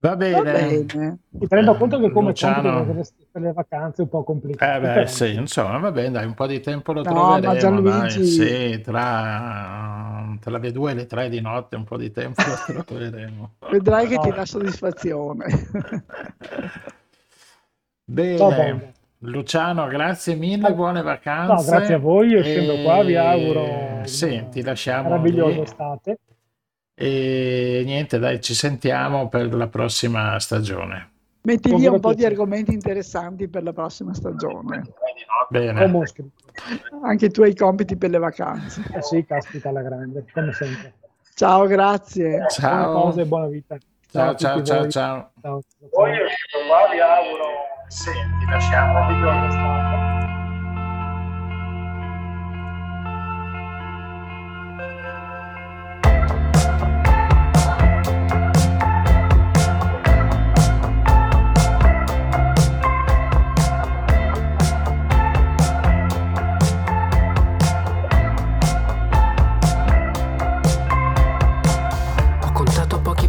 Va 0.00 0.16
Va 0.16 0.16
bene. 0.16 0.86
Mi 1.30 1.46
rendo 1.48 1.76
conto 1.76 2.00
che 2.00 2.10
come 2.10 2.30
Luciano. 2.30 2.84
compito 2.84 3.08
per 3.30 3.42
le- 3.42 3.52
vacanze 3.52 4.00
è 4.02 4.04
un 4.04 4.10
po' 4.10 4.24
complicato. 4.24 4.84
Eh 4.84 4.94
beh, 4.94 5.06
sì, 5.06 5.34
insomma, 5.34 5.78
va 5.78 5.92
bene, 5.92 6.10
dai, 6.10 6.26
un 6.26 6.34
po' 6.34 6.48
di 6.48 6.58
tempo 6.58 6.92
lo 6.92 7.02
No, 7.02 7.12
troveremo, 7.12 7.52
ma 7.52 7.56
Gianluigi- 7.56 8.18
dai, 8.18 8.26
sì, 8.26 8.80
tra, 8.80 10.36
tra 10.40 10.58
le 10.58 10.72
due 10.72 10.90
e 10.90 10.94
le 10.94 11.06
tre 11.06 11.28
di 11.28 11.40
notte 11.40 11.76
un 11.76 11.84
po' 11.84 11.96
di 11.96 12.10
tempo 12.10 12.42
lo 12.72 12.82
troveremo. 12.84 13.54
Vedrai 13.70 14.08
che 14.08 14.18
ti 14.18 14.30
dà 14.30 14.44
soddisfazione. 14.44 15.44
Bene. 18.04 18.94
Luciano, 19.24 19.86
grazie 19.86 20.34
mille, 20.34 20.72
buone 20.74 21.00
vacanze. 21.02 21.70
No, 21.70 21.76
grazie 21.76 21.94
a 21.94 21.98
voi, 21.98 22.28
io 22.28 22.42
scendo 22.42 22.82
qua, 22.82 23.04
vi 23.04 23.12
E- 23.12 23.16
auguro 23.16 24.00
Sì, 24.04 24.34
una 24.34 24.42
ti 24.48 24.62
lasciamo 24.62 25.10
meravigliosa 25.10 25.54
lì. 25.54 25.60
estate. 25.60 26.18
E 26.94 27.82
niente, 27.84 28.18
dai, 28.18 28.40
ci 28.40 28.54
sentiamo 28.54 29.28
per 29.28 29.54
la 29.54 29.68
prossima 29.68 30.38
stagione. 30.40 31.10
Metti 31.42 31.74
via 31.74 31.90
un 31.92 32.00
po' 32.00 32.14
di 32.14 32.24
argomenti 32.24 32.72
interessanti 32.72 33.48
per 33.48 33.62
la 33.62 33.72
prossima 33.72 34.12
stagione. 34.12 34.82
Bene, 35.48 35.80
Come. 35.86 36.04
Anche 37.02 37.30
tu 37.30 37.42
hai 37.42 37.50
i 37.50 37.54
compiti 37.56 37.96
per 37.96 38.10
le 38.10 38.18
vacanze. 38.18 38.82
Eh 38.92 39.02
sì, 39.02 39.24
caspita 39.24 39.68
alla 39.68 39.82
grande, 39.82 40.24
come 40.32 40.52
sempre. 40.52 40.94
Ciao, 41.34 41.66
grazie. 41.66 42.28
Buone 42.30 42.48
ciao. 42.50 42.92
cose 43.02 43.20
e 43.20 43.24
buona 43.26 43.46
vita. 43.46 43.76
Ciao, 44.10 44.34
ciao, 44.34 44.62
ciao, 44.62 44.80
voi. 44.80 44.90
ciao. 44.90 45.30
Ciao. 45.40 45.62
Poi 45.90 46.10
io 46.10 46.26
scendo 46.28 46.66
qua, 46.68 46.88
vi 46.92 47.00
auguro 47.00 47.44
Sì, 47.92 48.10
ti 48.38 48.46
lasciamo 48.46 49.06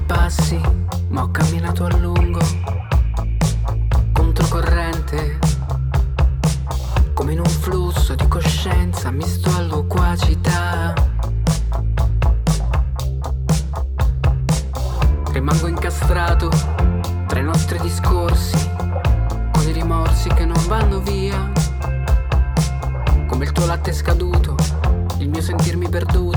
passi, 0.06 0.62
ma 1.10 1.24
ho 1.24 1.32
camminato 1.32 1.86
a 1.86 1.96
lungo, 1.98 2.23
misto 9.14 9.52
loquacità. 9.68 10.94
Rimango 15.32 15.68
incastrato 15.68 16.50
tra 17.28 17.40
i 17.40 17.44
nostri 17.44 17.80
discorsi, 17.80 18.70
con 19.52 19.68
i 19.68 19.72
rimorsi 19.72 20.30
che 20.30 20.46
non 20.46 20.62
vanno 20.68 21.00
via, 21.00 21.52
come 23.28 23.46
il 23.46 23.52
tuo 23.52 23.66
latte 23.66 23.94
scaduto, 23.94 24.56
il 25.20 25.30
mio 25.30 25.42
sentirmi 25.42 25.90
perduto 25.90 26.33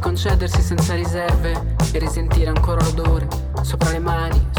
concedersi 0.00 0.60
senza 0.62 0.94
riserve 0.94 1.76
e 1.92 1.98
risentire 1.98 2.48
ancora 2.48 2.82
l'odore 2.82 3.28
sopra 3.62 3.90
le 3.90 3.98
mani, 3.98 4.49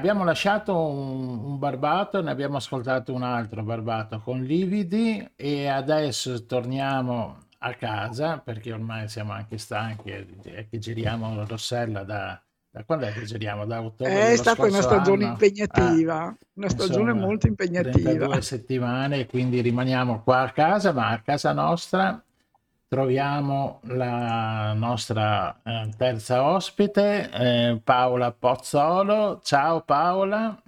abbiamo 0.00 0.24
lasciato 0.24 0.76
un, 0.76 1.38
un 1.44 1.58
barbato, 1.58 2.22
ne 2.22 2.30
abbiamo 2.30 2.56
ascoltato 2.56 3.12
un 3.12 3.22
altro 3.22 3.62
barbato 3.62 4.20
con 4.20 4.42
lividi 4.42 5.32
e 5.36 5.66
adesso 5.68 6.44
torniamo 6.46 7.38
a 7.58 7.74
casa 7.74 8.38
perché 8.38 8.72
ormai 8.72 9.08
siamo 9.08 9.32
anche 9.32 9.58
stanchi 9.58 10.10
e, 10.10 10.66
che 10.70 10.78
giriamo 10.78 11.44
Rossella 11.44 12.04
da, 12.04 12.42
da 12.70 12.84
quando 12.84 13.06
è 13.06 13.12
che 13.12 13.24
giriamo? 13.24 13.66
Da 13.66 13.82
ottobre 13.82 14.32
È 14.32 14.36
stata 14.36 14.66
una 14.66 14.82
stagione 14.82 15.24
anno? 15.24 15.32
impegnativa, 15.32 16.36
una 16.54 16.66
Eh, 16.66 16.70
stagione 16.70 17.12
insomma, 17.12 17.26
molto 17.26 17.46
impegnativa. 17.46 18.38
32 18.38 18.42
settimane, 18.42 19.26
quindi 19.26 19.60
rimaniamo 19.60 20.22
qua 20.22 20.40
a 20.42 20.52
casa, 20.52 20.92
ma 20.92 21.08
a 21.10 21.20
casa 21.22 21.52
nostra 21.52 22.22
troviamo 22.90 23.78
la 23.84 24.72
nostra 24.74 25.60
eh, 25.62 25.90
terza 25.96 26.42
ospite, 26.42 27.30
eh, 27.30 27.80
Paola 27.84 28.32
Pozzolo. 28.32 29.40
Ciao 29.44 29.82
Paola, 29.82 30.60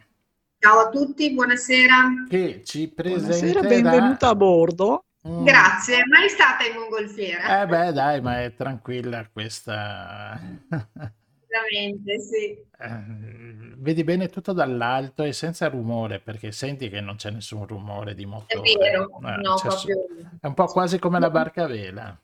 Ciao 0.60 0.78
a 0.78 0.88
tutti, 0.90 1.32
buonasera. 1.32 2.26
che 2.28 2.62
ci 2.64 2.92
Buonasera, 2.94 3.60
presenterà 3.60 3.60
benvenuta 3.68 4.28
a 4.28 4.34
bordo. 4.36 5.04
un... 5.22 5.42
Grazie, 5.42 6.06
mai 6.06 6.28
stata 6.28 6.64
in 6.64 6.74
mongolfiera? 6.78 7.62
Eh 7.62 7.66
beh, 7.66 7.92
dai, 7.92 8.20
ma 8.20 8.40
è 8.42 8.54
tranquilla 8.54 9.26
questa. 9.32 10.38
Veramente, 11.52 12.18
sì. 12.20 12.56
Eh, 12.78 13.70
Vedi 13.76 14.04
bene 14.04 14.28
tutto 14.28 14.52
dall'alto 14.52 15.22
e 15.22 15.32
senza 15.32 15.68
rumore, 15.68 16.20
perché 16.20 16.50
senti 16.52 16.88
che 16.88 17.00
non 17.00 17.16
c'è 17.16 17.30
nessun 17.30 17.66
rumore 17.66 18.14
di 18.14 18.22
È 18.22 18.26
motore. 18.26 18.72
vero, 18.78 19.10
Eh, 19.22 19.36
no, 19.36 19.54
c'è 19.56 19.70
so- 19.70 19.86
proprio. 19.86 20.30
È 20.40 20.46
un 20.46 20.54
po' 20.54 20.66
quasi 20.66 20.98
come 20.98 21.18
la 21.18 21.30
barca 21.30 21.64
a 21.64 21.66
vela. 21.66 22.18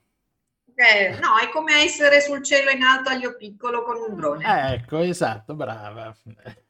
Eh, 0.74 1.11
no, 1.20 1.37
è 1.43 1.49
come 1.51 1.83
essere 1.83 2.20
sul 2.20 2.43
cielo 2.43 2.70
in 2.70 2.83
alto 2.83 3.11
a 3.11 3.14
Io 3.14 3.37
Piccolo 3.37 3.83
con 3.83 3.97
un 4.09 4.14
drone. 4.14 4.45
Eh, 4.70 4.74
Ecco, 4.74 4.99
esatto, 4.99 5.55
brava. 5.55 6.14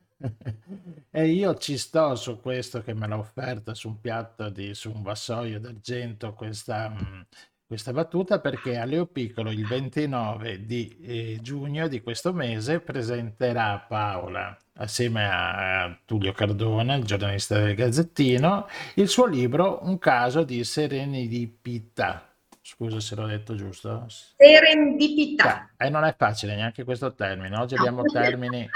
E 1.10 1.26
io 1.28 1.56
ci 1.58 1.78
sto 1.78 2.14
su 2.16 2.40
questo 2.40 2.82
che 2.82 2.92
me 2.92 3.06
l'ha 3.06 3.16
offerta 3.18 3.72
su 3.74 3.88
un 3.88 4.00
piatto 4.00 4.48
di, 4.50 4.74
su 4.74 4.90
un 4.92 5.02
vassoio 5.02 5.60
d'argento 5.60 6.32
questa, 6.34 6.88
mh, 6.88 7.26
questa 7.68 7.92
battuta 7.92 8.40
perché 8.40 8.78
a 8.78 8.86
Leo 8.86 9.04
Piccolo 9.04 9.50
il 9.50 9.66
29 9.66 10.64
di 10.64 10.96
eh, 11.02 11.38
giugno 11.42 11.86
di 11.86 12.00
questo 12.00 12.32
mese 12.32 12.80
presenterà 12.80 13.84
Paola 13.86 14.56
assieme 14.76 15.28
a, 15.30 15.94
Tullio 16.06 16.32
Cardone, 16.32 16.96
il 16.96 17.04
giornalista 17.04 17.58
del 17.58 17.74
Gazzettino, 17.74 18.66
il 18.94 19.06
suo 19.08 19.26
libro 19.26 19.80
Un 19.82 19.98
caso 19.98 20.44
di 20.44 20.64
serenità. 20.64 22.26
Scusa 22.62 23.00
se 23.00 23.14
l'ho 23.14 23.26
detto 23.26 23.54
giusto. 23.54 24.06
Serendipità. 24.08 25.70
E 25.76 25.90
non 25.90 26.04
è 26.04 26.14
facile 26.16 26.54
neanche 26.54 26.84
questo 26.84 27.12
termine. 27.14 27.54
Oggi 27.58 27.74
No. 27.74 27.80
abbiamo 27.82 28.02
termini 28.10 28.66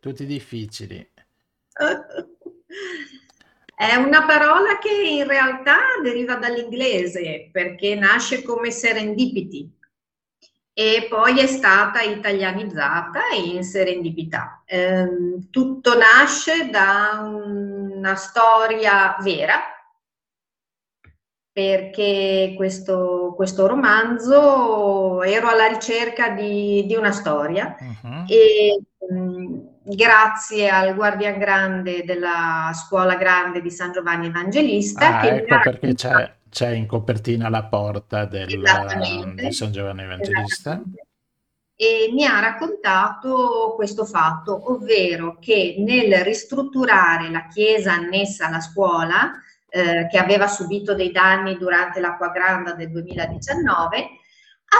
tutti 0.00 0.26
difficili. 0.26 1.08
È 3.80 3.94
una 3.94 4.26
parola 4.26 4.76
che 4.78 4.92
in 4.92 5.26
realtà 5.26 5.78
deriva 6.02 6.34
dall'inglese 6.34 7.48
perché 7.50 7.94
nasce 7.94 8.42
come 8.42 8.70
serendipity 8.70 9.72
e 10.74 11.06
poi 11.08 11.38
è 11.38 11.46
stata 11.46 12.02
italianizzata 12.02 13.20
in 13.42 13.64
serendipità. 13.64 14.62
Ehm, 14.66 15.48
tutto 15.48 15.96
nasce 15.96 16.68
da 16.68 17.22
una 17.24 18.14
storia 18.16 19.16
vera 19.22 19.58
perché 21.50 22.52
questo, 22.58 23.32
questo 23.34 23.66
romanzo 23.66 25.22
ero 25.22 25.48
alla 25.48 25.68
ricerca 25.68 26.28
di, 26.28 26.84
di 26.84 26.96
una 26.96 27.12
storia 27.12 27.74
Mhm. 27.80 28.24
e 28.28 28.82
mh, 29.08 29.69
grazie 29.94 30.68
al 30.68 30.94
Guardian 30.94 31.38
Grande 31.38 32.04
della 32.04 32.70
Scuola 32.74 33.16
Grande 33.16 33.60
di 33.60 33.70
San 33.70 33.92
Giovanni 33.92 34.26
Evangelista 34.26 35.20
Ah, 35.20 35.26
ecco 35.26 35.54
ha 35.54 35.60
perché 35.60 35.94
c'è 35.94 36.38
c'è 36.50 36.70
in 36.70 36.86
copertina 36.86 37.48
la 37.48 37.64
porta 37.64 38.26
del, 38.26 38.60
di 39.34 39.52
San 39.52 39.72
Giovanni 39.72 40.02
Evangelista. 40.02 40.82
E 41.76 42.10
mi 42.12 42.26
ha 42.26 42.40
raccontato 42.40 43.72
questo 43.74 44.04
fatto, 44.04 44.72
ovvero 44.72 45.38
che 45.40 45.76
nel 45.78 46.22
ristrutturare 46.24 47.30
la 47.30 47.46
chiesa 47.46 47.94
annessa 47.94 48.48
alla 48.48 48.60
scuola, 48.60 49.32
eh, 49.68 50.06
che 50.10 50.18
aveva 50.18 50.46
subito 50.46 50.94
dei 50.94 51.10
danni 51.10 51.56
durante 51.56 52.00
l'acqua 52.00 52.28
granda 52.28 52.72
del 52.72 52.90
2019, 52.90 54.08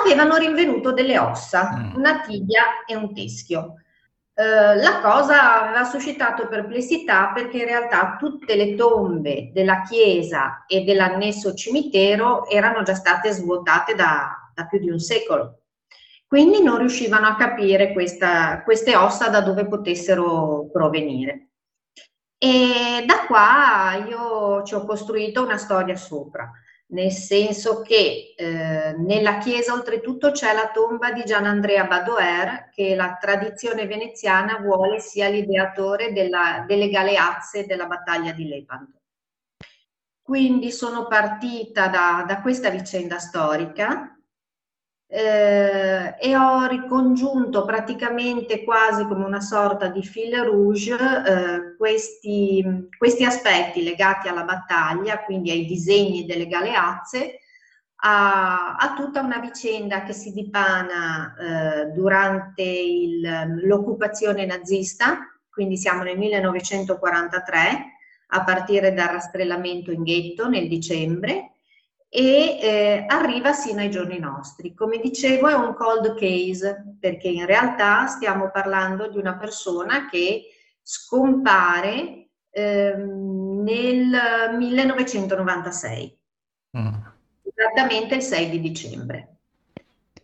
avevano 0.02 0.36
rinvenuto 0.36 0.92
delle 0.92 1.18
ossa, 1.18 1.72
Mm. 1.74 1.94
una 1.94 2.20
tibia 2.20 2.84
e 2.86 2.96
un 2.96 3.14
teschio. 3.14 3.76
Eh, 4.40 4.76
la 4.76 5.00
cosa 5.02 5.64
aveva 5.64 5.84
suscitato 5.84 6.48
perplessità 6.48 7.30
perché 7.34 7.58
in 7.58 7.66
realtà 7.66 8.16
tutte 8.18 8.56
le 8.56 8.74
tombe 8.74 9.50
della 9.52 9.82
chiesa 9.82 10.64
e 10.66 10.80
dell'annesso 10.80 11.52
cimitero 11.52 12.48
erano 12.48 12.82
già 12.82 12.94
state 12.94 13.32
svuotate 13.32 13.94
da, 13.94 14.50
da 14.54 14.64
più 14.64 14.78
di 14.78 14.88
un 14.88 14.98
secolo. 14.98 15.64
Quindi 16.26 16.62
non 16.62 16.78
riuscivano 16.78 17.26
a 17.26 17.36
capire 17.36 17.92
questa- 17.92 18.62
queste 18.62 18.96
ossa 18.96 19.28
da 19.28 19.42
dove 19.42 19.66
potessero 19.66 20.70
provenire. 20.72 21.48
E 22.38 23.04
da 23.04 23.26
qua 23.26 24.06
io 24.08 24.62
ci 24.62 24.74
ho 24.74 24.86
costruito 24.86 25.44
una 25.44 25.58
storia 25.58 25.96
sopra, 25.96 26.50
nel 26.90 27.12
senso 27.12 27.82
che 27.82 28.34
eh, 28.36 28.94
nella 28.96 29.38
chiesa 29.38 29.72
oltretutto 29.72 30.30
c'è 30.30 30.52
la 30.52 30.70
tomba 30.72 31.12
di 31.12 31.22
Gian 31.24 31.44
Andrea 31.46 31.84
Badoer, 31.84 32.68
che 32.70 32.94
la 32.94 33.16
tradizione 33.20 33.86
veneziana 33.86 34.58
vuole 34.58 35.00
sia 35.00 35.28
l'ideatore 35.28 36.12
della- 36.12 36.64
delle 36.66 36.88
galeazze 36.88 37.66
della 37.66 37.86
battaglia 37.86 38.32
di 38.32 38.48
Lepanto. 38.48 38.98
Quindi 40.22 40.70
sono 40.70 41.06
partita 41.06 41.88
da, 41.88 42.24
da 42.26 42.40
questa 42.40 42.70
vicenda 42.70 43.18
storica 43.18 44.19
eh, 45.12 46.14
e 46.20 46.36
ho 46.36 46.66
ricongiunto 46.68 47.64
praticamente 47.64 48.62
quasi 48.62 49.04
come 49.06 49.24
una 49.24 49.40
sorta 49.40 49.88
di 49.88 50.04
fil 50.04 50.36
rouge 50.44 50.94
eh, 50.94 51.76
questi, 51.76 52.88
questi 52.96 53.24
aspetti 53.24 53.82
legati 53.82 54.28
alla 54.28 54.44
battaglia, 54.44 55.24
quindi 55.24 55.50
ai 55.50 55.66
disegni 55.66 56.26
delle 56.26 56.46
galeazze, 56.46 57.40
a, 58.02 58.76
a 58.76 58.94
tutta 58.94 59.20
una 59.20 59.38
vicenda 59.40 60.04
che 60.04 60.12
si 60.12 60.32
dipana 60.32 61.34
eh, 61.38 61.86
durante 61.86 62.62
il- 62.62 63.58
l'occupazione 63.64 64.46
nazista, 64.46 65.18
quindi 65.50 65.76
siamo 65.76 66.04
nel 66.04 66.16
1943, 66.18 67.84
a 68.32 68.44
partire 68.44 68.94
dal 68.94 69.08
rastrellamento 69.08 69.90
in 69.90 70.04
ghetto 70.04 70.48
nel 70.48 70.68
dicembre, 70.68 71.56
e 72.12 72.58
eh, 72.60 73.04
arriva 73.06 73.52
sino 73.52 73.80
ai 73.80 73.90
giorni 73.90 74.18
nostri. 74.18 74.74
Come 74.74 74.98
dicevo 74.98 75.46
è 75.46 75.54
un 75.54 75.74
cold 75.74 76.18
case 76.18 76.96
perché 76.98 77.28
in 77.28 77.46
realtà 77.46 78.06
stiamo 78.08 78.50
parlando 78.50 79.08
di 79.08 79.16
una 79.16 79.36
persona 79.36 80.08
che 80.08 80.46
scompare 80.82 82.30
ehm, 82.50 83.62
nel 83.62 84.56
1996, 84.58 86.18
Mm. 86.76 86.94
esattamente 87.42 88.14
il 88.14 88.22
6 88.22 88.48
di 88.48 88.60
dicembre. 88.60 89.38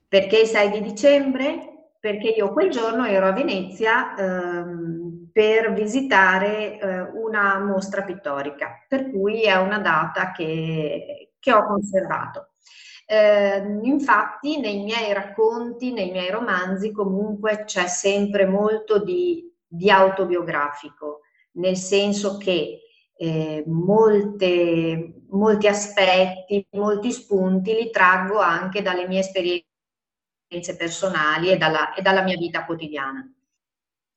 Perché 0.08 0.40
il 0.40 0.46
6 0.46 0.70
di 0.70 0.80
dicembre? 0.80 1.88
Perché 1.98 2.28
io 2.28 2.52
quel 2.52 2.70
giorno 2.70 3.04
ero 3.04 3.26
a 3.26 3.32
Venezia 3.32 4.14
ehm, 4.14 5.30
per 5.32 5.72
visitare 5.72 6.78
eh, 6.78 7.00
una 7.00 7.58
mostra 7.58 8.02
pittorica, 8.02 8.84
per 8.86 9.10
cui 9.10 9.42
è 9.42 9.56
una 9.56 9.80
data 9.80 10.30
che, 10.30 11.25
che 11.46 11.52
ho 11.52 11.64
conservato. 11.64 12.54
Eh, 13.06 13.78
infatti 13.84 14.58
nei 14.58 14.82
miei 14.82 15.12
racconti, 15.12 15.92
nei 15.92 16.10
miei 16.10 16.28
romanzi 16.28 16.90
comunque 16.90 17.62
c'è 17.64 17.86
sempre 17.86 18.46
molto 18.46 18.98
di, 18.98 19.48
di 19.64 19.88
autobiografico, 19.88 21.20
nel 21.52 21.76
senso 21.76 22.36
che 22.36 22.80
eh, 23.16 23.62
molte, 23.68 25.22
molti 25.28 25.68
aspetti, 25.68 26.66
molti 26.72 27.12
spunti 27.12 27.74
li 27.74 27.90
traggo 27.90 28.40
anche 28.40 28.82
dalle 28.82 29.06
mie 29.06 29.20
esperienze 29.20 29.64
personali 30.76 31.50
e 31.50 31.56
dalla, 31.56 31.94
e 31.94 32.02
dalla 32.02 32.22
mia 32.22 32.36
vita 32.36 32.64
quotidiana. 32.64 33.24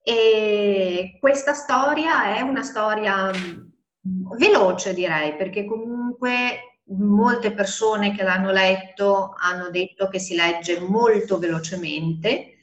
E 0.02 1.18
questa 1.20 1.54
storia 1.54 2.36
è 2.36 2.42
una 2.42 2.64
storia 2.64 3.32
mm, 3.32 4.36
veloce, 4.36 4.96
direi, 4.96 5.36
perché 5.36 5.66
comunque 5.66 6.79
molte 6.90 7.54
persone 7.54 8.16
che 8.16 8.24
l'hanno 8.24 8.52
letto 8.52 9.34
hanno 9.38 9.70
detto 9.70 10.08
che 10.08 10.20
si 10.20 10.36
legge 10.36 10.80
molto 10.80 11.38
velocemente, 11.38 12.60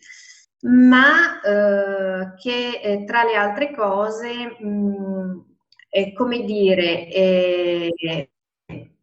ma 0.63 1.41
eh, 1.41 2.35
che 2.37 2.81
eh, 2.83 3.05
tra 3.05 3.25
le 3.25 3.37
altre 3.37 3.75
cose, 3.75 4.57
mh, 4.59 5.45
è 5.89 6.13
come 6.13 6.45
dire, 6.45 7.09
eh, 7.09 8.31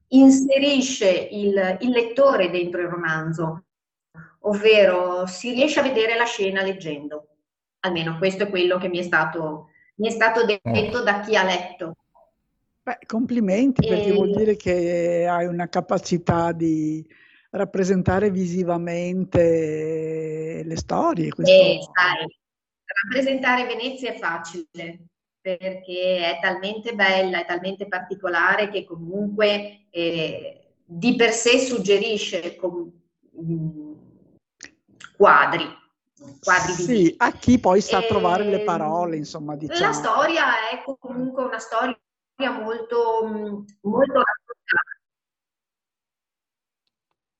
inserisce 0.09 1.09
il, 1.09 1.77
il 1.81 1.89
lettore 1.89 2.49
dentro 2.49 2.81
il 2.81 2.87
romanzo, 2.87 3.65
ovvero 4.41 5.25
si 5.25 5.53
riesce 5.53 5.79
a 5.79 5.83
vedere 5.83 6.15
la 6.15 6.25
scena 6.25 6.61
leggendo. 6.61 7.27
Almeno 7.81 8.17
questo 8.17 8.43
è 8.43 8.49
quello 8.49 8.77
che 8.77 8.87
mi 8.87 8.99
è 8.99 9.03
stato, 9.03 9.69
mi 9.95 10.07
è 10.07 10.11
stato 10.11 10.45
detto 10.45 11.01
da 11.01 11.19
chi 11.21 11.35
ha 11.35 11.43
letto. 11.43 11.95
Beh, 12.83 12.99
complimenti 13.05 13.81
perché 13.87 14.09
E- 14.09 14.13
vuol 14.13 14.29
dire 14.29 14.57
che 14.57 15.25
hai 15.25 15.45
una 15.45 15.69
capacità 15.69 16.51
di 16.51 17.07
rappresentare 17.51 18.29
visivamente 18.29 19.39
le 20.65 20.75
storie. 20.75 21.29
Questo... 21.31 21.63
E 21.63 21.79
sai, 21.81 22.27
rappresentare 22.85 23.65
Venezia 23.65 24.11
è 24.11 24.17
facile 24.17 25.05
perché 25.39 26.17
è 26.17 26.39
talmente 26.41 26.93
bella, 26.93 27.39
è 27.39 27.45
talmente 27.45 27.87
particolare 27.87 28.69
che 28.69 28.83
comunque 28.83 29.85
eh, 29.89 30.73
di 30.83 31.15
per 31.15 31.31
sé 31.31 31.59
suggerisce 31.59 32.55
com- 32.57 32.91
mm, 33.41 33.93
quadri, 35.15 35.65
quadri. 36.41 36.73
Sì, 36.73 37.13
a 37.17 37.31
chi 37.33 37.59
poi 37.59 37.79
sa 37.81 38.01
trovare 38.01 38.43
le 38.43 38.59
Ehm, 38.59 38.65
parole, 38.65 39.15
insomma, 39.17 39.53
La 39.53 39.59
diciamo. 39.59 39.93
storia 39.93 40.69
è 40.69 40.83
comunque 40.83 41.43
una 41.43 41.59
storia 41.59 41.97
molto, 42.37 43.23
molto 43.81 44.13
raccontata. 44.13 44.97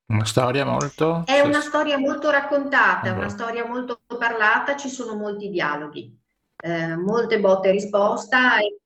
Una 0.08 0.26
storia 0.26 0.64
molto... 0.66 1.24
È 1.26 1.40
una 1.40 1.60
storia 1.62 1.98
molto 1.98 2.30
raccontata, 2.30 3.08
è 3.08 3.10
una 3.10 3.12
Allora. 3.22 3.30
storia 3.30 3.66
molto 3.66 4.00
parlata, 4.18 4.76
ci 4.76 4.88
sono 4.90 5.16
molti 5.16 5.50
dialoghi, 5.50 6.18
eh, 6.62 6.96
molte 6.96 7.40
botte 7.40 7.70
e 7.70 7.72
risposta. 7.72 8.60
e- 8.60 8.78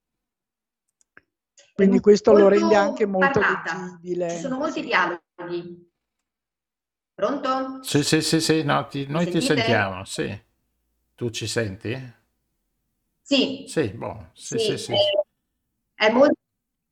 Quindi 1.73 1.99
questo 1.99 2.33
lo 2.33 2.47
rende 2.47 2.75
anche 2.75 3.05
molto 3.05 3.39
parlata. 3.39 3.75
leggibile. 3.75 4.29
Ci 4.29 4.37
sono 4.37 4.57
molti 4.57 4.81
dialoghi. 4.81 5.91
Pronto? 7.15 7.79
Sì, 7.83 8.03
sì, 8.03 8.21
sì, 8.21 8.39
sì, 8.41 8.63
no, 8.63 8.87
ti- 8.87 9.05
noi 9.07 9.25
ti 9.25 9.31
sentite? 9.41 9.53
sentiamo, 9.53 10.03
sì. 10.05 10.41
Tu 11.15 11.29
ci 11.31 11.47
senti? 11.47 12.13
Sì, 13.21 13.67
Sì, 13.67 13.89
boh, 13.89 14.29
sì, 14.33 14.57
sì, 14.57 14.77
sì, 14.77 14.77
sì. 14.77 14.93
È, 14.93 15.26
è 15.97 16.11
molto, 16.11 16.35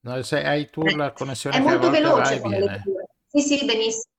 No, 0.01 0.21
se 0.23 0.43
hai 0.43 0.69
tu 0.69 0.83
la 0.95 1.11
connessione 1.13 1.57
è 1.57 1.59
molto 1.59 1.89
veloce 1.89 2.39
come 2.39 2.57
viene. 2.57 2.71
lettura. 2.75 3.05
Sì, 3.27 3.41
sì, 3.41 3.65
benissimo. 3.65 4.13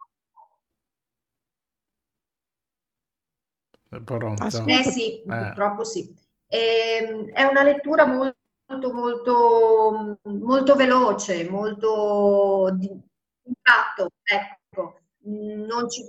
Pronto? 4.05 4.64
Eh 4.66 4.82
sì, 4.84 5.22
Eh. 5.22 5.24
purtroppo 5.24 5.84
sì. 5.84 6.14
Ehm, 6.49 7.30
è 7.32 7.43
una 7.45 7.62
lettura 7.62 8.05
molto, 8.07 8.93
molto, 8.93 10.18
molto 10.24 10.74
veloce, 10.74 11.49
molto 11.49 12.70
di 12.74 12.91
impatto, 13.45 14.11
ecco. 14.22 15.01
Non 15.24 15.89
ci- 15.89 16.05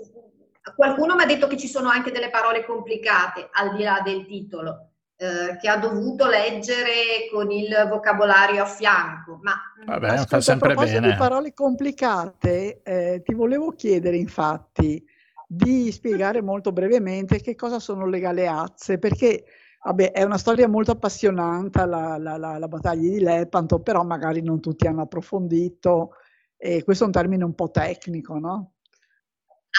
qualcuno 0.75 1.15
mi 1.15 1.23
ha 1.23 1.25
detto 1.25 1.47
che 1.47 1.57
ci 1.57 1.67
sono 1.67 1.89
anche 1.89 2.11
delle 2.11 2.29
parole 2.29 2.65
complicate, 2.65 3.49
al 3.51 3.75
di 3.75 3.83
là 3.83 4.01
del 4.03 4.25
titolo, 4.25 4.86
eh, 5.17 5.57
che 5.59 5.67
ha 5.67 5.77
dovuto 5.77 6.27
leggere 6.27 7.27
con 7.31 7.49
il 7.51 7.67
vocabolario 7.89 8.61
a 8.63 8.65
fianco, 8.65 9.39
ma 9.41 9.53
Vabbè, 9.85 10.07
Ascolta, 10.09 10.27
fa 10.27 10.37
a 10.37 10.41
sempre 10.41 10.73
proposito 10.73 10.99
bene. 11.01 11.11
di 11.13 11.17
parole 11.17 11.53
complicate, 11.53 12.81
eh, 12.83 13.21
ti 13.25 13.33
volevo 13.33 13.71
chiedere 13.71 14.17
infatti 14.17 15.03
di 15.47 15.91
spiegare 15.91 16.41
molto 16.41 16.71
brevemente 16.71 17.39
che 17.41 17.55
cosa 17.55 17.79
sono 17.79 18.05
le 18.05 18.19
galeazze, 18.19 18.99
perché 18.99 19.45
vabbè, 19.83 20.11
è 20.11 20.23
una 20.23 20.37
storia 20.37 20.67
molto 20.67 20.91
appassionante 20.91 21.85
la, 21.85 22.17
la- 22.17 22.37
la- 22.37 22.57
la 22.57 22.67
battaglia 22.67 23.09
di 23.09 23.19
Lepanto, 23.19 23.79
però 23.79 24.03
magari 24.03 24.41
non 24.41 24.59
tutti 24.59 24.85
hanno 24.87 25.01
approfondito 25.03 26.11
e 26.57 26.83
questo 26.83 27.03
è 27.03 27.07
un 27.07 27.13
termine 27.13 27.43
un 27.43 27.53
po' 27.55 27.71
tecnico, 27.71 28.37
no? 28.37 28.73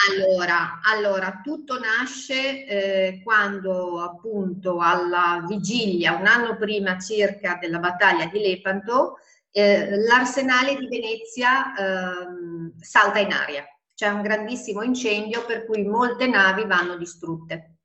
Allora, 0.07 0.79
allora, 0.83 1.41
tutto 1.43 1.77
nasce 1.77 2.65
eh, 2.65 3.21
quando 3.21 4.01
appunto 4.01 4.79
alla 4.79 5.43
vigilia, 5.45 6.15
un 6.15 6.25
anno 6.25 6.55
prima 6.55 6.97
circa 6.97 7.57
della 7.59 7.79
battaglia 7.79 8.25
di 8.27 8.39
Lepanto, 8.39 9.17
eh, 9.51 9.97
l'arsenale 9.97 10.77
di 10.77 10.87
Venezia 10.87 11.73
ehm, 11.75 12.79
salta 12.79 13.19
in 13.19 13.33
aria. 13.33 13.65
C'è 13.93 14.07
un 14.07 14.21
grandissimo 14.21 14.83
incendio 14.83 15.45
per 15.45 15.65
cui 15.65 15.83
molte 15.83 16.27
navi 16.27 16.63
vanno 16.63 16.95
distrutte. 16.95 17.75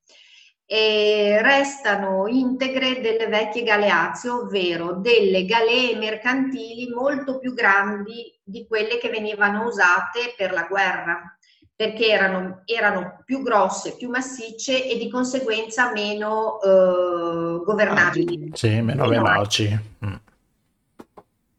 E 0.66 1.40
restano 1.42 2.26
integre 2.28 3.00
delle 3.00 3.26
vecchie 3.26 3.64
galeazze, 3.64 4.28
ovvero 4.28 4.94
delle 4.94 5.44
galee 5.44 5.96
mercantili 5.96 6.88
molto 6.88 7.38
più 7.38 7.52
grandi 7.54 8.38
di 8.42 8.66
quelle 8.66 8.98
che 8.98 9.10
venivano 9.10 9.66
usate 9.66 10.34
per 10.36 10.52
la 10.52 10.62
guerra 10.62 11.33
perché 11.76 12.06
erano, 12.06 12.62
erano 12.64 13.22
più 13.24 13.42
grosse, 13.42 13.96
più 13.96 14.08
massicce 14.08 14.88
e 14.88 14.96
di 14.96 15.10
conseguenza 15.10 15.90
meno 15.92 16.60
eh, 16.60 17.64
governabili. 17.64 18.50
Sì, 18.54 18.80
meno 18.80 19.08
veloci. 19.08 19.76
Mm. 20.04 20.14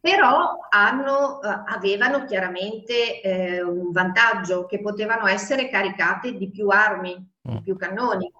Però 0.00 0.58
hanno, 0.70 1.42
eh, 1.42 1.62
avevano 1.66 2.24
chiaramente 2.24 3.20
eh, 3.20 3.62
un 3.62 3.90
vantaggio 3.90 4.66
che 4.66 4.80
potevano 4.80 5.26
essere 5.26 5.68
caricate 5.68 6.34
di 6.34 6.48
più 6.50 6.68
armi, 6.68 7.32
di 7.42 7.60
più 7.62 7.76
cannoni 7.76 8.32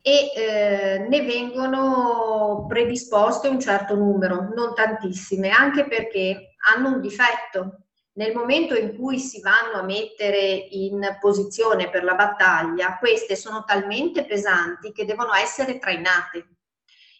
e 0.00 0.32
eh, 0.34 1.06
ne 1.08 1.22
vengono 1.22 2.64
predisposte 2.66 3.48
un 3.48 3.60
certo 3.60 3.94
numero, 3.94 4.48
non 4.54 4.74
tantissime, 4.74 5.50
anche 5.50 5.86
perché 5.86 6.54
hanno 6.72 6.94
un 6.94 7.00
difetto. 7.00 7.87
Nel 8.18 8.34
momento 8.34 8.74
in 8.74 8.96
cui 8.96 9.20
si 9.20 9.40
vanno 9.40 9.78
a 9.78 9.84
mettere 9.84 10.40
in 10.70 11.18
posizione 11.20 11.88
per 11.88 12.02
la 12.02 12.16
battaglia, 12.16 12.98
queste 12.98 13.36
sono 13.36 13.62
talmente 13.62 14.24
pesanti 14.24 14.90
che 14.90 15.04
devono 15.04 15.32
essere 15.34 15.78
trainate 15.78 16.48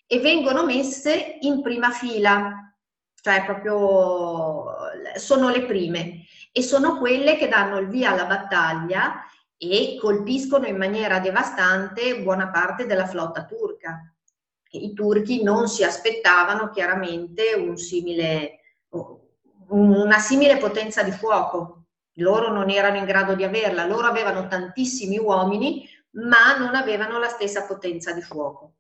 e 0.09 0.19
vengono 0.19 0.65
messe 0.65 1.39
in 1.43 1.63
prima 1.63 1.93
fila, 1.93 2.75
cioè 3.15 3.45
proprio 3.45 4.65
sono 5.15 5.51
le 5.51 5.67
prime 5.67 6.25
e 6.51 6.63
sono 6.63 6.99
quelle 6.99 7.37
che 7.37 7.47
danno 7.47 7.79
il 7.79 7.87
via 7.87 8.11
alla 8.11 8.27
battaglia 8.27 9.23
e 9.57 9.99
colpiscono 10.01 10.67
in 10.67 10.77
maniera 10.77 11.21
devastante 11.21 12.23
buona 12.23 12.51
parte 12.51 12.87
della 12.87 13.07
flotta 13.07 13.45
turca. 13.45 14.13
I 14.73 14.93
turchi 14.95 15.45
non 15.45 15.69
si 15.69 15.85
aspettavano 15.85 16.71
chiaramente 16.71 17.55
un 17.55 17.77
simile, 17.77 18.59
una 19.69 20.19
simile 20.19 20.57
potenza 20.57 21.03
di 21.03 21.11
fuoco, 21.11 21.85
loro 22.15 22.53
non 22.53 22.71
erano 22.71 22.97
in 22.97 23.05
grado 23.05 23.35
di 23.35 23.45
averla, 23.45 23.87
loro 23.87 24.07
avevano 24.07 24.49
tantissimi 24.49 25.19
uomini 25.19 25.89
ma 26.13 26.57
non 26.57 26.75
avevano 26.75 27.19
la 27.19 27.29
stessa 27.29 27.65
potenza 27.65 28.13
di 28.13 28.23
fuoco. 28.23 28.75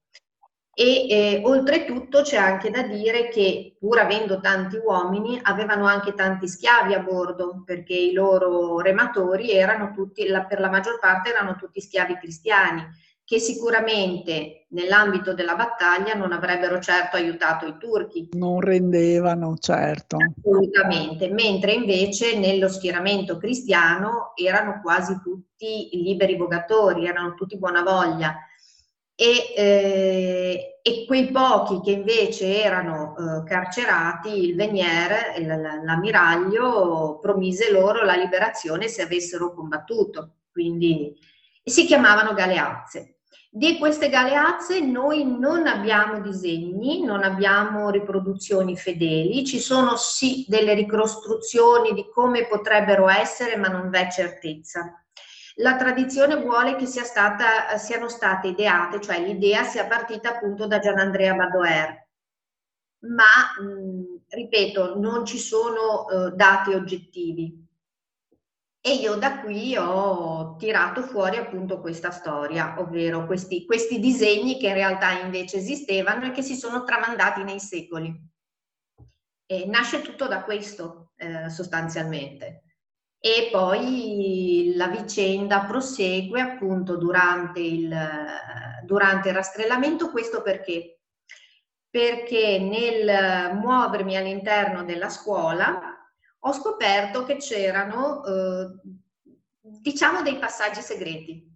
E 0.72 1.08
eh, 1.08 1.42
oltretutto 1.44 2.22
c'è 2.22 2.36
anche 2.36 2.70
da 2.70 2.82
dire 2.82 3.28
che 3.28 3.76
pur 3.80 3.98
avendo 3.98 4.38
tanti 4.38 4.76
uomini 4.76 5.38
avevano 5.42 5.86
anche 5.86 6.14
tanti 6.14 6.46
schiavi 6.46 6.94
a 6.94 7.00
bordo 7.00 7.62
perché 7.64 7.94
i 7.94 8.12
loro 8.12 8.78
rematori 8.78 9.50
erano 9.50 9.90
tutti, 9.92 10.28
la, 10.28 10.44
per 10.44 10.60
la 10.60 10.70
maggior 10.70 11.00
parte 11.00 11.30
erano 11.30 11.56
tutti 11.56 11.80
schiavi 11.80 12.18
cristiani 12.18 12.86
che 13.28 13.40
sicuramente 13.40 14.64
nell'ambito 14.70 15.34
della 15.34 15.54
battaglia 15.54 16.14
non 16.14 16.32
avrebbero 16.32 16.78
certo 16.78 17.16
aiutato 17.16 17.66
i 17.66 17.76
turchi. 17.78 18.30
Non 18.32 18.58
rendevano, 18.58 19.54
certo. 19.58 20.16
Assolutamente, 20.16 21.28
mentre 21.28 21.74
invece 21.74 22.38
nello 22.38 22.70
schieramento 22.70 23.36
cristiano 23.36 24.32
erano 24.34 24.80
quasi 24.80 25.20
tutti 25.22 25.90
liberi 25.92 26.36
vogatori, 26.36 27.06
erano 27.06 27.34
tutti 27.34 27.58
buona 27.58 27.82
voglia. 27.82 28.34
E, 29.14 29.52
eh, 29.54 30.80
e, 30.80 31.04
quei 31.06 31.30
pochi 31.30 31.82
che 31.84 31.98
invece 31.98 32.62
erano 32.62 33.14
eh, 33.14 33.44
carcerati, 33.46 34.42
il 34.42 34.54
Venier, 34.54 35.38
l'ammiraglio, 35.84 37.18
promise 37.20 37.70
loro 37.70 38.04
la 38.04 38.14
liberazione 38.14 38.88
se 38.88 39.02
avessero 39.02 39.52
combattuto, 39.52 40.36
quindi 40.50 41.14
si 41.62 41.84
chiamavano 41.84 42.32
galeazze. 42.32 43.16
Di 43.50 43.78
queste 43.78 44.10
galeazze 44.10 44.80
noi 44.80 45.24
non 45.24 45.66
abbiamo 45.66 46.20
disegni, 46.20 47.02
non 47.02 47.24
abbiamo 47.24 47.88
riproduzioni 47.88 48.76
fedeli, 48.76 49.44
ci 49.46 49.58
sono 49.58 49.96
sì 49.96 50.44
delle 50.46 50.74
ricostruzioni 50.74 51.94
di 51.94 52.08
come 52.12 52.46
potrebbero 52.46 53.08
essere, 53.08 53.56
ma 53.56 53.68
non 53.68 53.88
v'è 53.88 54.08
certezza. 54.10 55.02
La 55.56 55.76
tradizione 55.76 56.36
vuole 56.36 56.76
che 56.76 56.84
sia 56.84 57.04
stata, 57.04 57.76
siano 57.78 58.08
state 58.08 58.48
ideate, 58.48 59.00
cioè 59.00 59.18
l'idea 59.18 59.64
sia 59.64 59.86
partita 59.86 60.36
appunto 60.36 60.66
da 60.66 60.78
Gianandrea 60.78 61.34
Badoer, 61.34 62.06
ma 63.00 63.62
mh, 63.64 64.24
ripeto, 64.28 64.98
non 64.98 65.24
ci 65.24 65.38
sono 65.38 66.04
uh, 66.04 66.34
dati 66.34 66.74
oggettivi. 66.74 67.66
E 68.88 68.94
io 68.94 69.16
da 69.16 69.40
qui 69.40 69.76
ho 69.76 70.56
tirato 70.56 71.02
fuori 71.02 71.36
appunto 71.36 71.78
questa 71.78 72.10
storia, 72.10 72.76
ovvero 72.78 73.26
questi, 73.26 73.66
questi 73.66 74.00
disegni 74.00 74.58
che 74.58 74.68
in 74.68 74.72
realtà 74.72 75.10
invece 75.10 75.58
esistevano 75.58 76.24
e 76.24 76.30
che 76.30 76.40
si 76.40 76.54
sono 76.54 76.84
tramandati 76.84 77.42
nei 77.42 77.60
secoli. 77.60 78.18
E 79.44 79.66
nasce 79.66 80.00
tutto 80.00 80.26
da 80.26 80.42
questo 80.42 81.12
eh, 81.16 81.50
sostanzialmente. 81.50 82.62
E 83.18 83.50
poi 83.52 84.72
la 84.74 84.86
vicenda 84.88 85.66
prosegue 85.66 86.40
appunto 86.40 86.96
durante 86.96 87.60
il, 87.60 87.94
durante 88.84 89.28
il 89.28 89.34
rastrellamento, 89.34 90.10
questo 90.10 90.40
perché? 90.40 91.00
Perché 91.90 92.58
nel 92.58 93.54
muovermi 93.54 94.16
all'interno 94.16 94.82
della 94.82 95.10
scuola 95.10 95.97
ho 96.40 96.52
scoperto 96.52 97.24
che 97.24 97.36
c'erano, 97.36 98.24
eh, 98.24 98.80
diciamo, 99.60 100.22
dei 100.22 100.38
passaggi 100.38 100.80
segreti 100.80 101.48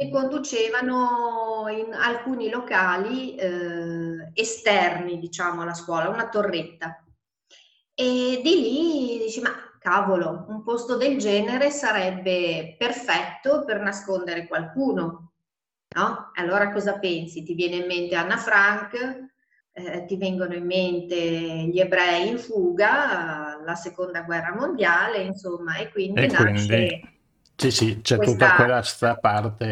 che 0.00 0.08
conducevano 0.08 1.66
in 1.68 1.92
alcuni 1.92 2.48
locali 2.48 3.34
eh, 3.34 4.30
esterni, 4.32 5.18
diciamo, 5.18 5.60
alla 5.60 5.74
scuola, 5.74 6.08
una 6.08 6.30
torretta. 6.30 7.04
E 7.92 8.40
di 8.42 8.60
lì 8.60 9.18
dici, 9.18 9.42
ma 9.42 9.50
cavolo, 9.78 10.46
un 10.48 10.62
posto 10.62 10.96
del 10.96 11.18
genere 11.18 11.70
sarebbe 11.70 12.76
perfetto 12.78 13.64
per 13.66 13.80
nascondere 13.80 14.46
qualcuno, 14.46 15.32
no? 15.94 16.30
Allora 16.34 16.72
cosa 16.72 16.98
pensi? 16.98 17.42
Ti 17.42 17.52
viene 17.52 17.76
in 17.76 17.86
mente 17.86 18.14
Anna 18.14 18.38
Frank, 18.38 19.29
eh, 19.72 20.04
ti 20.04 20.16
vengono 20.16 20.54
in 20.54 20.66
mente 20.66 21.16
gli 21.16 21.78
ebrei 21.78 22.28
in 22.28 22.38
fuga, 22.38 23.60
la 23.64 23.74
seconda 23.74 24.22
guerra 24.22 24.54
mondiale, 24.54 25.18
insomma, 25.18 25.76
e 25.76 25.90
quindi, 25.90 26.22
e 26.22 26.26
nasce... 26.26 26.66
Quindi, 26.66 27.18
sì, 27.56 27.70
sì, 27.70 28.00
c'è 28.00 28.16
questa, 28.16 28.32
tutta 28.32 28.54
quella 28.54 29.18
parte, 29.20 29.66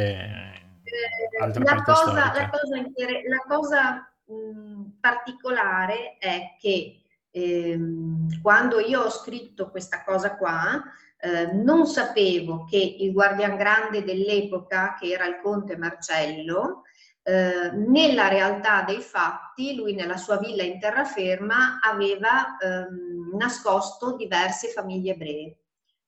eh, 0.83 1.39
la, 1.39 1.51
parte 1.51 1.83
cosa, 1.85 2.13
la, 2.13 2.51
cosa, 2.51 2.77
la 2.77 3.45
cosa 3.47 4.13
mh, 4.27 4.99
particolare 5.01 6.17
è 6.19 6.57
che 6.61 7.01
ehm, 7.31 8.43
quando 8.43 8.79
io 8.81 9.03
ho 9.03 9.11
scritto 9.11 9.71
questa 9.71 10.05
cosa 10.05 10.37
qua, 10.37 10.83
eh, 11.21 11.53
non 11.53 11.87
sapevo 11.87 12.65
che 12.65 12.77
il 12.77 13.13
guardian 13.13 13.57
grande 13.57 14.05
dell'epoca, 14.05 14.95
che 14.99 15.11
era 15.11 15.27
il 15.27 15.41
conte 15.43 15.77
Marcello, 15.77 16.83
eh, 17.29 17.73
nella 17.73 18.29
realtà 18.29 18.85
dei 18.85 19.03
fatti, 19.03 19.75
lui 19.75 19.93
nella 19.93 20.17
sua 20.17 20.39
villa 20.39 20.63
in 20.63 20.81
terraferma 20.81 21.79
aveva 21.79 22.57
ehm, 22.59 23.37
nascosto 23.37 24.17
diverse 24.17 24.69
famiglie 24.69 25.13
ebree, 25.13 25.59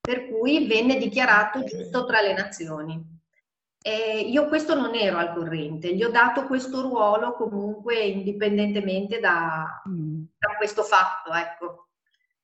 per 0.01 0.29
cui 0.29 0.67
venne 0.67 0.97
dichiarato 0.97 1.63
giusto 1.65 2.07
tra 2.07 2.23
le 2.23 2.33
nazioni. 2.33 3.19
E 3.83 4.21
io 4.21 4.49
questo 4.49 4.75
non 4.75 4.95
ero 4.95 5.19
al 5.19 5.35
corrente, 5.35 5.95
gli 5.95 6.03
ho 6.03 6.11
dato 6.11 6.47
questo 6.47 6.81
ruolo 6.81 7.35
comunque 7.35 7.99
indipendentemente 7.99 9.21
da, 9.21 9.83
mm. 9.87 10.23
da 10.39 10.57
questo 10.57 10.83
fatto, 10.83 11.35
ecco. 11.35 11.89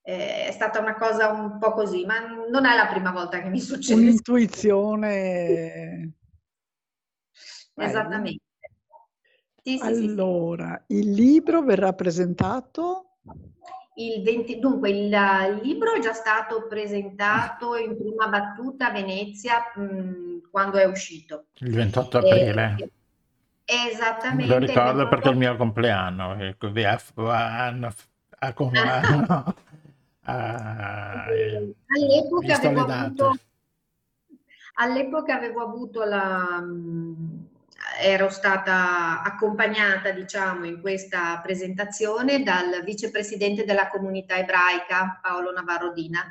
È 0.03 0.51
stata 0.53 0.81
una 0.81 0.97
cosa 0.97 1.31
un 1.31 1.59
po' 1.59 1.73
così, 1.73 2.05
ma 2.05 2.19
non 2.21 2.67
è 2.67 2.77
la 2.77 2.87
prima 2.87 3.11
volta 3.11 3.41
che 3.41 3.49
mi 3.49 3.59
succede. 3.59 4.03
Un'intuizione. 4.03 6.13
Esattamente. 7.75 8.45
Sì, 9.67 9.79
sì, 9.79 9.85
allora, 9.85 10.81
sì, 10.87 10.99
il 10.99 11.11
libro 11.11 11.61
verrà 11.61 11.93
presentato? 11.93 13.17
Il 13.97 14.23
20, 14.23 14.61
dunque, 14.61 14.91
il, 14.91 15.07
il, 15.07 15.61
libro 15.61 15.93
è 15.95 15.99
già 15.99 16.13
stato 16.13 16.69
presentato 16.69 17.75
in 17.75 17.97
prima 17.97 18.29
battuta 18.29 18.91
a 18.91 18.93
Venezia 18.93 19.73
mh, 19.75 20.51
quando 20.53 20.77
è 20.77 20.85
uscito. 20.85 21.47
Il 21.55 21.75
28 21.75 22.19
aprile. 22.19 22.77
Eh, 23.65 23.91
esattamente. 23.91 24.53
Lo 24.53 24.59
ricordo 24.61 24.99
28... 24.99 25.09
perché 25.09 25.29
è 25.29 25.33
il 25.33 25.39
mio 25.39 25.57
compleanno. 25.57 26.31
Hanno, 26.31 27.93
a, 28.39 28.55
a, 30.23 31.25
all'epoca, 31.25 32.55
avevo 32.55 32.85
avuto, 32.85 33.37
all'epoca 34.75 35.35
avevo 35.35 35.61
avuto 35.61 36.05
la 36.05 36.63
ero 38.01 38.29
stata 38.31 39.23
accompagnata, 39.23 40.11
diciamo, 40.11 40.67
in 40.67 40.81
questa 40.81 41.41
presentazione 41.43 42.43
dal 42.43 42.83
vicepresidente 42.85 43.65
della 43.65 43.89
comunità 43.89 44.37
ebraica, 44.37 45.19
Paolo 45.23 45.53
Navarro 45.53 45.93
Dina, 45.93 46.25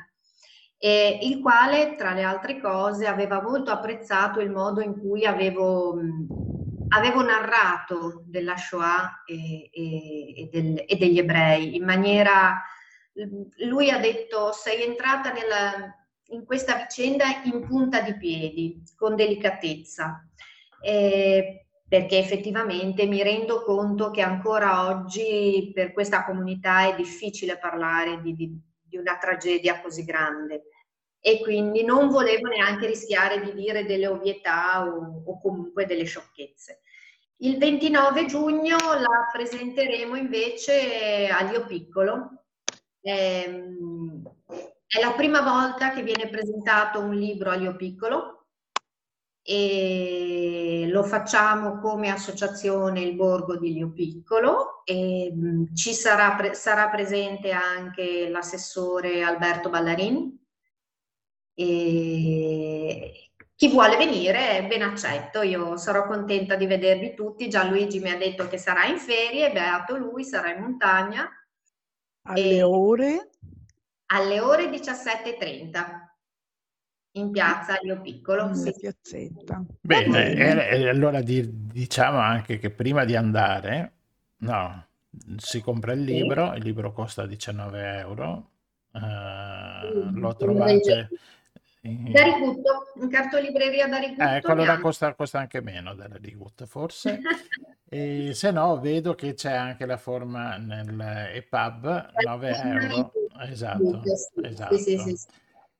eh, 0.78 1.18
il 1.22 1.40
quale, 1.40 1.96
tra 1.96 2.12
le 2.12 2.22
altre 2.22 2.60
cose, 2.60 3.06
aveva 3.06 3.40
molto 3.40 3.70
apprezzato 3.70 4.40
il 4.40 4.50
modo 4.50 4.80
in 4.80 4.98
cui 4.98 5.24
avevo, 5.24 5.98
avevo 6.88 7.22
narrato 7.22 8.22
della 8.26 8.56
Shoah 8.56 9.22
e, 9.24 9.70
e, 9.72 10.42
e, 10.42 10.48
del, 10.52 10.84
e, 10.86 10.96
degli 10.96 11.18
ebrei 11.18 11.76
in 11.76 11.84
maniera... 11.84 12.62
Lui 13.66 13.90
ha 13.90 13.98
detto, 13.98 14.52
sei 14.52 14.82
entrata 14.84 15.32
nella, 15.32 15.90
in 16.28 16.44
questa 16.44 16.74
vicenda 16.74 17.24
in 17.44 17.66
punta 17.66 18.00
di 18.02 18.14
piedi, 18.14 18.82
con 18.94 19.16
delicatezza 19.16 20.22
eh, 20.86 21.66
perché 21.88 22.18
effettivamente 22.18 23.06
mi 23.06 23.20
rendo 23.20 23.62
conto 23.62 24.12
che 24.12 24.22
ancora 24.22 24.86
oggi 24.86 25.72
per 25.74 25.92
questa 25.92 26.24
comunità 26.24 26.86
è 26.86 26.94
difficile 26.94 27.58
parlare 27.58 28.20
di, 28.22 28.36
di, 28.36 28.56
di 28.80 28.96
una 28.96 29.18
tragedia 29.18 29.80
così 29.80 30.04
grande 30.04 30.62
e 31.20 31.40
quindi 31.40 31.82
non 31.82 32.08
volevo 32.08 32.46
neanche 32.46 32.86
rischiare 32.86 33.40
di 33.40 33.52
dire 33.52 33.84
delle 33.84 34.06
ovvietà 34.06 34.86
o, 34.86 35.24
o 35.26 35.40
comunque 35.40 35.86
delle 35.86 36.04
sciocchezze. 36.04 36.82
Il 37.38 37.58
29 37.58 38.26
giugno 38.26 38.76
la 38.76 39.28
presenteremo 39.32 40.14
invece 40.14 41.26
all'Io 41.26 41.66
Piccolo. 41.66 42.44
Ehm, 43.00 44.22
è 44.86 45.00
la 45.00 45.12
prima 45.12 45.40
volta 45.40 45.90
che 45.90 46.02
viene 46.02 46.28
presentato 46.28 47.00
un 47.00 47.14
libro 47.14 47.50
all'Io 47.50 47.74
Piccolo 47.74 48.35
e 49.48 50.88
lo 50.90 51.04
facciamo 51.04 51.78
come 51.78 52.10
associazione 52.10 53.00
Il 53.00 53.14
Borgo 53.14 53.56
di 53.56 53.72
Lio 53.72 53.92
Piccolo 53.92 54.82
e 54.84 55.32
mm, 55.32 55.66
ci 55.72 55.92
sarà, 55.92 56.34
pre 56.34 56.52
sarà 56.54 56.88
presente 56.88 57.52
anche 57.52 58.28
l'assessore 58.28 59.22
Alberto 59.22 59.68
Ballarini 59.68 60.36
e 61.54 63.30
chi 63.54 63.68
vuole 63.68 63.96
venire 63.96 64.66
ben 64.68 64.82
accetto, 64.82 65.42
io 65.42 65.76
sarò 65.76 66.06
contenta 66.06 66.56
di 66.56 66.66
vedervi 66.66 67.14
tutti, 67.14 67.48
Gianluigi 67.48 68.00
mi 68.00 68.10
ha 68.10 68.16
detto 68.16 68.48
che 68.48 68.58
sarà 68.58 68.86
in 68.86 68.98
ferie, 68.98 69.52
beato 69.52 69.96
lui, 69.96 70.24
sarà 70.24 70.52
in 70.52 70.60
montagna. 70.60 71.30
Alle 72.22 72.62
ore? 72.62 73.30
Alle 74.06 74.40
ore 74.40 74.66
17.30 74.70 76.05
in 77.16 77.30
piazza 77.30 77.78
Io 77.82 78.00
Piccolo. 78.00 78.54
Sì. 78.54 78.72
piazzetta. 78.78 79.64
Bene, 79.80 80.34
e, 80.34 80.80
e 80.80 80.88
allora 80.88 81.20
di, 81.20 81.44
diciamo 81.48 82.18
anche 82.18 82.58
che 82.58 82.70
prima 82.70 83.04
di 83.04 83.16
andare, 83.16 83.92
no, 84.38 84.86
si 85.36 85.60
compra 85.60 85.92
il 85.92 86.02
libro, 86.02 86.52
sì. 86.52 86.58
il 86.58 86.64
libro 86.64 86.92
costa 86.92 87.26
19 87.26 87.98
euro, 87.98 88.50
uh, 88.92 90.18
lo 90.18 90.36
trovate... 90.36 91.08
Da 91.86 92.24
Ricutto, 92.24 92.86
in 93.00 93.08
cartolibreria 93.08 93.86
da 93.86 93.98
Ricutto. 93.98 94.22
Ecco, 94.22 94.50
allora 94.50 94.80
costa, 94.80 95.14
costa, 95.14 95.38
anche 95.38 95.60
meno 95.60 95.94
della 95.94 96.16
Ricutto, 96.20 96.66
forse. 96.66 97.20
e 97.88 98.34
se 98.34 98.50
no, 98.50 98.80
vedo 98.80 99.14
che 99.14 99.34
c'è 99.34 99.52
anche 99.52 99.86
la 99.86 99.96
forma 99.96 100.56
nell'EPUB, 100.56 102.10
9 102.24 102.56
euro. 102.56 103.12
Esatto, 103.38 104.02
esatto. 104.42 104.74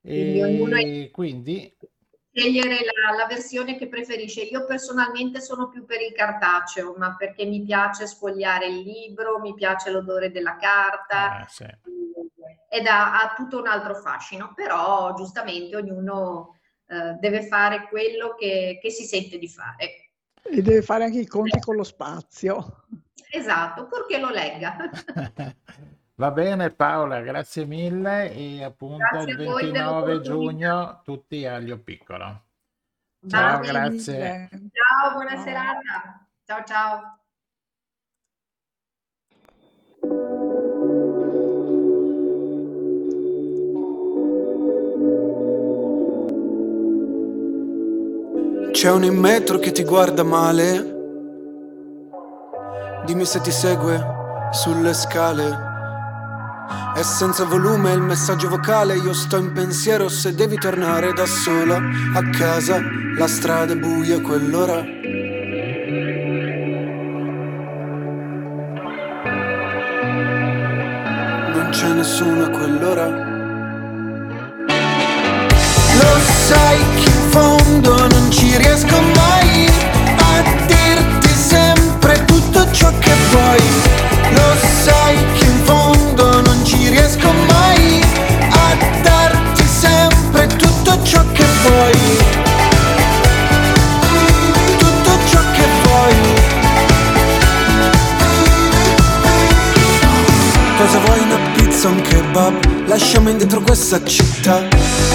Sì. 0.06 0.38
E 0.38 1.10
quindi 1.12 1.76
scegliere 2.36 2.76
la, 2.84 3.16
la, 3.16 3.26
versione 3.26 3.76
che 3.78 3.88
preferisce. 3.88 4.42
Io 4.42 4.66
personalmente 4.66 5.40
sono 5.40 5.68
più 5.68 5.86
per 5.86 6.02
il 6.02 6.12
cartaceo, 6.12 6.94
ma 6.98 7.16
perché 7.16 7.46
mi 7.46 7.62
piace 7.62 8.06
sfogliare 8.06 8.66
il 8.66 8.80
libro, 8.80 9.40
mi 9.40 9.54
piace 9.54 9.90
l'odore 9.90 10.30
della 10.30 10.56
carta 10.56 11.40
ah, 11.40 11.46
sì. 11.48 11.64
ed 12.68 12.86
ha, 12.86 13.20
ha, 13.20 13.34
tutto 13.34 13.58
un 13.58 13.66
altro 13.66 13.94
fascino, 13.94 14.52
però 14.54 15.14
giustamente 15.14 15.74
ognuno 15.76 16.58
eh, 16.86 17.16
deve 17.18 17.46
fare 17.46 17.88
quello 17.88 18.34
che, 18.38 18.78
che 18.80 18.90
si 18.90 19.04
sente 19.04 19.38
di 19.38 19.48
fare. 19.48 20.10
E 20.42 20.62
deve 20.62 20.82
fare 20.82 21.04
anche 21.04 21.20
i 21.20 21.26
conti 21.26 21.58
con 21.58 21.74
lo 21.74 21.84
spazio. 21.84 22.84
Esatto, 23.30 23.86
purché 23.86 24.18
lo 24.18 24.30
legga. 24.30 24.76
Va 26.18 26.30
bene 26.30 26.70
Paola, 26.70 27.20
grazie 27.20 27.66
mille 27.66 28.32
e 28.32 28.64
appunto 28.64 28.96
grazie 28.96 29.32
il 29.32 29.36
29 29.36 30.20
giugno 30.22 31.02
tutti 31.04 31.44
a 31.44 31.58
Lio 31.58 31.78
Piccolo. 31.78 32.44
Ciao, 33.28 33.60
grazie. 33.60 34.48
Ciao, 34.72 35.12
buona 35.12 35.36
serata. 35.36 36.26
Ciao, 36.42 36.64
ciao. 36.64 37.18
C'è 48.70 48.90
un 48.90 49.04
in 49.04 49.18
metro 49.18 49.58
che 49.58 49.70
ti 49.70 49.84
guarda 49.84 50.22
male. 50.22 50.94
Dimmi 53.04 53.26
se 53.26 53.40
ti 53.42 53.50
segue 53.50 54.00
sulle 54.52 54.94
scale. 54.94 55.75
È 56.96 57.02
senza 57.02 57.44
volume 57.44 57.92
il 57.92 58.00
messaggio 58.00 58.48
vocale, 58.48 58.96
io 58.96 59.12
sto 59.12 59.36
in 59.36 59.52
pensiero 59.52 60.08
se 60.08 60.34
devi 60.34 60.56
tornare 60.56 61.12
da 61.12 61.26
sola 61.26 61.76
a 61.76 62.30
casa, 62.30 62.80
la 63.18 63.26
strada 63.26 63.74
è 63.74 63.76
buia 63.76 64.18
quell'ora. 64.22 64.82
Non 71.52 71.68
c'è 71.70 71.88
nessuno 71.88 72.44
a 72.44 72.48
quell'ora. 72.48 73.06
Lo 76.00 76.18
sai 76.46 76.78
che 76.94 77.10
in 77.10 77.30
fondo 77.30 78.06
non 78.08 78.30
ci 78.30 78.56
riesco 78.56 78.98
mai. 78.98 79.15
Cosa 100.86 101.00
vuoi? 101.00 101.18
Una 101.18 101.38
pizza, 101.56 101.88
un 101.88 102.00
kebab? 102.00 102.86
Lasciamo 102.86 103.28
indietro 103.28 103.60
questa 103.60 104.00
città. 104.04 104.62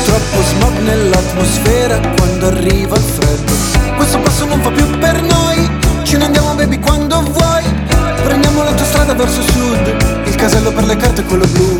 Troppo 0.03 0.41
smog 0.43 0.77
nell'atmosfera 0.79 1.97
quando 2.17 2.47
arriva 2.47 2.97
il 2.97 3.01
freddo. 3.01 3.53
Questo 3.95 4.19
passo 4.19 4.45
non 4.47 4.59
fa 4.59 4.69
più 4.69 4.85
per 4.99 5.21
noi. 5.21 5.69
Ce 6.03 6.17
ne 6.17 6.25
andiamo 6.25 6.55
baby 6.55 6.77
quando 6.77 7.21
vuoi. 7.21 7.63
Prendiamo 8.21 8.63
l'autostrada 8.63 9.13
verso 9.13 9.41
sud. 9.41 9.95
Il 10.25 10.35
casello 10.35 10.73
per 10.73 10.83
le 10.83 10.97
carte 10.97 11.21
è 11.21 11.25
quello 11.25 11.47
blu. 11.47 11.79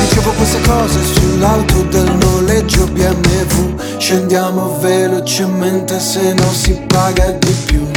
Dicevo 0.00 0.32
queste 0.32 0.60
cose 0.62 0.98
sull'auto 1.14 1.82
del 1.82 2.12
noleggio 2.16 2.86
BMW 2.86 3.78
Scendiamo 3.98 4.78
velocemente 4.80 6.00
se 6.00 6.34
non 6.34 6.52
si 6.52 6.72
paga 6.88 7.30
di 7.30 7.56
più 7.66 7.88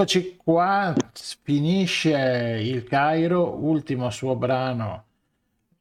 Eccoci 0.00 0.36
qua, 0.36 0.94
finisce 1.42 2.60
il 2.62 2.84
Cairo, 2.84 3.56
ultimo 3.56 4.10
suo 4.10 4.36
brano, 4.36 5.06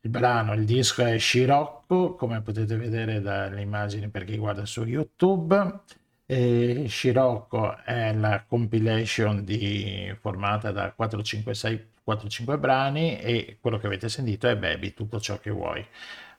il 0.01 0.09
brano, 0.09 0.53
il 0.53 0.65
disco 0.65 1.05
è 1.05 1.19
Scirocco, 1.19 2.15
come 2.15 2.41
potete 2.41 2.77
vedere 2.77 3.21
dalle 3.21 3.61
immagini 3.61 4.07
per 4.07 4.23
chi 4.23 4.37
guarda 4.37 4.65
su 4.65 4.83
YouTube. 4.85 5.81
E 6.25 6.85
Scirocco 6.87 7.77
è 7.83 8.11
la 8.15 8.43
compilation 8.47 9.43
di- 9.43 10.11
formata 10.19 10.71
da 10.71 10.91
456 10.93 11.89
4-5 12.07 12.57
brani 12.57 13.19
e 13.19 13.57
quello 13.59 13.77
che 13.77 13.85
avete 13.85 14.07
sentito 14.07 14.47
è 14.47 14.55
Baby, 14.55 14.93
tutto 14.93 15.19
ciò 15.19 15.37
che 15.39 15.51
vuoi. 15.51 15.85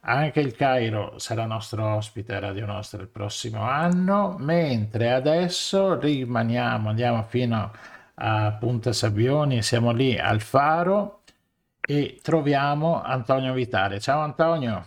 Anche 0.01 0.39
il 0.39 0.55
Cairo 0.55 1.19
sarà 1.19 1.45
nostro 1.45 1.95
ospite 1.95 2.33
a 2.33 2.39
Radio 2.39 2.65
Nostra 2.65 3.01
il 3.01 3.09
prossimo 3.09 3.61
anno, 3.63 4.37
mentre 4.39 5.11
adesso 5.11 5.99
rimaniamo, 5.99 6.89
andiamo 6.89 7.23
fino 7.23 7.71
a 8.15 8.51
Punta 8.53 8.93
Sabbioni, 8.93 9.61
siamo 9.61 9.91
lì 9.91 10.17
al 10.17 10.39
Faro 10.39 11.21
e 11.81 12.17
troviamo 12.21 13.01
Antonio 13.01 13.53
Vitale. 13.53 13.99
Ciao 13.99 14.21
Antonio. 14.21 14.85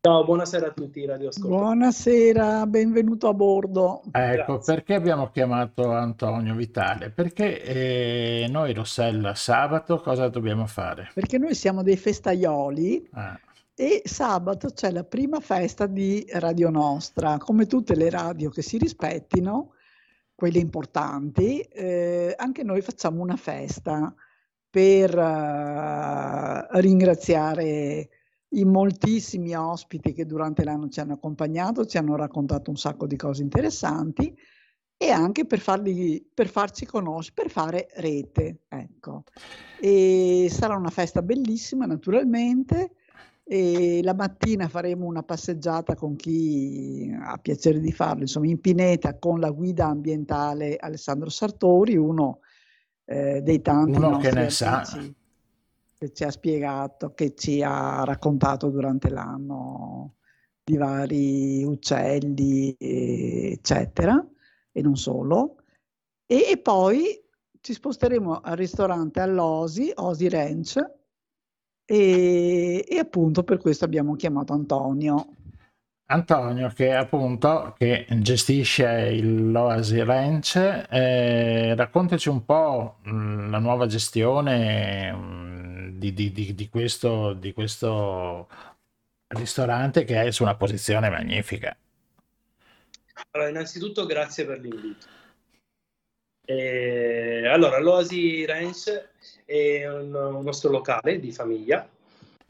Ciao, 0.00 0.24
buonasera 0.24 0.66
a 0.68 0.70
tutti 0.70 1.04
Radio 1.06 1.28
Ascoltatori. 1.28 1.62
Buonasera, 1.62 2.66
benvenuto 2.66 3.28
a 3.28 3.32
bordo. 3.34 4.02
Ecco, 4.10 4.52
Grazie. 4.56 4.74
perché 4.74 4.94
abbiamo 4.94 5.30
chiamato 5.30 5.90
Antonio 5.92 6.54
Vitale? 6.54 7.10
Perché 7.10 7.62
eh, 7.62 8.46
noi 8.50 8.72
Rossella 8.74 9.34
sabato 9.34 10.00
cosa 10.00 10.28
dobbiamo 10.28 10.66
fare? 10.66 11.10
Perché 11.14 11.38
noi 11.38 11.54
siamo 11.54 11.82
dei 11.82 11.96
festaioli 11.96 13.08
Ah, 13.12 13.38
e 13.76 14.02
sabato 14.04 14.70
c'è 14.70 14.92
la 14.92 15.04
prima 15.04 15.40
festa 15.40 15.86
di 15.86 16.24
Radio 16.34 16.70
Nostra, 16.70 17.38
come 17.38 17.66
tutte 17.66 17.96
le 17.96 18.08
radio 18.08 18.48
che 18.50 18.62
si 18.62 18.78
rispettino, 18.78 19.72
quelle 20.34 20.58
importanti, 20.58 21.60
eh, 21.60 22.34
anche 22.36 22.62
noi 22.62 22.82
facciamo 22.82 23.20
una 23.20 23.36
festa 23.36 24.14
per 24.70 25.16
eh, 25.16 26.80
ringraziare 26.80 28.08
i 28.50 28.64
moltissimi 28.64 29.54
ospiti 29.56 30.12
che 30.12 30.24
durante 30.24 30.62
l'anno 30.62 30.88
ci 30.88 31.00
hanno 31.00 31.14
accompagnato, 31.14 31.84
ci 31.86 31.98
hanno 31.98 32.14
raccontato 32.14 32.70
un 32.70 32.76
sacco 32.76 33.06
di 33.06 33.16
cose 33.16 33.42
interessanti 33.42 34.36
e 34.96 35.10
anche 35.10 35.46
per, 35.46 35.58
farli, 35.58 36.24
per 36.32 36.48
farci 36.48 36.86
conoscere, 36.86 37.34
per 37.34 37.50
fare 37.50 37.88
rete. 37.94 38.62
Ecco. 38.68 39.24
E 39.80 40.46
sarà 40.48 40.76
una 40.76 40.90
festa 40.90 41.22
bellissima 41.22 41.86
naturalmente 41.86 42.94
e 43.46 44.00
la 44.02 44.14
mattina 44.14 44.68
faremo 44.68 45.04
una 45.04 45.22
passeggiata 45.22 45.94
con 45.94 46.16
chi 46.16 47.14
ha 47.20 47.36
piacere 47.36 47.78
di 47.78 47.92
farlo, 47.92 48.22
insomma 48.22 48.46
in 48.46 48.60
pineta 48.60 49.18
con 49.18 49.38
la 49.38 49.50
guida 49.50 49.86
ambientale 49.86 50.76
Alessandro 50.76 51.28
Sartori, 51.28 51.94
uno 51.96 52.40
eh, 53.04 53.42
dei 53.42 53.60
tanti 53.60 53.98
uno 53.98 54.16
che 54.16 54.32
ne 54.32 54.48
sa. 54.48 54.82
che 55.96 56.12
ci 56.12 56.24
ha 56.24 56.30
spiegato, 56.30 57.12
che 57.12 57.34
ci 57.34 57.62
ha 57.62 58.02
raccontato 58.04 58.70
durante 58.70 59.10
l'anno 59.10 60.14
di 60.64 60.78
vari 60.78 61.62
uccelli, 61.62 62.74
eccetera, 62.78 64.26
e 64.72 64.80
non 64.80 64.96
solo. 64.96 65.56
E, 66.26 66.46
e 66.50 66.58
poi 66.58 67.22
ci 67.60 67.74
sposteremo 67.74 68.40
al 68.40 68.56
ristorante 68.56 69.20
all'Osi, 69.20 69.92
Osi 69.94 70.30
Ranch, 70.30 70.82
e, 71.84 72.84
e 72.88 72.98
appunto 72.98 73.42
per 73.42 73.58
questo 73.58 73.84
abbiamo 73.84 74.16
chiamato 74.16 74.52
Antonio. 74.52 75.28
Antonio 76.06 76.68
che 76.68 76.94
appunto 76.94 77.74
che 77.78 78.06
gestisce 78.18 79.08
il 79.10 79.50
l'Oasi 79.50 80.02
Ranch, 80.02 80.86
eh, 80.90 81.74
raccontaci 81.74 82.28
un 82.28 82.44
po' 82.44 82.98
mh, 83.02 83.50
la 83.50 83.58
nuova 83.58 83.86
gestione 83.86 85.10
mh, 85.12 85.98
di, 85.98 86.12
di- 86.12 86.30
di- 86.30 86.54
di 86.54 86.68
questo, 86.68 87.32
di 87.32 87.52
questo 87.54 88.48
ristorante 89.28 90.04
che 90.04 90.22
è 90.22 90.30
su 90.30 90.42
una 90.42 90.56
posizione 90.56 91.08
magnifica. 91.08 91.74
Allora, 93.30 93.48
innanzitutto 93.48 94.04
grazie 94.04 94.44
per 94.44 94.60
l'invito. 94.60 95.06
Eh, 96.46 97.48
allora, 97.48 97.80
l'Oasi 97.80 98.44
Ranch 98.44 99.08
è 99.44 99.88
un, 99.88 100.10
nostro 100.42 100.70
locale 100.70 101.20
di 101.20 101.32
famiglia 101.32 101.88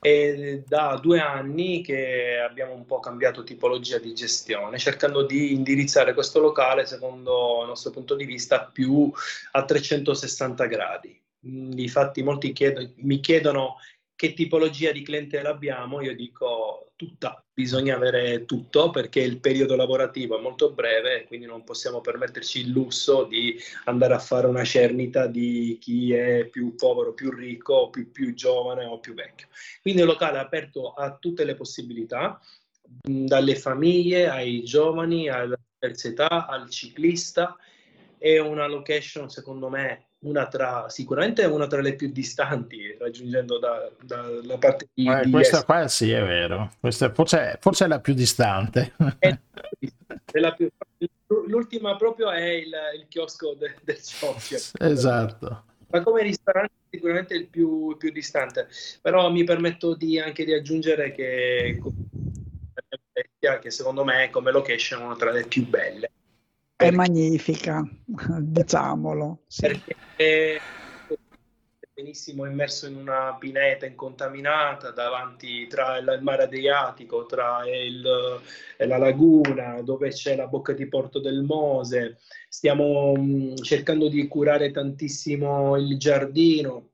è 0.05 0.62
da 0.66 0.99
due 1.01 1.19
anni 1.19 1.81
che 1.81 2.39
abbiamo 2.39 2.75
un 2.75 2.85
po' 2.85 3.01
cambiato 3.01 3.43
tipologia 3.43 3.97
di 3.97 4.12
gestione, 4.12 4.77
cercando 4.77 5.23
di 5.23 5.55
indirizzare 5.55 6.12
questo 6.12 6.41
locale, 6.41 6.85
secondo 6.85 7.62
il 7.62 7.69
nostro 7.69 7.91
punto 7.91 8.15
di 8.15 8.27
vista, 8.27 8.69
più 8.71 9.11
a 9.53 9.65
360 9.65 10.66
gradi. 10.66 11.19
Infatti 11.41 12.23
molti 12.23 12.53
chiedo, 12.53 12.87
mi 12.97 13.21
chiedono 13.21 13.77
che 14.16 14.32
tipologia 14.32 14.93
di 14.93 15.03
clientela 15.03 15.51
abbiamo, 15.51 16.01
io 16.01 16.15
dico 16.15 16.93
tutta, 16.97 17.45
bisogna 17.53 17.97
avere 17.97 18.45
tutto 18.45 18.91
perché 18.91 19.20
il 19.20 19.41
periodo 19.41 19.74
lavorativo 19.74 20.39
è 20.39 20.41
molto 20.41 20.73
breve, 20.73 21.24
quindi 21.27 21.47
non 21.47 21.65
possiamo 21.65 22.01
permetterci 22.01 22.61
il 22.61 22.70
lusso 22.70 23.24
di 23.24 23.59
andare 23.85 24.15
a 24.15 24.20
fare 24.20 24.47
una 24.47 24.65
cernita 24.65 25.27
di 25.27 25.78
chi 25.81 26.12
è 26.12 26.47
più 26.47 26.74
povero, 26.77 27.12
più 27.12 27.31
ricco, 27.31 27.91
più, 27.91 28.11
più 28.12 28.35
giovane 28.35 28.85
o 28.85 29.01
più 29.01 29.15
vecchio. 29.15 29.49
Quindi 29.82 30.01
il 30.01 30.07
locale 30.07 30.39
è 30.39 30.41
aperto 30.41 30.93
a 30.93 31.16
tutte 31.16 31.45
le 31.45 31.57
possibilità, 31.57 32.41
dalle 33.03 33.57
famiglie 33.57 34.28
ai 34.28 34.62
giovani, 34.62 35.28
alla 35.28 35.59
età, 35.78 36.47
al 36.47 36.70
ciclista. 36.70 37.57
È 38.16 38.39
una 38.39 38.66
location, 38.66 39.28
secondo 39.28 39.69
me, 39.69 40.07
una 40.25 40.47
tra, 40.49 40.89
sicuramente 40.89 41.45
una 41.45 41.67
tra 41.67 41.81
le 41.81 41.95
più 41.95 42.11
distanti, 42.11 42.97
raggiungendo 42.99 43.59
da- 43.59 43.91
dalla 44.03 44.59
parte 44.59 44.89
di, 44.93 45.09
Eh, 45.09 45.25
di 45.25 45.31
questa 45.31 45.57
est. 45.59 45.65
qua 45.65 45.89
sì, 45.89 46.11
è 46.11 46.23
vero. 46.25 46.73
Questa 46.81 47.13
forse, 47.13 47.59
forse 47.61 47.85
è 47.85 47.89
la 47.89 48.01
più 48.01 48.15
distante. 48.15 48.93
È 50.35 50.39
la 50.41 50.53
più- 50.53 50.69
l'ultima 51.47 51.97
proprio 51.97 52.31
è 52.31 52.43
il, 52.43 52.73
il 52.99 53.07
chiosco 53.09 53.55
de- 53.55 53.77
del 53.85 54.01
Ciocchio. 54.03 54.59
Esatto. 54.79 55.65
Ma 55.91 56.03
come 56.03 56.23
ristorante 56.23 56.73
sicuramente 56.91 57.35
il 57.35 57.47
più, 57.47 57.97
più 57.97 58.11
distante, 58.11 58.69
però 59.01 59.31
mi 59.31 59.45
permetto 59.45 59.95
di, 59.95 60.19
anche 60.19 60.45
di 60.45 60.53
aggiungere 60.53 61.13
che, 61.13 61.81
che 63.61 63.71
secondo 63.71 64.05
me 64.05 64.31
come 64.31 64.51
location 64.51 65.03
è 65.03 65.05
una 65.05 65.17
tra 65.17 65.31
le 65.31 65.47
più 65.47 65.67
belle. 65.69 66.11
È 66.77 66.91
magnifica, 66.91 67.83
diciamolo. 68.41 69.43
sì. 69.47 69.67
perché 69.69 69.97
è 70.17 70.61
benissimo 71.95 72.45
immerso 72.47 72.89
in 72.89 72.97
una 72.97 73.37
pineta 73.39 73.87
incontaminata 73.87 74.91
davanti 74.91 75.69
tra 75.69 75.97
il 75.99 76.19
mare 76.23 76.43
Adriatico, 76.43 77.25
tra 77.27 77.61
il- 77.71 78.41
e 78.77 78.87
la 78.87 78.99
laguna, 78.99 79.81
dove 79.83 80.11
c'è 80.11 80.35
la 80.35 80.49
bocca 80.49 80.73
di 80.73 80.89
porto 80.89 81.21
del 81.21 81.43
Mose. 81.45 82.19
Stiamo 82.49 83.15
mh, 83.15 83.57
cercando 83.63 84.09
di 84.09 84.27
curare 84.27 84.73
tantissimo 84.73 85.77
il 85.77 85.97
giardino, 85.97 86.91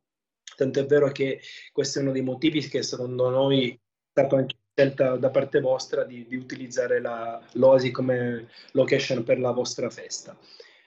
tant'è 0.57 0.85
vero 0.85 1.11
che 1.11 1.41
questo 1.73 1.99
è 1.99 2.03
uno 2.03 2.13
dei 2.13 2.23
motivi 2.23 2.61
che 2.69 2.83
secondo 2.83 3.31
noi 3.31 3.71
è 3.71 3.79
stato 4.11 4.37
anche 4.37 4.57
scelta 4.75 5.17
da 5.17 5.31
parte 5.31 5.61
vostra 5.61 6.05
di, 6.05 6.27
di 6.27 6.37
utilizzare 6.37 7.01
la 7.01 7.41
l'Oasi 7.53 7.91
come 7.91 8.49
location 8.73 9.25
per 9.25 9.39
la 9.39 9.51
vostra 9.51 9.91
festa. 9.91 10.37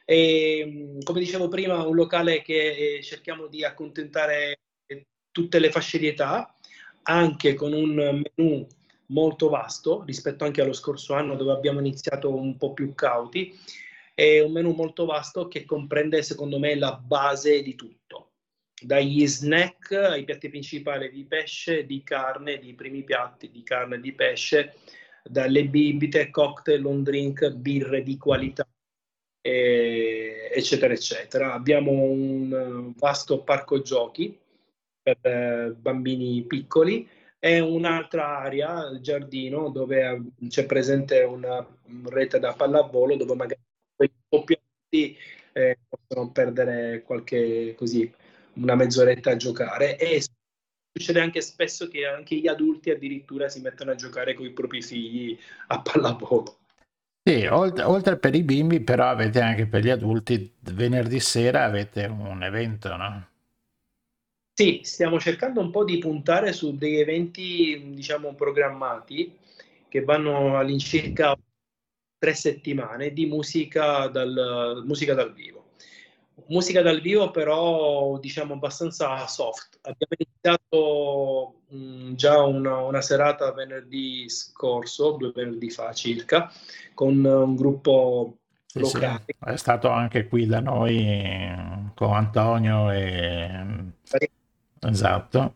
E, 0.05 0.97
come 1.03 1.19
dicevo 1.19 1.47
prima, 1.47 1.85
un 1.85 1.95
locale 1.95 2.41
che 2.41 2.97
eh, 2.97 3.01
cerchiamo 3.03 3.47
di 3.47 3.63
accontentare 3.63 4.59
tutte 5.31 5.59
le 5.59 5.71
fasce 5.71 5.97
di 5.97 6.07
età, 6.07 6.55
anche 7.03 7.53
con 7.53 7.73
un 7.73 8.21
menù 8.35 8.67
molto 9.07 9.49
vasto 9.49 10.03
rispetto 10.05 10.43
anche 10.43 10.61
allo 10.61 10.73
scorso 10.73 11.13
anno 11.13 11.35
dove 11.35 11.51
abbiamo 11.51 11.79
iniziato 11.79 12.33
un 12.33 12.57
po' 12.57 12.73
più 12.73 12.93
cauti. 12.93 13.57
È 14.15 14.39
un 14.41 14.51
menù 14.51 14.73
molto 14.73 15.05
vasto 15.05 15.47
che 15.47 15.65
comprende, 15.65 16.21
secondo 16.21 16.59
me, 16.59 16.75
la 16.75 16.93
base 16.93 17.61
di 17.61 17.75
tutto 17.75 18.32
dagli 18.83 19.25
snack 19.27 19.91
ai 19.91 20.23
piatti 20.23 20.49
principali 20.49 21.09
di 21.09 21.23
pesce, 21.25 21.85
di 21.85 22.03
carne, 22.03 22.59
di 22.59 22.73
primi 22.73 23.03
piatti 23.03 23.49
di 23.49 23.63
carne 23.63 23.95
e 23.95 23.99
di 23.99 24.13
pesce, 24.13 24.75
dalle 25.23 25.65
bibite, 25.65 26.29
cocktail, 26.29 26.85
on 26.85 27.03
drink, 27.03 27.49
birre 27.51 28.03
di 28.03 28.17
qualità, 28.17 28.67
eh, 29.41 30.49
eccetera, 30.53 30.93
eccetera. 30.93 31.53
Abbiamo 31.53 31.91
un 31.91 32.93
vasto 32.97 33.43
parco 33.43 33.81
giochi 33.81 34.37
per 35.01 35.17
eh, 35.21 35.73
bambini 35.77 36.41
piccoli 36.43 37.07
e 37.39 37.59
un'altra 37.59 38.39
area, 38.39 38.87
il 38.89 39.01
giardino, 39.01 39.69
dove 39.69 40.01
eh, 40.01 40.47
c'è 40.47 40.65
presente 40.65 41.21
una 41.23 41.65
rete 42.05 42.39
da 42.39 42.53
pallavolo 42.53 43.15
dove 43.15 43.35
magari 43.35 43.61
più 43.95 44.57
alti 44.57 45.17
eh, 45.53 45.77
possono 45.87 46.31
perdere 46.31 47.03
qualche 47.03 47.75
così 47.75 48.11
una 48.55 48.75
mezz'oretta 48.75 49.31
a 49.31 49.35
giocare 49.35 49.97
e 49.97 50.23
succede 50.91 51.19
anche 51.19 51.41
spesso 51.41 51.87
che 51.87 52.05
anche 52.05 52.35
gli 52.35 52.47
adulti 52.47 52.91
addirittura 52.91 53.49
si 53.49 53.61
mettono 53.61 53.91
a 53.91 53.95
giocare 53.95 54.33
con 54.33 54.45
i 54.45 54.51
propri 54.51 54.81
figli 54.81 55.37
a 55.67 55.81
pallavolo. 55.81 56.59
Sì, 57.25 57.45
oltre, 57.45 57.83
oltre 57.83 58.17
per 58.17 58.35
i 58.35 58.43
bimbi, 58.43 58.81
però 58.81 59.07
avete 59.07 59.39
anche 59.39 59.65
per 59.65 59.81
gli 59.81 59.89
adulti, 59.89 60.53
venerdì 60.59 61.19
sera 61.19 61.63
avete 61.63 62.03
un 62.05 62.43
evento, 62.43 62.95
no? 62.95 63.27
Sì, 64.53 64.81
stiamo 64.83 65.19
cercando 65.19 65.61
un 65.61 65.71
po' 65.71 65.83
di 65.83 65.97
puntare 65.97 66.53
su 66.53 66.77
degli 66.77 66.97
eventi, 66.97 67.93
diciamo, 67.93 68.35
programmati 68.35 69.35
che 69.87 70.03
vanno 70.03 70.57
all'incirca 70.57 71.35
tre 72.19 72.33
settimane 72.33 73.13
di 73.13 73.25
musica 73.25 74.07
dal, 74.07 74.83
musica 74.85 75.13
dal 75.13 75.33
vivo. 75.33 75.62
Musica 76.47 76.81
dal 76.81 76.99
vivo 76.99 77.31
però 77.31 78.17
diciamo 78.19 78.53
abbastanza 78.53 79.25
soft. 79.27 79.79
Abbiamo 79.81 80.13
iniziato 80.17 81.61
mh, 81.67 82.13
già 82.15 82.41
una, 82.41 82.77
una 82.79 83.01
serata 83.01 83.51
venerdì 83.53 84.27
scorso, 84.29 85.11
due 85.11 85.31
venerdì 85.33 85.69
fa 85.69 85.93
circa, 85.93 86.51
con 86.93 87.23
un 87.23 87.55
gruppo 87.55 88.37
Sì, 88.65 88.83
sì, 88.83 88.95
locale. 88.95 89.25
è 89.45 89.55
stato 89.55 89.89
anche 89.89 90.27
qui 90.27 90.47
da 90.47 90.59
noi 90.59 91.91
con 91.93 92.13
Antonio 92.13 92.91
e... 92.91 93.91
Esatto. 94.79 95.55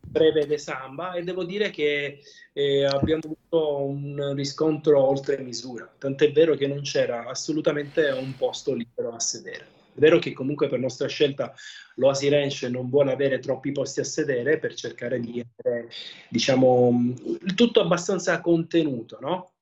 breve 0.00 0.46
de 0.46 0.58
samba 0.58 1.12
e 1.12 1.22
devo 1.22 1.44
dire 1.44 1.70
che 1.70 2.20
eh, 2.52 2.84
abbiamo 2.84 3.22
avuto 3.24 3.84
un 3.84 4.32
riscontro 4.34 5.02
oltre 5.02 5.38
misura, 5.38 5.92
tant'è 5.98 6.32
vero 6.32 6.54
che 6.54 6.66
non 6.66 6.82
c'era 6.82 7.28
assolutamente 7.28 8.08
un 8.10 8.34
posto 8.36 8.74
libero 8.74 9.12
a 9.12 9.20
sedere. 9.20 9.82
È 9.94 10.00
vero 10.00 10.18
che 10.18 10.32
comunque 10.32 10.68
per 10.68 10.78
nostra 10.78 11.06
scelta 11.06 11.54
l'Oasi 11.96 12.28
Ranch 12.28 12.62
non 12.64 12.88
vuole 12.88 13.12
avere 13.12 13.38
troppi 13.38 13.72
posti 13.72 14.00
a 14.00 14.04
sedere 14.04 14.58
per 14.58 14.74
cercare 14.74 15.20
di 15.20 15.44
avere, 15.56 15.88
diciamo, 16.28 17.14
tutto 17.54 17.80
abbastanza 17.80 18.40
contenuto, 18.40 19.18
no? 19.20 19.52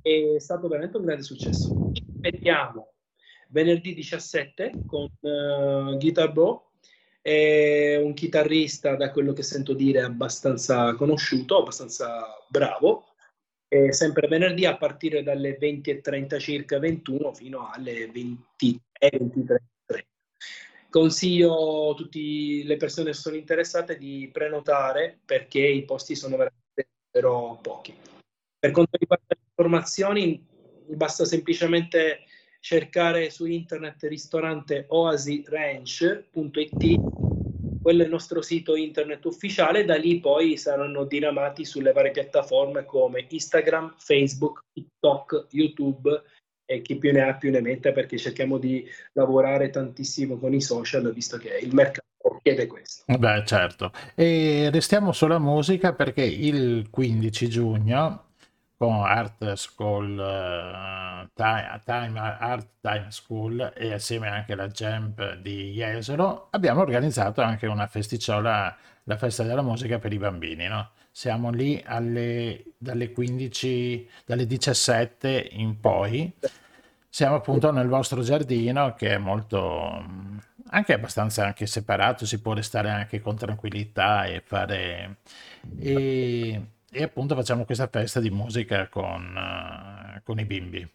È 0.00 0.38
stato 0.38 0.68
veramente 0.68 0.96
un 0.96 1.04
grande 1.04 1.22
successo. 1.22 1.90
Ci 1.92 2.04
Aspettiamo 2.14 2.92
venerdì 3.50 3.94
17 3.94 4.72
con 4.86 5.08
eh, 5.20 5.96
Guitar 5.98 6.32
Bro 6.32 6.70
è 7.26 7.96
un 7.96 8.14
chitarrista, 8.14 8.94
da 8.94 9.10
quello 9.10 9.32
che 9.32 9.42
sento 9.42 9.74
dire, 9.74 10.02
abbastanza 10.02 10.94
conosciuto, 10.94 11.58
abbastanza 11.58 12.24
bravo. 12.48 13.15
E 13.68 13.92
sempre 13.92 14.28
venerdì 14.28 14.64
a 14.64 14.76
partire 14.76 15.22
dalle 15.22 15.58
20.30 15.58 16.38
circa 16.38 16.78
21 16.78 17.34
fino 17.34 17.70
alle 17.70 18.10
23, 18.10 19.10
23. 19.10 19.62
Consiglio 20.88 21.90
a 21.90 21.94
tutte 21.94 22.18
le 22.18 22.76
persone 22.76 23.10
che 23.10 23.16
sono 23.16 23.36
interessate 23.36 23.98
di 23.98 24.30
prenotare 24.32 25.18
perché 25.24 25.60
i 25.60 25.84
posti 25.84 26.14
sono 26.14 26.36
veramente 26.36 26.90
pochi. 27.60 27.94
Per 28.58 28.70
quanto 28.70 28.96
riguarda 28.96 29.26
le 29.28 29.40
informazioni, 29.48 30.46
basta 30.88 31.24
semplicemente 31.24 32.20
cercare 32.60 33.30
su 33.30 33.46
internet 33.46 34.04
ristorante 34.04 34.86
oasiranch.it 34.88 37.25
quello 37.86 38.02
è 38.02 38.06
il 38.06 38.10
nostro 38.10 38.42
sito 38.42 38.74
internet 38.74 39.24
ufficiale, 39.26 39.84
da 39.84 39.94
lì 39.94 40.18
poi 40.18 40.56
saranno 40.56 41.04
diramati 41.04 41.64
sulle 41.64 41.92
varie 41.92 42.10
piattaforme 42.10 42.84
come 42.84 43.26
Instagram, 43.28 43.94
Facebook, 43.96 44.64
TikTok, 44.72 45.46
YouTube 45.50 46.10
e 46.64 46.82
chi 46.82 46.96
più 46.96 47.12
ne 47.12 47.22
ha 47.22 47.36
più 47.36 47.52
ne 47.52 47.60
metta 47.60 47.92
perché 47.92 48.18
cerchiamo 48.18 48.58
di 48.58 48.84
lavorare 49.12 49.70
tantissimo 49.70 50.36
con 50.36 50.52
i 50.52 50.60
social 50.60 51.12
visto 51.12 51.36
che 51.36 51.58
il 51.62 51.72
mercato 51.72 52.40
chiede 52.42 52.66
questo. 52.66 53.04
Beh, 53.06 53.44
certo. 53.46 53.92
E 54.16 54.68
restiamo 54.72 55.12
sulla 55.12 55.38
musica 55.38 55.94
perché 55.94 56.24
il 56.24 56.88
15 56.90 57.48
giugno 57.48 58.25
con 58.76 59.02
Art 59.04 59.54
School, 59.54 60.18
eh, 60.18 61.28
Time, 61.34 61.80
Time- 61.84 62.18
Art 62.20 62.68
Time 62.80 63.06
School 63.10 63.72
e 63.74 63.92
assieme 63.92 64.28
anche 64.28 64.52
alla 64.52 64.68
Jump 64.68 65.36
di 65.36 65.72
Jesolo 65.72 66.48
abbiamo 66.50 66.82
organizzato 66.82 67.40
anche 67.40 67.66
una 67.66 67.86
festicciola, 67.86 68.76
la 69.04 69.16
festa 69.16 69.42
della 69.44 69.62
musica 69.62 69.98
per 69.98 70.12
i 70.12 70.18
bambini, 70.18 70.66
no? 70.68 70.90
Siamo 71.10 71.50
lì 71.50 71.82
alle, 71.86 72.64
dalle 72.76 73.10
15, 73.12 74.10
dalle 74.26 74.46
17 74.46 75.48
in 75.52 75.80
poi. 75.80 76.30
Siamo 77.08 77.36
appunto 77.36 77.70
nel 77.72 77.88
vostro 77.88 78.20
giardino 78.22 78.94
che 78.94 79.14
è 79.14 79.18
molto, 79.18 80.04
mh, 80.06 80.40
anche 80.70 80.92
abbastanza 80.92 81.46
anche 81.46 81.66
separato, 81.66 82.26
si 82.26 82.40
può 82.42 82.52
restare 82.52 82.90
anche 82.90 83.20
con 83.20 83.36
tranquillità 83.36 84.26
e 84.26 84.42
fare... 84.44 85.16
E, 85.78 86.62
e 86.96 87.02
appunto 87.02 87.34
facciamo 87.34 87.66
questa 87.66 87.88
festa 87.88 88.20
di 88.20 88.30
musica 88.30 88.88
con, 88.88 89.36
eh, 89.36 90.22
con 90.24 90.38
i 90.38 90.46
bimbi. 90.46 90.88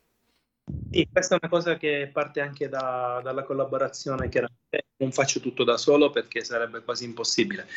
Sì, 0.89 1.07
questa 1.11 1.35
è 1.35 1.39
una 1.41 1.51
cosa 1.51 1.77
che 1.77 2.09
parte 2.11 2.41
anche 2.41 2.67
da- 2.69 3.21
dalla 3.23 3.43
collaborazione, 3.43 4.27
chiaramente 4.27 4.87
non 4.97 5.11
faccio 5.11 5.39
tutto 5.39 5.63
da 5.63 5.77
solo 5.77 6.09
perché 6.09 6.43
sarebbe 6.43 6.83
quasi 6.83 7.05
impossibile. 7.05 7.67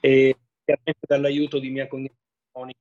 E 0.00 0.36
chiaramente 0.64 1.06
dall'aiuto 1.06 1.58
di 1.58 1.68
mia 1.68 1.86
cognata 1.86 2.14
Monica, 2.52 2.78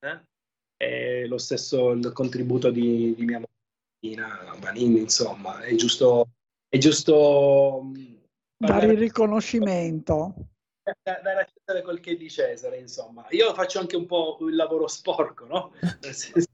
eh, 0.00 1.22
e 1.22 1.26
lo 1.28 1.38
stesso 1.38 1.92
il 1.92 2.12
contributo 2.12 2.70
di, 2.70 3.14
di 3.14 3.24
mia 3.24 3.38
moglie 3.38 4.22
Vanini, 4.58 4.98
insomma, 4.98 5.60
è 5.60 5.74
giusto, 5.76 6.28
è 6.68 6.76
giusto 6.78 7.82
mh, 7.82 8.22
Dare 8.56 8.86
il 8.86 8.98
riconoscimento. 8.98 10.34
Da- 10.84 11.20
dare 11.22 11.40
a 11.40 11.46
Cesare 11.46 11.82
quel 11.82 12.00
che 12.00 12.12
è 12.12 12.16
di 12.16 12.30
Cesare, 12.30 12.78
insomma. 12.78 13.26
Io 13.30 13.54
faccio 13.54 13.78
anche 13.78 13.96
un 13.96 14.06
po' 14.06 14.38
il 14.42 14.54
lavoro 14.54 14.86
sporco, 14.86 15.46
no? 15.46 15.72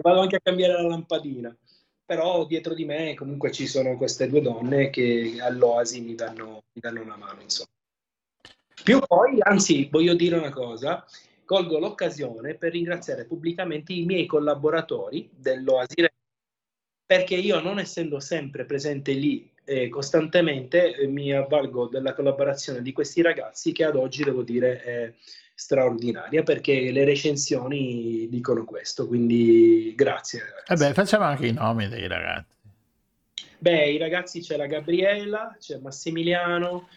Vado 0.00 0.20
anche 0.20 0.36
a 0.36 0.40
cambiare 0.40 0.72
la 0.74 0.82
lampadina. 0.82 1.54
Però 2.04 2.46
dietro 2.46 2.72
di 2.72 2.84
me 2.84 3.14
comunque 3.14 3.50
ci 3.50 3.66
sono 3.66 3.96
queste 3.96 4.28
due 4.28 4.40
donne 4.40 4.90
che 4.90 5.38
all'Oasi 5.40 6.00
mi 6.02 6.14
danno, 6.14 6.62
mi 6.72 6.80
danno 6.80 7.02
una 7.02 7.16
mano, 7.16 7.42
insomma. 7.42 7.68
Più 8.84 9.00
poi, 9.00 9.38
anzi, 9.40 9.88
voglio 9.90 10.14
dire 10.14 10.36
una 10.36 10.50
cosa, 10.50 11.04
colgo 11.44 11.80
l'occasione 11.80 12.54
per 12.54 12.72
ringraziare 12.72 13.24
pubblicamente 13.24 13.92
i 13.92 14.04
miei 14.04 14.26
collaboratori 14.26 15.28
dell'Oasi 15.34 15.94
perché 17.04 17.36
io 17.36 17.60
non 17.60 17.78
essendo 17.78 18.20
sempre 18.20 18.64
presente 18.64 19.12
lì 19.12 19.52
eh, 19.66 19.88
costantemente 19.88 20.94
eh, 20.94 21.06
mi 21.08 21.32
avvalgo 21.32 21.88
della 21.88 22.14
collaborazione 22.14 22.82
di 22.82 22.92
questi 22.92 23.20
ragazzi 23.20 23.72
che 23.72 23.84
ad 23.84 23.96
oggi 23.96 24.22
devo 24.22 24.42
dire 24.42 24.82
è 24.82 25.12
straordinaria 25.52 26.42
perché 26.44 26.92
le 26.92 27.04
recensioni 27.04 28.28
dicono 28.28 28.64
questo, 28.64 29.06
quindi 29.08 29.92
grazie. 29.96 30.42
E 30.66 30.76
beh, 30.76 30.92
facciamo 30.92 31.24
anche 31.24 31.46
i 31.46 31.52
nomi 31.52 31.88
dei 31.88 32.06
ragazzi. 32.06 32.54
Beh, 33.58 33.90
i 33.90 33.98
ragazzi 33.98 34.40
c'è 34.40 34.56
la 34.56 34.66
Gabriela, 34.66 35.56
c'è 35.58 35.78
Massimiliano, 35.78 36.88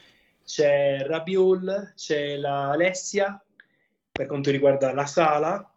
c'è 0.46 1.06
Rabiul, 1.08 1.94
c'è 1.96 2.36
la 2.36 2.72
Alessia 2.72 3.42
per 4.12 4.28
quanto 4.28 4.52
riguarda 4.52 4.94
la 4.94 5.06
sala. 5.06 5.74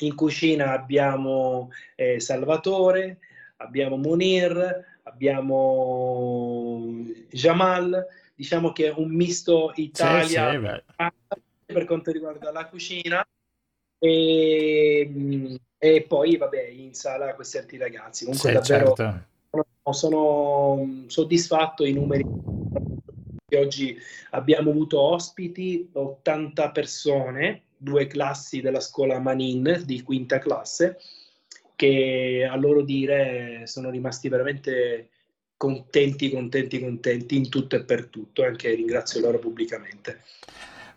In 0.00 0.14
cucina 0.14 0.72
abbiamo 0.72 1.70
eh, 1.96 2.20
Salvatore, 2.20 3.18
abbiamo 3.56 3.96
Munir, 3.96 4.97
abbiamo 5.08 6.80
Jamal. 7.30 8.06
Diciamo 8.34 8.72
che 8.72 8.86
è 8.86 8.92
un 8.96 9.10
misto 9.10 9.72
Italia 9.74 10.52
sì, 10.52 10.58
beh. 10.58 10.84
per 11.66 11.84
quanto 11.84 12.12
riguarda 12.12 12.52
la 12.52 12.66
cucina. 12.66 13.26
E, 13.98 15.58
e 15.76 16.02
poi, 16.02 16.36
vabbè, 16.36 16.68
in 16.68 16.94
sala 16.94 17.34
questi 17.34 17.58
altri 17.58 17.78
ragazzi. 17.78 18.24
Comunque, 18.24 18.48
Sì, 18.48 18.54
davvero 18.56 18.94
certo. 18.94 19.26
sono, 19.50 19.92
sono 19.92 21.04
soddisfatto 21.08 21.84
i 21.84 21.92
numeri. 21.92 22.24
Oggi 23.56 23.98
abbiamo 24.30 24.70
avuto 24.70 25.00
ospiti 25.00 25.88
80 25.92 26.70
persone, 26.70 27.62
due 27.76 28.06
classi 28.06 28.60
della 28.60 28.80
scuola 28.80 29.18
Manin 29.18 29.82
di 29.84 30.02
quinta 30.02 30.38
classe, 30.38 30.98
che 31.78 32.44
a 32.50 32.56
loro 32.56 32.82
dire 32.82 33.62
sono 33.66 33.88
rimasti 33.88 34.28
veramente 34.28 35.10
contenti, 35.56 36.28
contenti, 36.28 36.80
contenti 36.80 37.36
in 37.36 37.48
tutto 37.48 37.76
e 37.76 37.84
per 37.84 38.06
tutto. 38.06 38.42
Anche 38.42 38.74
ringrazio 38.74 39.20
loro 39.20 39.38
pubblicamente. 39.38 40.22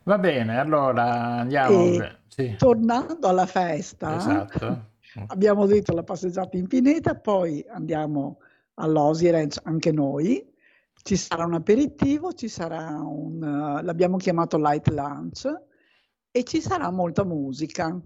Va 0.02 0.18
bene, 0.18 0.58
allora 0.58 1.38
andiamo. 1.38 2.04
Sì, 2.28 2.56
tornando 2.58 3.28
alla 3.28 3.46
festa, 3.46 4.18
esatto. 4.18 4.94
abbiamo 5.28 5.68
detto 5.68 5.94
la 5.94 6.02
passeggiata 6.02 6.58
in 6.58 6.66
pineta, 6.66 7.14
poi 7.14 7.64
andiamo 7.70 8.40
all'Osi 8.76 9.30
Ranch 9.30 9.60
anche 9.64 9.92
noi. 9.92 10.44
Ci 11.04 11.16
sarà 11.16 11.46
un 11.46 11.54
aperitivo, 11.54 12.34
ci 12.34 12.48
sarà 12.48 12.88
un, 13.00 13.38
l'abbiamo 13.84 14.18
chiamato 14.18 14.58
light 14.58 14.88
lunch 14.88 15.46
e 16.32 16.44
ci 16.44 16.60
sarà 16.60 16.90
molta 16.90 17.24
musica 17.24 18.02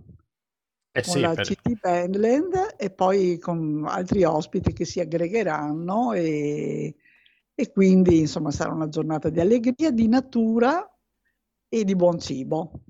Eh 0.98 1.02
con 1.02 1.12
sì, 1.14 1.20
la 1.20 1.34
per- 1.34 1.46
CT 1.46 1.78
Bandland 1.82 2.76
e 2.78 2.90
poi 2.90 3.38
con 3.38 3.84
altri 3.86 4.24
ospiti 4.24 4.72
che 4.72 4.86
si 4.86 5.02
aggregheranno 5.02 6.14
e, 6.14 6.96
e 7.54 7.72
quindi 7.74 8.20
insomma 8.20 8.50
sarà 8.50 8.72
una 8.72 8.88
giornata 8.88 9.28
di 9.30 9.42
allegria, 9.42 9.92
di 9.92 10.08
natura 10.08 10.90
e 11.68 11.84
di 11.84 11.96
buon 11.98 12.18
cibo. 12.18 12.85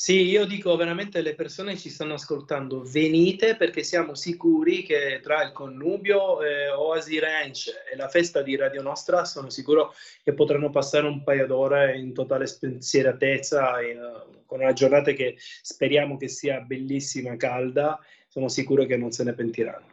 Sì, 0.00 0.26
io 0.26 0.46
dico 0.46 0.76
veramente 0.76 1.18
alle 1.18 1.34
persone 1.34 1.72
che 1.72 1.80
ci 1.80 1.90
stanno 1.90 2.14
ascoltando, 2.14 2.84
venite 2.84 3.56
perché 3.56 3.82
siamo 3.82 4.14
sicuri 4.14 4.84
che 4.84 5.18
tra 5.20 5.42
il 5.42 5.50
connubio, 5.50 6.40
eh, 6.40 6.70
Oasi 6.70 7.18
Ranch 7.18 7.66
e 7.92 7.96
la 7.96 8.06
festa 8.06 8.40
di 8.40 8.54
Radio 8.54 8.80
Nostra 8.80 9.24
sono 9.24 9.50
sicuro 9.50 9.92
che 10.22 10.34
potranno 10.34 10.70
passare 10.70 11.08
un 11.08 11.24
paio 11.24 11.48
d'ore 11.48 11.98
in 11.98 12.14
totale 12.14 12.46
spensieratezza, 12.46 13.82
in, 13.82 13.98
eh, 13.98 14.42
con 14.46 14.60
una 14.60 14.72
giornata 14.72 15.10
che 15.10 15.36
speriamo 15.36 16.16
che 16.16 16.28
sia 16.28 16.60
bellissima, 16.60 17.36
calda, 17.36 17.98
sono 18.28 18.46
sicuro 18.46 18.84
che 18.84 18.96
non 18.96 19.10
se 19.10 19.24
ne 19.24 19.32
pentiranno. 19.32 19.86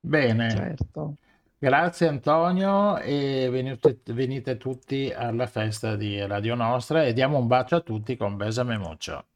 Bene, 0.00 0.50
Certo. 0.50 1.14
Grazie 1.60 2.08
Antonio 2.08 2.96
e 2.98 3.48
venite, 3.50 4.00
venite 4.06 4.56
tutti 4.56 5.12
alla 5.14 5.46
festa 5.46 5.94
di 5.94 6.18
Radio 6.26 6.54
Nostra 6.54 7.04
e 7.04 7.12
diamo 7.12 7.36
un 7.36 7.46
bacio 7.46 7.76
a 7.76 7.80
tutti 7.80 8.16
con 8.16 8.36
Besame 8.38 8.78
Muccio. 8.78 9.26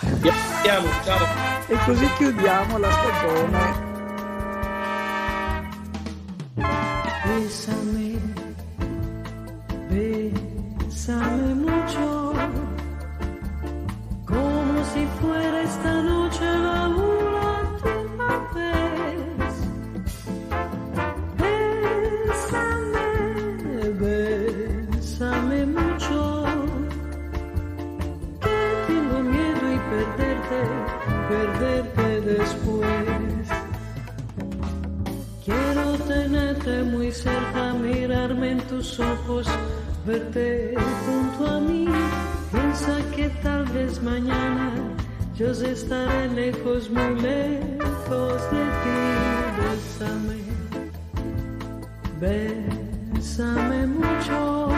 Andiamo, 0.00 0.88
ciao! 1.04 1.24
E 1.68 1.76
così 1.84 2.06
chiudiamo 2.16 2.78
la 2.78 2.90
stagione. 2.90 3.90
Bésame, 7.24 8.18
bésame 9.88 11.54
mucho, 11.54 12.32
como 14.24 14.84
si 14.92 15.06
fuera 15.20 15.60
esta 15.62 16.00
noche 16.02 16.44
la 16.44 16.88
tus 38.82 38.98
ojos, 38.98 39.46
verte 40.04 40.74
junto 41.06 41.46
a 41.46 41.60
mí. 41.60 41.86
Piensa 42.50 42.98
que 43.14 43.28
tal 43.40 43.64
vez 43.66 44.02
mañana 44.02 44.72
yo 45.36 45.52
estaré 45.52 46.28
lejos, 46.30 46.90
muy 46.90 47.14
lejos 47.20 48.42
de 48.50 48.62
ti. 48.82 48.98
Bésame, 49.58 50.40
bésame 53.14 53.86
mucho, 53.86 54.68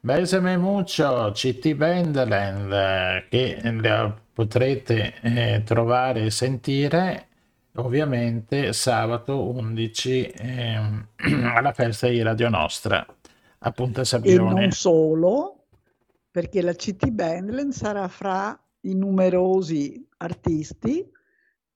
Besame 0.00 0.56
mucho, 0.56 1.32
CT 1.32 1.74
Bandland, 1.74 2.72
eh, 2.72 3.26
che 3.28 3.60
potrete 4.32 5.14
eh, 5.20 5.62
trovare 5.64 6.24
e 6.24 6.30
sentire 6.30 7.28
ovviamente 7.76 8.72
sabato 8.72 9.50
11 9.50 10.26
ehm, 10.36 11.08
alla 11.54 11.72
festa 11.72 12.08
di 12.08 12.22
Radio 12.22 12.48
Nostra 12.48 13.04
a 13.58 13.70
Punta 13.72 14.02
E 14.02 14.04
Sabbione. 14.04 14.60
non 14.60 14.70
solo, 14.70 15.66
perché 16.30 16.62
la 16.62 16.74
CT 16.74 17.10
Bandland 17.10 17.72
sarà 17.72 18.06
fra 18.08 18.58
i 18.82 18.94
numerosi 18.94 20.06
artisti 20.18 21.10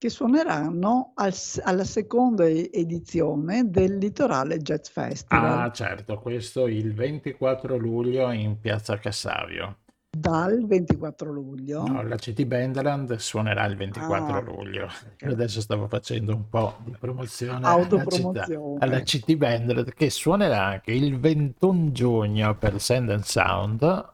che 0.01 0.09
suoneranno 0.09 1.13
al 1.17 1.35
alla 1.63 1.85
seconda 1.85 2.49
edizione 2.49 3.69
del 3.71 3.99
Litorale 3.99 4.57
Jazz 4.57 4.89
Festival 4.89 5.61
Ah, 5.61 5.71
certo, 5.73 6.19
questo 6.19 6.67
il 6.69 6.95
24 6.95 7.77
luglio 7.77 8.31
in 8.31 8.59
Piazza 8.59 8.97
Cassavio. 8.97 9.77
dal 10.11 10.67
24 10.67 11.31
luglio. 11.31 11.87
No, 11.87 12.03
la 12.03 12.17
CT 12.17 12.47
Bandland 12.47 13.15
suonerà 13.17 13.67
il 13.67 13.77
24 13.77 14.37
Ah, 14.37 14.41
luglio. 14.41 14.89
Io 15.21 15.31
adesso 15.33 15.61
stavo 15.61 15.87
facendo 15.87 16.35
un 16.35 16.49
po' 16.49 16.79
di 16.83 16.97
promozione 16.99 17.59
alla 17.67 17.83
città, 17.83 17.97
alla 17.97 18.07
autopromozione. 18.17 19.03
CT 19.05 19.35
Bandland 19.37 19.93
che 19.93 20.09
suonerà 20.09 20.65
anche 20.65 20.93
il 20.93 21.21
21 21.21 21.93
giugno 21.93 22.55
per 22.57 22.81
Sand 22.81 23.11
and 23.11 23.25
Sound 23.25 24.09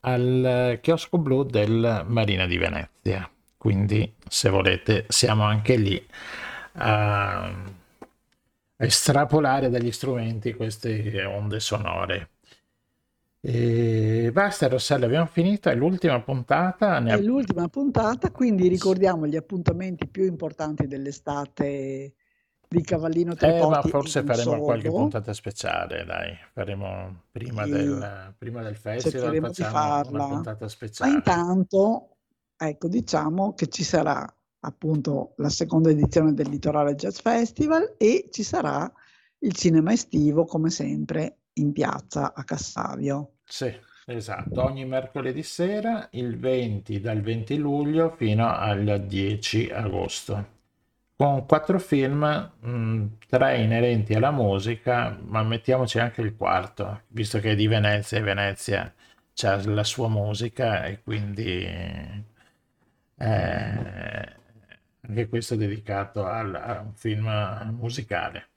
al 0.00 0.78
chiosco 0.82 1.18
blu 1.18 1.44
del 1.44 2.04
Marina 2.08 2.46
di 2.46 2.56
Venezia. 2.58 3.30
Quindi, 3.60 4.14
se 4.26 4.48
volete, 4.48 5.04
siamo 5.10 5.42
anche 5.44 5.76
lì 5.76 6.02
a, 6.76 7.52
estrapolare 8.76 9.68
dagli 9.68 9.92
strumenti 9.92 10.54
queste 10.54 11.22
onde 11.26 11.60
sonore. 11.60 12.30
E 13.42 14.30
basta, 14.32 14.66
Rossella, 14.68 15.04
abbiamo 15.04 15.26
finito. 15.26 15.68
È 15.68 15.74
l'ultima 15.74 16.18
puntata. 16.22 16.98
Ne 17.00 17.16
È 17.16 17.20
l'ultima 17.20 17.68
puntata, 17.68 18.30
quindi 18.30 18.66
ricordiamo 18.66 19.26
gli 19.26 19.36
appuntamenti 19.36 20.06
più 20.08 20.24
importanti 20.24 20.86
dell'estate 20.86 22.14
di 22.66 22.82
Cavallino 22.82 23.34
Eh, 23.38 23.66
ma 23.66 23.82
forse 23.82 24.22
faremo 24.22 24.62
qualche 24.62 24.88
solo. 24.88 25.02
puntata 25.02 25.32
speciale, 25.34 26.04
dai. 26.04 26.34
Faremo 26.54 27.24
prima 27.30 27.64
Sì, 27.64 27.70
del, 27.70 28.34
prima 28.38 28.62
del 28.62 28.76
festival, 28.76 29.10
cercheremo 29.12 29.48
di 29.48 29.54
facciamo 29.54 29.80
una 29.80 29.98
farla. 30.00 30.26
puntata 30.28 30.64
Ma 30.64 30.68
speciale. 30.68 31.12
intanto, 31.14 32.16
ecco, 32.60 32.88
diciamo 32.88 33.54
che 33.54 33.68
ci 33.68 33.82
sarà 33.82 34.26
appunto 34.60 35.32
la 35.38 35.48
seconda 35.48 35.88
edizione 35.88 36.34
del 36.34 36.48
Litorale 36.48 36.94
Jazz 36.94 37.18
Festival 37.18 37.94
e 37.96 38.28
ci 38.30 38.42
sarà 38.42 38.90
il 39.38 39.54
cinema 39.54 39.92
estivo, 39.92 40.44
come 40.44 40.68
sempre, 40.68 41.38
in 41.54 41.72
piazza 41.72 42.34
a 42.34 42.44
Cassavio. 42.44 43.36
Sì, 43.44 43.74
esatto. 44.04 44.62
Ogni 44.62 44.84
mercoledì 44.84 45.42
sera, 45.42 46.08
il 46.12 46.38
20, 46.38 47.00
dal 47.00 47.22
20 47.22 47.56
luglio 47.56 48.14
fino 48.16 48.48
al 48.48 49.04
10 49.06 49.70
agosto. 49.70 50.58
Con 51.16 51.46
quattro 51.46 51.78
film, 51.78 52.24
mh, 52.60 53.18
tre 53.28 53.62
inerenti 53.62 54.14
alla 54.14 54.30
musica, 54.30 55.18
ma 55.22 55.42
mettiamoci 55.42 55.98
anche 55.98 56.20
il 56.20 56.36
quarto, 56.36 57.02
visto 57.08 57.38
che 57.40 57.52
è 57.52 57.54
di 57.54 57.66
Venezia 57.66 58.18
e 58.18 58.22
Venezia 58.22 58.94
c'ha 59.34 59.56
la 59.66 59.84
sua 59.84 60.08
musica 60.08 60.84
e 60.84 61.02
quindi 61.02 61.66
eh, 63.20 64.34
anche 65.02 65.28
questo 65.28 65.54
è 65.54 65.56
dedicato 65.56 66.24
al- 66.26 66.54
a 66.54 66.80
un 66.80 66.94
film 66.94 67.26
musicale. 67.78 68.48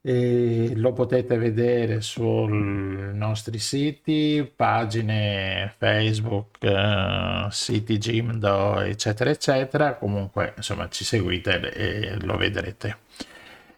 E 0.00 0.72
lo 0.76 0.92
potete 0.92 1.36
vedere 1.36 2.00
sui 2.00 3.12
nostri 3.12 3.58
siti, 3.58 4.48
pagine 4.54 5.74
Facebook, 5.76 6.62
eh, 6.62 7.48
siti 7.50 7.98
Jimdo, 7.98 8.80
eccetera, 8.80 9.30
eccetera. 9.30 9.96
Comunque, 9.96 10.54
insomma, 10.56 10.88
ci 10.88 11.04
seguite 11.04 11.58
e 11.72 12.20
lo 12.24 12.36
vedrete. 12.36 12.98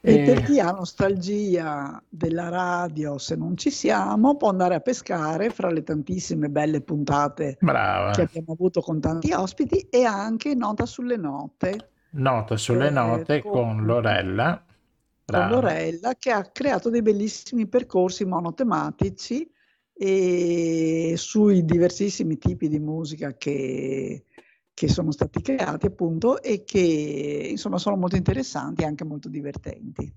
E 0.00 0.22
per 0.22 0.38
E- 0.38 0.42
chi 0.44 0.60
ha 0.60 0.70
nostalgia 0.70 2.02
della 2.08 2.48
radio, 2.48 3.18
se 3.18 3.34
non 3.34 3.56
ci 3.56 3.70
siamo, 3.70 4.36
può 4.36 4.48
andare 4.48 4.74
a 4.76 4.80
pescare 4.80 5.50
fra 5.50 5.70
le 5.70 5.82
tantissime 5.82 6.48
belle 6.48 6.80
puntate 6.80 7.56
Brava. 7.60 8.12
che 8.12 8.22
abbiamo 8.22 8.52
avuto 8.52 8.80
con 8.80 9.00
tanti 9.00 9.32
ospiti 9.32 9.88
e 9.90 10.04
anche 10.04 10.54
Nota 10.54 10.86
sulle 10.86 11.16
note 11.16 11.90
Nota 12.10 12.56
sulle 12.56 12.86
eh, 12.88 12.90
note 12.90 13.42
con 13.42 13.50
con, 13.52 13.84
Lorella. 13.84 14.64
con 14.64 14.74
Brava. 15.24 15.48
Lorella 15.48 16.14
che 16.18 16.30
ha 16.30 16.42
creato 16.50 16.88
dei 16.90 17.02
bellissimi 17.02 17.66
percorsi 17.66 18.24
monotematici 18.24 19.50
e 19.92 21.14
sui 21.16 21.64
diversissimi 21.64 22.38
tipi 22.38 22.68
di 22.68 22.78
musica 22.78 23.36
che, 23.36 24.24
che 24.78 24.88
sono 24.88 25.10
stati 25.10 25.42
creati 25.42 25.86
appunto 25.86 26.40
e 26.40 26.62
che 26.62 27.48
insomma 27.50 27.78
sono 27.78 27.96
molto 27.96 28.14
interessanti 28.14 28.82
e 28.82 28.86
anche 28.86 29.04
molto 29.04 29.28
divertenti. 29.28 30.10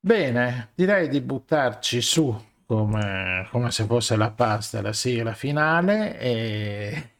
Bene, 0.00 0.72
direi 0.74 1.08
di 1.08 1.20
buttarci 1.20 2.00
su 2.00 2.36
come, 2.66 3.46
come 3.52 3.70
se 3.70 3.84
fosse 3.84 4.16
la 4.16 4.32
pasta, 4.32 4.82
la 4.82 4.92
sigla 4.92 5.32
finale 5.32 6.18
e, 6.18 7.10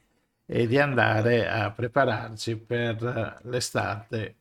e 0.45 0.67
di 0.67 0.79
andare 0.79 1.49
a 1.49 1.71
prepararci 1.71 2.57
per 2.57 3.41
l'estate 3.45 4.39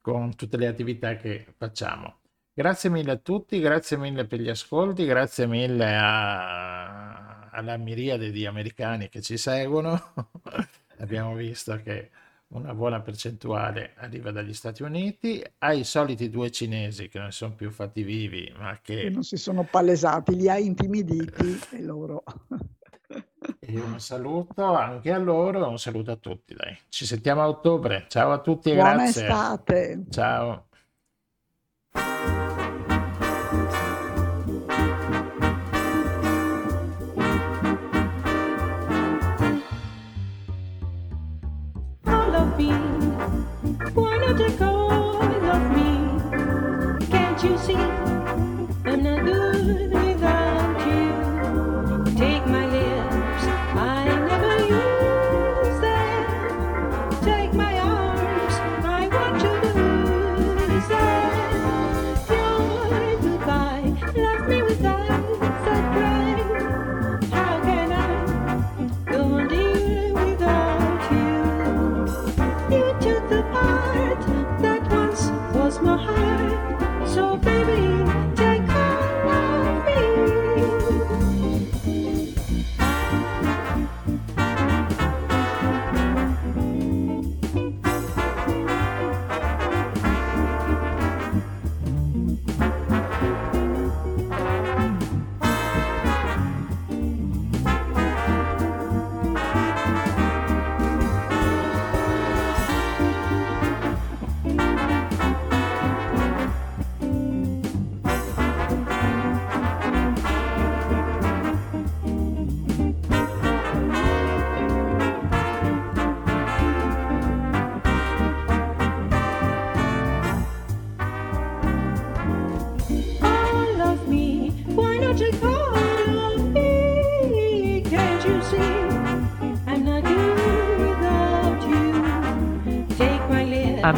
con 0.00 0.34
tutte 0.36 0.56
le 0.56 0.68
attività 0.68 1.16
che 1.16 1.52
facciamo. 1.58 2.20
Grazie 2.54 2.88
mille 2.88 3.12
a 3.12 3.16
tutti, 3.18 3.60
grazie 3.60 3.98
mille 3.98 4.26
per 4.26 4.40
gli 4.40 4.48
ascolti, 4.48 5.04
grazie 5.04 5.46
mille 5.46 5.96
a- 5.96 7.50
alla 7.50 7.76
miriade 7.76 8.30
di 8.30 8.46
americani 8.46 9.10
che 9.10 9.20
ci 9.20 9.36
seguono. 9.36 10.14
Abbiamo 11.00 11.34
visto 11.34 11.80
che 11.82 12.10
una 12.48 12.74
buona 12.74 13.00
percentuale 13.00 13.92
arriva 13.96 14.30
dagli 14.30 14.52
Stati 14.52 14.82
Uniti, 14.82 15.42
ai 15.58 15.84
soliti 15.84 16.28
due 16.28 16.50
cinesi 16.50 17.08
che 17.08 17.18
non 17.18 17.32
sono 17.32 17.54
più 17.54 17.70
fatti 17.70 18.02
vivi, 18.02 18.52
ma 18.58 18.78
che 18.82 19.08
non 19.08 19.22
si 19.22 19.36
sono 19.36 19.62
palesati, 19.64 20.34
li 20.36 20.48
ha 20.48 20.58
intimiditi 20.58 21.58
e 21.70 21.82
loro. 21.82 22.22
e 23.58 23.80
un 23.80 24.00
saluto 24.00 24.74
anche 24.74 25.12
a 25.12 25.18
loro 25.18 25.64
e 25.64 25.68
un 25.68 25.78
saluto 25.78 26.10
a 26.10 26.16
tutti, 26.16 26.54
dai. 26.54 26.76
Ci 26.88 27.06
sentiamo 27.06 27.42
a 27.42 27.48
ottobre. 27.48 28.06
Ciao 28.08 28.32
a 28.32 28.40
tutti 28.40 28.70
e 28.70 28.74
Buona 28.74 28.94
grazie. 28.94 29.22
estate! 29.22 30.04
Ciao. 30.10 30.66